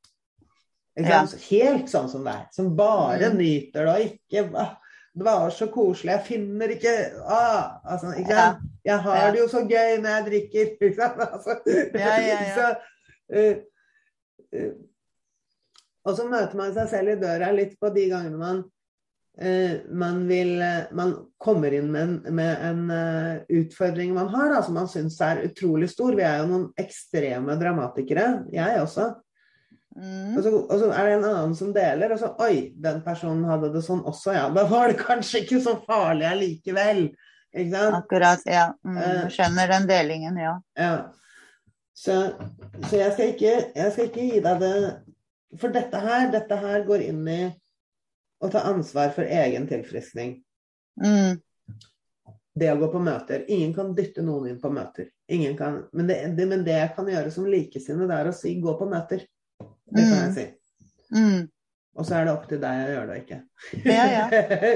Ja. 0.97 1.25
Helt 1.27 1.87
sånn 1.91 2.09
som 2.09 2.25
deg. 2.25 2.53
Som 2.53 2.77
bare 2.77 3.31
Mm. 3.31 3.39
nyter 3.39 3.73
det 3.73 3.89
og 3.89 4.01
ikke 4.13 4.77
Det 5.15 5.25
var 5.25 5.51
så 5.55 5.69
koselig, 5.71 6.11
jeg 6.11 6.27
finner 6.27 6.73
ikke 6.75 6.93
ah, 7.31 7.77
altså, 7.85 8.15
ikke 8.19 8.35
Ja. 8.35 8.55
Jeg 8.85 8.99
har 9.01 9.17
Ja. 9.17 9.31
det 9.33 9.39
jo 9.41 9.49
så 9.49 9.63
gøy 9.65 10.01
når 10.03 10.11
jeg 10.11 10.25
drikker. 10.27 10.67
Ikke 10.81 10.95
sant? 10.95 11.21
Altså, 11.33 11.61
Ja, 11.95 12.17
ja, 12.21 12.39
ja. 12.43 12.55
Så, 12.59 12.67
uh, 13.37 13.57
uh, 14.61 14.73
og 16.05 16.17
så 16.19 16.27
møter 16.29 16.57
man 16.57 16.75
seg 16.77 16.91
selv 16.91 17.15
i 17.15 17.21
døra 17.21 17.49
litt 17.57 17.79
på 17.81 17.89
de 17.95 18.03
gangene 18.11 18.37
man 18.37 18.59
uh, 19.41 19.79
man 19.89 20.27
vil 20.29 20.61
Man 20.93 21.15
kommer 21.41 21.73
inn 21.73 21.89
med 21.95 22.03
en, 22.03 22.35
med 22.37 22.67
en 22.69 22.83
utfordring 23.49 24.13
man 24.13 24.29
har, 24.35 24.51
da, 24.53 24.61
som 24.63 24.77
man 24.77 24.91
syns 24.93 25.17
er 25.25 25.47
utrolig 25.49 25.89
stor. 25.95 26.13
Vi 26.13 26.27
er 26.27 26.43
jo 26.43 26.51
noen 26.51 26.69
ekstreme 26.77 27.57
dramatikere, 27.57 28.45
jeg 28.53 28.83
også. 28.83 29.15
Mm. 29.95 30.37
Og 30.37 30.43
så, 30.43 30.51
og 30.51 30.79
så 30.81 30.89
er 30.91 31.07
det 31.07 31.19
en 31.19 31.27
annen 31.29 31.53
som 31.55 31.71
deler, 31.75 32.13
og 32.15 32.19
så 32.19 32.33
Oi, 32.43 32.73
den 32.83 32.99
personen 33.05 33.45
hadde 33.47 33.71
det 33.75 33.85
sånn 33.87 34.03
også, 34.03 34.35
ja. 34.35 34.49
Da 34.55 34.67
var 34.71 34.91
det 34.91 34.99
kanskje 35.03 35.45
ikke 35.45 35.61
så 35.63 35.77
farlig 35.87 36.27
allikevel. 36.31 37.05
Ikke 37.55 37.71
sant? 37.71 37.99
Akkurat. 38.01 38.43
Ja. 38.51 38.69
Mm. 38.87 38.99
Eh. 38.99 39.21
Skjønner 39.35 39.71
den 39.71 39.87
delingen, 39.91 40.39
ja. 40.43 40.55
Ja. 40.79 40.95
Så, 41.95 42.17
så 42.89 42.99
jeg, 42.99 43.13
skal 43.15 43.35
ikke, 43.37 43.53
jeg 43.77 43.93
skal 43.95 44.09
ikke 44.09 44.25
gi 44.27 44.41
deg 44.43 44.63
det 44.65 44.73
For 45.61 45.71
dette 45.71 46.01
her, 46.03 46.25
dette 46.33 46.57
her 46.59 46.83
går 46.89 47.05
inn 47.07 47.21
i 47.31 47.43
å 48.43 48.51
ta 48.51 48.65
ansvar 48.67 49.13
for 49.15 49.23
egen 49.23 49.69
tilfriskning. 49.71 50.41
Mm. 50.99 51.39
Det 52.59 52.71
å 52.73 52.81
gå 52.81 52.89
på 52.91 53.03
møter. 53.03 53.45
Ingen 53.51 53.71
kan 53.77 53.93
dytte 53.95 54.25
noen 54.27 54.51
inn 54.51 54.59
på 54.63 54.73
møter. 54.75 55.07
Ingen 55.31 55.55
kan, 55.59 55.79
men, 55.95 56.11
det, 56.11 56.19
det, 56.35 56.49
men 56.51 56.67
det 56.67 56.75
jeg 56.81 56.91
kan 56.99 57.09
gjøre 57.11 57.31
som 57.35 57.47
likesinnet, 57.47 58.11
det 58.11 58.19
er 58.19 58.31
å 58.31 58.35
si 58.35 58.57
'gå 58.59 58.75
på 58.79 58.91
møter'. 58.91 59.23
Det 59.95 60.05
kan 60.05 60.17
jeg 60.19 60.29
Mm. 60.29 60.35
si. 60.35 60.47
Mm. 61.15 61.43
Og 61.95 62.07
så 62.09 62.17
er 62.19 62.25
det 62.27 62.33
opp 62.35 62.49
til 62.51 62.59
deg 62.59 62.81
å 62.83 62.91
gjøre 62.91 63.07
det, 63.13 63.19
ikke? 63.23 63.37
Ja, 63.87 64.05
ja. 64.11 64.25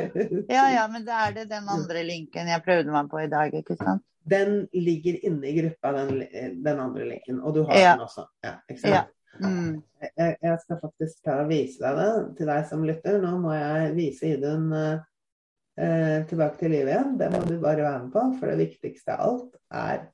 Ja, 0.56 0.64
ja, 0.70 0.84
men 0.92 1.04
da 1.08 1.24
er 1.26 1.32
det 1.34 1.48
den 1.50 1.66
andre 1.68 2.04
linken 2.06 2.46
jeg 2.46 2.62
prøvde 2.62 2.92
meg 2.94 3.08
på 3.10 3.18
i 3.24 3.30
dag, 3.32 3.54
ikke 3.58 3.74
sant? 3.80 4.04
Den 4.28 4.68
ligger 4.76 5.16
inne 5.26 5.48
i 5.50 5.54
gruppa, 5.56 5.90
den, 5.96 6.20
den 6.62 6.80
andre 6.84 7.06
linken. 7.08 7.40
Og 7.42 7.54
du 7.56 7.62
har 7.64 7.74
Ja. 7.80 7.92
den 7.96 8.04
også. 8.06 8.26
Ja, 8.44 8.52
ikke 8.70 8.80
sant? 8.84 8.94
Ja. 8.94 9.04
Mm. 9.42 9.82
jeg, 10.02 10.36
jeg 10.42 10.58
skal 10.62 10.78
faktisk 10.82 11.22
ta 11.24 11.40
og 11.42 11.48
vise 11.50 11.78
deg 11.82 11.96
det 11.98 12.36
til 12.38 12.46
deg 12.50 12.66
som 12.70 12.84
lytter. 12.86 13.18
Nå 13.22 13.32
må 13.42 13.52
jeg 13.56 13.94
vise 13.96 14.30
Idun 14.36 14.68
eh, 14.74 16.22
tilbake 16.30 16.58
til 16.60 16.70
livet 16.76 16.92
igjen. 16.94 17.16
Det 17.18 17.32
må 17.34 17.42
du 17.48 17.56
bare 17.62 17.82
være 17.82 18.04
med 18.04 18.12
på, 18.14 18.24
for 18.38 18.46
det 18.52 18.58
viktigste 18.62 19.16
av 19.16 19.26
alt 19.26 19.58
er 19.74 20.06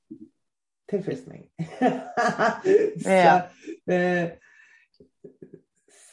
tilfriskning. 0.91 1.45
så, 3.05 3.11
Ja. 3.11 3.37
eh, 3.89 4.31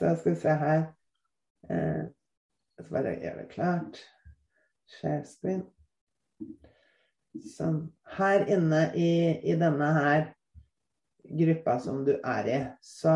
så 0.02 0.16
skal 0.18 0.34
vi 0.34 0.40
se 0.42 0.54
her 0.58 0.80
eh, 1.70 2.06
skal 2.80 2.96
bare 2.96 3.16
gjøre 3.22 3.38
det 3.38 3.50
klart. 3.52 4.00
Share 4.90 5.26
screen. 5.30 5.62
Sånn. 7.46 7.84
Her 8.18 8.48
inne 8.50 8.80
i, 8.98 9.12
i 9.46 9.54
denne 9.60 9.90
her 9.94 10.24
gruppa 11.22 11.76
som 11.84 12.02
du 12.08 12.16
er 12.18 12.50
i, 12.50 12.60
så 12.82 13.14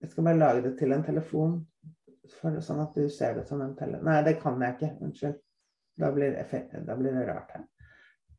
Jeg 0.00 0.12
skal 0.12 0.26
bare 0.26 0.40
lage 0.40 0.62
det 0.64 0.74
til 0.78 0.92
en 0.92 1.04
telefon, 1.06 1.56
for, 2.40 2.56
sånn 2.64 2.80
at 2.82 2.96
du 2.96 3.08
ser 3.12 3.36
det 3.36 3.46
som 3.48 3.60
en 3.62 3.76
telefon 3.78 4.08
Nei, 4.08 4.18
det 4.26 4.36
kan 4.42 4.60
jeg 4.60 4.76
ikke. 4.76 4.90
Unnskyld. 5.06 5.40
Da 6.00 6.12
blir, 6.12 6.36
da 6.88 6.96
blir 6.98 7.16
det 7.16 7.24
rart 7.28 7.56
her. 7.56 7.64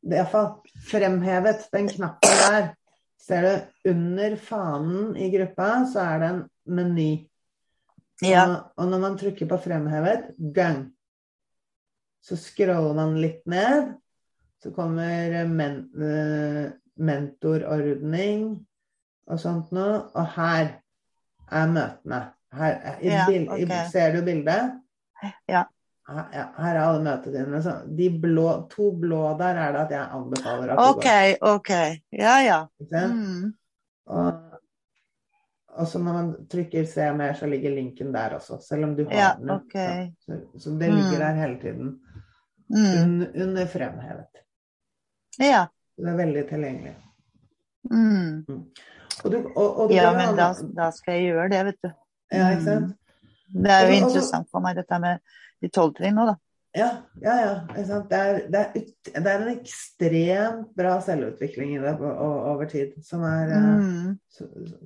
Det 0.02 0.18
er 0.18 0.22
iallfall 0.24 0.48
fremhevet, 0.90 1.66
den 1.74 1.90
knappen 1.90 2.38
der. 2.42 2.72
Ser 3.22 3.44
du 3.46 3.90
under 3.92 4.34
fanen 4.36 5.12
i 5.16 5.28
gruppa, 5.30 5.84
så 5.92 6.02
er 6.02 6.22
det 6.22 6.30
en 6.32 6.40
meny. 6.74 7.10
Ja. 8.22 8.42
Og, 8.46 8.56
og 8.82 8.90
når 8.90 9.02
man 9.02 9.18
trykker 9.18 9.48
på 9.50 9.58
fremhevet, 9.62 10.32
gang, 10.54 10.84
så 12.22 12.38
scroller 12.38 12.94
man 12.98 13.16
litt 13.22 13.42
ned. 13.50 13.94
Så 14.62 14.70
kommer 14.74 15.40
men, 15.50 15.78
uh, 15.98 16.68
mentorordning 17.02 18.44
og 19.26 19.40
sånt 19.42 19.72
noe. 19.74 20.04
Og 20.14 20.28
her 20.36 20.76
er 21.50 21.72
møtene. 21.72 22.20
Her, 22.52 22.74
er- 22.92 23.00
i 23.02 23.10
Ja, 23.10 23.26
okay. 23.54 23.86
Ser 23.90 24.14
du 24.14 24.22
bildet? 24.26 24.78
Ja. 25.50 25.64
Her, 26.12 26.52
er 26.68 26.78
alle 26.82 27.02
møtetidene. 27.04 27.62
Så 27.64 27.74
de 27.98 28.08
blå, 28.22 28.46
to 28.70 28.90
blå 29.00 29.22
der 29.38 29.58
er 29.64 29.72
det 29.72 29.80
at 29.86 29.90
jeg 29.96 30.08
anbefaler 30.18 30.72
at 30.72 30.78
du 30.78 30.84
du 30.84 31.00
går. 31.00 31.54
OK. 31.54 31.70
Ja, 32.18 32.34
ja. 32.46 32.60
Mm. 33.08 33.52
Og, 34.06 34.32
og 35.72 35.86
så 35.88 35.98
når 35.98 36.12
man 36.12 36.32
trykker 36.50 36.84
'se 36.84 37.12
mer', 37.16 37.34
så 37.38 37.46
ligger 37.46 37.70
linken 37.74 38.12
der 38.14 38.34
også. 38.34 38.58
Selv 38.68 38.84
om 38.84 38.96
du 38.96 39.04
har 39.04 39.12
Ja, 39.18 39.30
den. 39.38 39.50
Okay. 39.50 40.10
Så, 40.20 40.40
så 40.58 40.70
det 40.70 40.92
ligger 40.92 41.12
Mm. 41.12 41.18
der 41.18 41.34
hele 41.34 41.60
tiden. 41.60 42.00
Mm. 42.70 43.02
Un, 43.04 43.42
under 43.42 43.66
fremhevet. 43.66 44.32
Ja. 45.40 45.66
Det 45.98 46.08
er 46.08 46.16
veldig 46.16 46.48
tilgjengelig. 46.48 46.96
Mm. 47.90 48.44
Og 49.24 49.30
du, 49.32 49.52
og, 49.56 49.78
og 49.80 49.92
Ja, 49.92 50.12
men 50.12 50.36
da, 50.36 50.52
da 50.76 50.90
skal 50.90 51.14
jeg 51.14 51.22
gjøre 51.32 51.48
det, 51.48 51.64
vet 51.66 51.80
du. 51.84 51.90
Ja, 52.32 52.50
ikke 52.50 52.64
sant? 52.64 52.92
Det 53.52 53.70
er 53.70 53.86
jo 53.86 53.92
interessant 54.06 54.48
for 54.50 54.60
meg, 54.64 54.76
dette 54.76 54.98
med 54.98 55.18
de 55.62 55.70
tolv 55.72 55.94
trinn 55.98 56.18
nå, 56.18 56.26
da. 56.32 56.38
Ja, 56.72 56.88
ja, 57.20 57.34
ja. 57.36 57.52
Det, 57.76 58.16
er, 58.16 58.38
det, 58.48 58.60
er 58.60 58.78
ut, 58.78 59.10
det 59.12 59.20
er 59.20 59.42
en 59.42 59.50
ekstremt 59.52 60.70
bra 60.78 60.94
selvutvikling 61.04 61.74
i 61.76 61.82
det 61.82 61.92
over 62.00 62.64
tid, 62.70 62.96
som 63.04 63.24
er 63.28 63.52
eh, 63.52 63.68
Mm. 63.72 64.14
så, 64.32 64.46
så, 64.70 64.78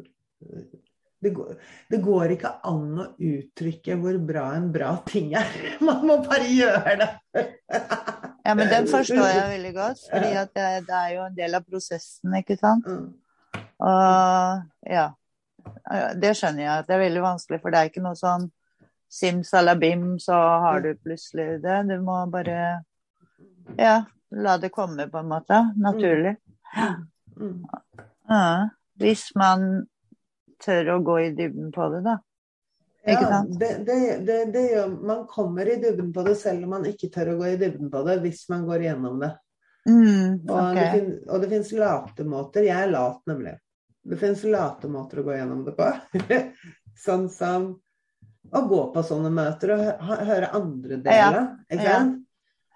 det, 1.22 1.30
går, 1.34 1.54
det 1.90 2.00
går 2.02 2.34
ikke 2.34 2.50
an 2.66 3.02
å 3.02 3.06
uttrykke 3.14 3.96
hvor 4.02 4.18
bra 4.28 4.48
en 4.56 4.66
bra 4.74 4.96
ting 5.06 5.32
er. 5.38 5.54
Man 5.86 6.02
må 6.06 6.18
bare 6.26 6.50
gjøre 6.50 6.96
det. 7.02 7.10
Ja, 8.46 8.54
men 8.54 8.66
den 8.70 8.90
forstår 8.90 9.22
jeg 9.30 9.46
veldig 9.56 9.72
godt, 9.78 10.02
fordi 10.10 10.34
det, 10.34 10.66
det 10.90 10.98
er 10.98 11.14
jo 11.14 11.22
en 11.28 11.38
del 11.38 11.58
av 11.58 11.64
prosessen, 11.66 12.34
ikke 12.38 12.58
sant. 12.60 12.86
Mm. 12.86 13.62
Og 13.86 14.90
ja, 14.90 15.08
det 16.18 16.34
skjønner 16.38 16.62
jeg 16.64 16.74
at 16.74 16.86
det 16.90 16.94
er 16.96 17.06
veldig 17.06 17.24
vanskelig, 17.24 17.62
for 17.62 17.74
det 17.74 17.80
er 17.80 17.90
ikke 17.90 18.04
noe 18.04 18.18
sånn 18.18 18.50
simsalabim, 19.08 20.18
så 20.20 20.34
har 20.34 20.80
du 20.80 20.94
plutselig 20.96 21.62
det. 21.62 21.82
Du 21.88 21.98
må 22.04 22.18
bare 22.30 22.84
ja, 23.76 24.04
la 24.30 24.58
det 24.58 24.68
komme, 24.68 25.08
på 25.08 25.18
en 25.18 25.28
måte. 25.28 25.60
Naturlig. 25.76 26.36
Mm. 27.36 27.66
Ja, 28.28 28.68
hvis 28.98 29.28
man 29.34 29.86
tør 30.64 30.96
å 30.96 31.02
gå 31.04 31.18
i 31.20 31.32
dybden 31.36 31.72
på 31.74 31.88
det, 31.92 32.02
da. 32.06 32.18
Ja, 33.06 33.42
det, 33.46 33.68
det, 33.86 33.96
det, 34.26 34.38
det 34.50 34.62
gjør, 34.72 34.94
man 35.06 35.26
kommer 35.30 35.68
i 35.70 35.76
dybden 35.78 36.08
på 36.12 36.24
det 36.26 36.34
selv 36.40 36.64
om 36.66 36.72
man 36.74 36.86
ikke 36.90 37.10
tør 37.14 37.36
å 37.36 37.36
gå 37.38 37.52
i 37.52 37.58
dybden 37.60 37.90
på 37.92 38.00
det, 38.08 38.16
hvis 38.24 38.48
man 38.50 38.64
går 38.66 38.82
igjennom 38.82 39.20
det. 39.22 39.30
Mm, 39.86 40.40
fin, 40.48 41.12
og 41.30 41.42
det 41.42 41.50
finnes 41.52 41.70
late 41.78 42.26
måter. 42.26 42.66
Jeg 42.66 42.88
er 42.88 42.90
lat, 42.90 43.20
nemlig. 43.30 43.52
Det 44.06 44.18
finnes 44.18 44.42
late 44.50 44.90
måter 44.90 45.22
å 45.22 45.26
gå 45.28 45.36
gjennom 45.36 45.62
det 45.66 45.76
på. 45.78 45.90
sånn 47.06 47.28
som 47.30 47.68
å 48.52 48.62
gå 48.68 48.80
på 48.94 49.02
sånne 49.02 49.30
møter 49.34 49.72
og 49.74 49.80
høre 50.26 50.50
andre 50.54 50.96
deler. 51.02 51.38
Ikke 51.70 51.86
sant? 51.86 52.22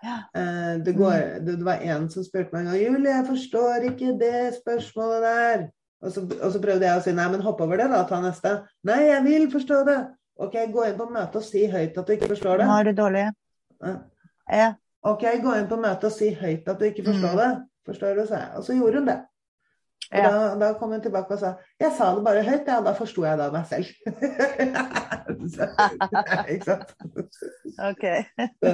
Ja. 0.02 0.16
Eh, 0.34 0.78
det, 0.80 0.94
går, 0.96 1.16
det, 1.44 1.58
det 1.60 1.64
var 1.66 1.82
en 1.84 2.06
som 2.10 2.24
spurte 2.24 2.54
meg 2.54 2.62
en 2.62 2.70
gang 2.72 2.78
'Julie, 2.80 3.12
jeg 3.18 3.26
forstår 3.26 3.84
ikke 3.90 4.14
det 4.18 4.54
spørsmålet 4.56 5.22
der'. 5.26 5.66
Og 6.00 6.12
så, 6.14 6.22
og 6.42 6.52
så 6.54 6.60
prøvde 6.62 6.86
jeg 6.86 6.96
å 6.96 7.02
si 7.04 7.12
'nei, 7.12 7.28
men 7.30 7.42
hopp 7.44 7.60
over 7.60 7.76
det, 7.76 7.90
da. 7.92 8.02
Ta 8.08 8.20
neste'. 8.24 8.54
'Nei, 8.84 9.00
jeg 9.10 9.24
vil 9.24 9.50
forstå 9.52 9.82
det'. 9.90 10.06
Ok, 10.40 10.54
gå 10.72 10.84
inn 10.88 10.96
på 10.96 11.10
møtet 11.12 11.36
og 11.36 11.44
si 11.44 11.66
høyt 11.68 11.98
at 11.98 12.06
du 12.06 12.12
ikke 12.14 12.30
forstår 12.32 12.56
det. 12.62 12.66
Nå 12.66 12.78
er 12.80 12.84
du 12.88 12.92
dårlig. 13.02 13.26
Ja. 13.84 13.96
Ja. 14.50 14.68
Ok, 15.04 15.22
gå 15.42 15.52
inn 15.58 15.68
på 15.68 15.76
møtet 15.76 16.04
og 16.08 16.12
si 16.12 16.30
høyt 16.32 16.68
at 16.68 16.78
du 16.80 16.84
ikke 16.88 17.04
forstår 17.04 17.34
Mm. 17.36 17.42
det. 17.42 17.50
Forstår 17.86 18.14
du, 18.16 18.26
sa 18.26 18.34
jeg. 18.36 18.48
Og 18.56 18.64
så 18.64 18.72
gjorde 18.72 18.98
hun 18.98 19.06
det. 19.06 19.18
Ja. 20.10 20.30
da, 20.30 20.54
da 20.58 20.68
kom 20.78 20.90
hun 20.90 21.02
tilbake 21.04 21.36
og 21.36 21.38
sa 21.38 21.52
jeg 21.78 21.92
sa 21.94 22.08
det 22.16 22.24
bare 22.26 22.42
høyt, 22.42 22.66
ja, 22.66 22.80
da 22.82 22.92
forsto 22.98 23.22
jeg 23.22 23.38
det 23.38 23.44
av 23.46 23.52
meg 23.54 23.66
selv. 23.70 23.86
så, 25.54 25.68
ikke 26.52 26.66
sant? 26.66 26.90
Ok. 27.78 28.04
så, 28.58 28.72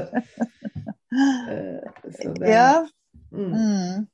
Så 2.16 2.32
det, 2.41 2.49
Ja. 2.49 2.87
mm. 3.32 3.53
Mm. 3.53 4.07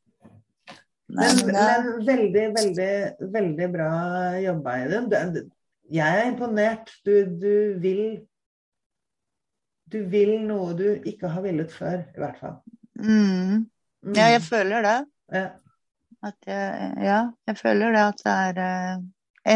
Men, 1.12 1.40
men 1.52 1.88
veldig, 2.06 2.44
veldig, 2.56 2.92
veldig 3.34 3.66
bra 3.72 3.88
jobba, 4.40 4.76
Idun. 4.86 5.10
Jeg 5.92 6.20
er 6.22 6.28
imponert. 6.30 6.90
Du, 7.04 7.12
du 7.42 7.78
vil 7.82 8.04
Du 9.92 9.98
vil 10.08 10.38
noe 10.48 10.72
du 10.72 10.86
ikke 11.04 11.28
har 11.28 11.42
villet 11.44 11.70
før, 11.72 11.98
i 12.16 12.18
hvert 12.22 12.38
fall. 12.40 12.54
mm. 12.96 13.66
Mm. 14.02 14.14
Ja, 14.16 14.30
jeg 14.32 14.40
føler 14.42 14.82
det. 14.82 14.94
Ja. 15.30 15.48
At 16.22 16.36
jeg, 16.46 16.92
ja, 17.02 17.20
jeg 17.48 17.56
føler 17.58 17.94
det 17.96 18.02
at 18.02 18.20
det 18.22 18.32
er 18.32 18.58
eh, 18.66 19.00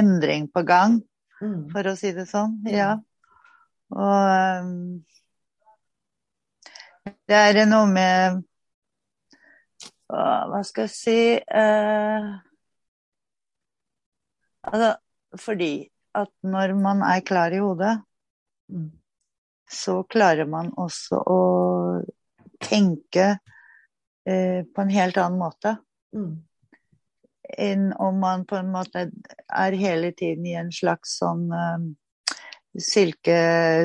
endring 0.01 0.49
på 0.53 0.65
gang, 0.67 1.03
Mm. 1.37 1.67
for 1.69 1.85
å 1.85 1.93
si 2.01 2.15
det 2.17 2.25
sånn. 2.31 2.55
Ja. 2.73 2.95
Og 3.93 4.63
um, 4.65 5.05
det 7.29 7.37
er 7.37 7.59
noe 7.69 7.85
med 7.91 8.39
hva 10.09 10.63
skal 10.65 10.87
jeg 10.87 10.95
si 10.95 11.19
uh, 11.37 12.31
Altså, 14.67 14.89
fordi 15.39 15.71
at 16.17 16.33
når 16.43 16.73
man 16.81 17.05
er 17.07 17.21
klar 17.21 17.53
i 17.55 17.61
hodet, 17.63 17.99
Mm. 18.73 18.91
så 19.71 20.01
klarer 20.09 20.49
man 20.49 20.73
også 20.75 21.21
å 21.21 22.03
tenke 22.59 23.29
uh, 24.27 24.61
på 24.65 24.83
en 24.83 24.91
helt 24.91 25.17
annen 25.21 25.39
måte 25.39 25.77
Mm. 26.17 26.46
Enn 27.59 27.93
om 28.03 28.19
man 28.21 28.45
på 28.49 28.57
en 28.59 28.73
måte 28.75 29.07
er 29.49 29.77
hele 29.79 30.11
tiden 30.17 30.47
i 30.47 30.55
en 30.59 30.73
slags 30.75 31.19
sånn 31.21 31.47
uh, 31.53 31.79
silke, 32.79 33.37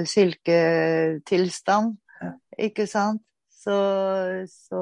silketilstand, 0.09 1.97
Ja. 2.21 2.31
ikke 2.59 2.87
sant? 2.87 3.21
Så, 3.61 3.75
så 4.49 4.79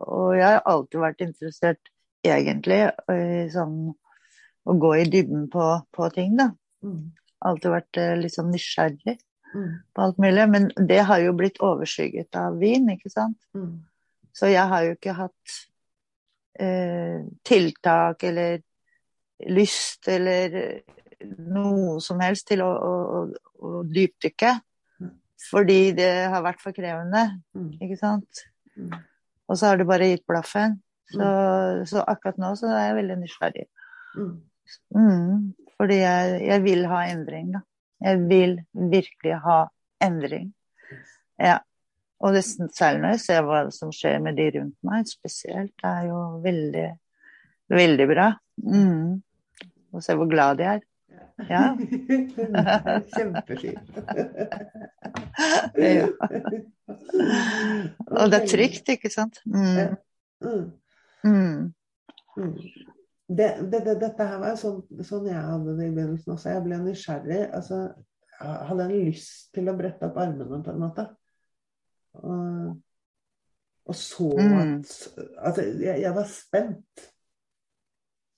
Og 0.00 0.34
jeg 0.36 0.44
har 0.44 0.62
alltid 0.68 1.00
vært 1.00 1.20
interessert, 1.24 1.90
egentlig, 2.24 2.82
i 3.12 3.48
sånn 3.52 3.94
å 4.68 4.74
gå 4.76 4.90
i 4.98 5.06
dybden 5.08 5.46
på, 5.52 5.64
på 5.96 6.08
ting, 6.12 6.36
da. 6.36 6.50
Mm. 6.84 7.12
Alltid 7.48 7.72
vært 7.72 7.96
eh, 8.02 8.16
litt 8.20 8.34
sånn 8.36 8.52
nysgjerrig 8.52 9.18
Mm. 9.54 9.78
på 9.96 10.02
alt 10.04 10.18
mulig. 10.20 10.42
Men 10.52 10.66
det 10.90 10.98
har 11.08 11.22
jo 11.24 11.30
blitt 11.32 11.56
overskygget 11.64 12.36
av 12.36 12.58
vin, 12.60 12.84
ikke 12.92 13.08
sant? 13.08 13.38
Mm. 13.56 13.78
Så 14.36 14.50
jeg 14.52 14.68
har 14.68 14.82
jo 14.84 14.90
ikke 14.92 15.14
hatt 15.16 15.54
tiltak 17.46 18.24
eller 18.26 18.58
lyst 19.46 20.08
eller 20.10 20.56
noe 21.22 21.98
som 22.02 22.20
helst 22.22 22.48
til 22.50 22.62
å, 22.64 22.68
å, 22.68 23.20
å, 23.62 23.70
dypdykke. 23.86 24.50
Mm. 25.02 25.12
Fordi 25.50 25.78
det 25.98 26.10
har 26.32 26.44
vært 26.46 26.62
for 26.62 26.76
krevende, 26.76 27.28
Mm. 27.54 27.70
ikke 27.82 27.98
sant. 28.00 28.44
Mm. 28.76 28.92
Og 29.48 29.58
så 29.58 29.70
har 29.70 29.78
det 29.80 29.88
bare 29.88 30.10
gitt 30.12 30.26
blaffen. 30.28 30.80
Så, 31.08 31.24
så 31.88 32.02
akkurat 32.04 32.36
nå 32.36 32.52
så 32.60 32.68
er 32.68 32.90
jeg 32.90 32.98
veldig 32.98 33.16
nysgjerrig. 33.22 33.64
Mm, 34.92 35.54
fordi 35.78 35.96
jeg, 36.02 36.34
jeg 36.44 36.62
vil 36.66 36.84
ha 36.90 36.98
endring, 37.08 37.54
da. 37.54 37.62
Jeg 38.04 38.20
vil 38.28 38.58
virkelig 38.92 39.38
ha 39.46 39.62
endring. 40.04 40.50
Ja. 41.40 41.58
Og 42.18 42.34
det, 42.34 42.42
særlig 42.74 43.00
når 43.02 43.12
jeg 43.14 43.20
ser 43.22 43.44
hva 43.46 43.60
som 43.74 43.92
skjer 43.94 44.18
med 44.22 44.38
de 44.38 44.48
rundt 44.56 44.76
meg, 44.86 45.06
spesielt, 45.06 45.72
det 45.78 45.90
er 45.90 46.08
jo 46.08 46.20
veldig, 46.42 46.88
veldig 47.70 48.06
bra. 48.10 48.28
Mm. 48.64 49.22
Og 49.94 50.04
se 50.04 50.16
hvor 50.18 50.30
glad 50.30 50.58
de 50.58 50.64
er. 50.74 50.80
Ja. 51.46 51.62
Kjempefint. 53.14 53.86
Ja. 55.78 56.08
Og 58.18 58.30
det 58.32 58.38
er 58.40 58.46
trygt, 58.50 58.90
ikke 58.90 59.10
sant? 59.14 59.38
Mm. 59.46 59.94
Mm. 60.42 60.64
Mm. 61.22 61.72
Mm. 62.36 62.54
Det, 63.28 63.48
det, 63.70 63.84
det, 63.84 64.00
dette 64.00 64.26
her 64.26 64.38
var 64.42 64.56
sånn, 64.58 64.82
sånn 65.04 65.26
jeg 65.28 65.38
hadde 65.38 65.76
det 65.78 65.86
i 65.86 65.94
begynnelsen 65.94 66.32
også. 66.34 66.50
Jeg 66.56 66.64
ble 66.66 66.76
nysgjerrig. 66.82 67.42
Altså, 67.54 67.76
jeg 68.38 68.68
hadde 68.70 68.84
en 68.88 69.06
lyst 69.06 69.54
til 69.54 69.70
å 69.70 69.78
brette 69.78 70.06
opp 70.08 70.18
armene 70.22 70.62
på 70.64 70.70
en 70.74 70.82
måte. 70.82 71.04
Og, 72.14 72.82
og 73.88 73.94
så 73.94 74.28
Mm. 74.38 74.78
at 74.78 75.18
Altså, 75.38 75.62
jeg, 75.82 76.00
jeg 76.00 76.14
var 76.14 76.24
spent. 76.32 77.08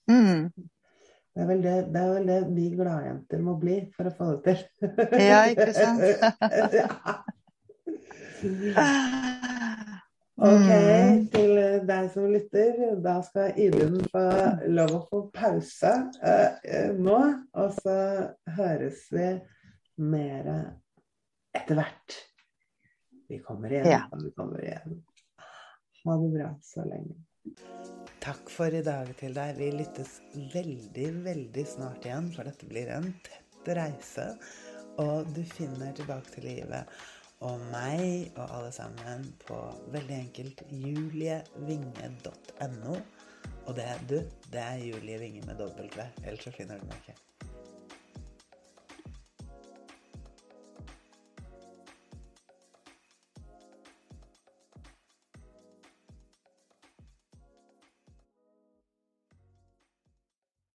Mm. 0.09 0.51
Det 1.35 1.43
er, 1.43 1.47
vel 1.47 1.63
det, 1.63 1.75
det 1.95 2.01
er 2.03 2.09
vel 2.15 2.27
det 2.29 2.41
vi 2.57 2.65
gladjenter 2.77 3.39
må 3.47 3.55
bli 3.61 3.77
for 3.97 4.05
å 4.11 4.15
få 4.19 4.31
det 4.33 4.43
til. 4.45 4.59
Ja, 5.21 5.45
ikke 5.47 5.73
sant? 5.73 6.01
Ok, 10.41 10.69
Mm. 10.71 11.27
til 11.29 11.51
deg 11.85 12.07
som 12.15 12.25
lytter, 12.33 12.79
da 13.05 13.19
skal 13.23 13.53
Idun 13.61 13.99
få 14.09 14.23
lov 14.73 14.95
å 14.97 15.01
få 15.11 15.19
pause 15.37 15.91
eh, 16.25 16.95
nå. 16.97 17.19
Og 17.61 17.75
så 17.77 17.97
høres 18.57 19.03
vi 19.13 19.27
mer 20.01 20.49
etter 21.53 21.77
hvert. 21.77 22.17
Vi 23.31 23.39
kommer 23.47 23.71
igjen, 23.73 23.87
Ja. 23.87 24.09
vi 24.19 24.31
kommer 24.35 24.59
igjen. 24.65 25.03
Ha 26.05 26.17
det 26.19 26.29
bra 26.35 26.49
så 26.63 26.85
lenge. 26.85 27.15
Takk 28.21 28.51
for 28.51 28.75
i 28.75 28.83
dag 28.83 29.17
til 29.21 29.35
deg. 29.37 29.57
Vi 29.57 29.71
lyttes 29.73 30.21
veldig, 30.53 31.07
veldig 31.25 31.67
snart 31.67 32.05
igjen, 32.05 32.33
for 32.35 32.45
dette 32.51 32.67
blir 32.69 32.89
en 32.91 33.15
tett 33.25 33.69
reise. 33.79 34.27
Og 34.99 35.27
du 35.37 35.45
finner 35.47 35.93
tilbake 35.97 36.31
til 36.35 36.45
livet 36.51 36.85
og 37.47 37.61
meg 37.71 38.33
og 38.35 38.51
alle 38.51 38.73
sammen 38.75 39.31
på 39.47 39.57
veldig 39.95 40.17
enkelt 40.27 40.59
julievinge.no. 40.75 42.95
Og 43.67 43.77
det, 43.77 43.89
du, 44.11 44.19
det 44.51 44.61
er 44.67 44.77
Julie 44.91 45.19
Vinge 45.23 45.43
med 45.47 45.57
V, 45.57 45.61
ellers 46.27 46.45
så 46.45 46.51
finner 46.53 46.79
du 46.81 46.85
meg 46.91 46.99
ikke. 47.05 47.30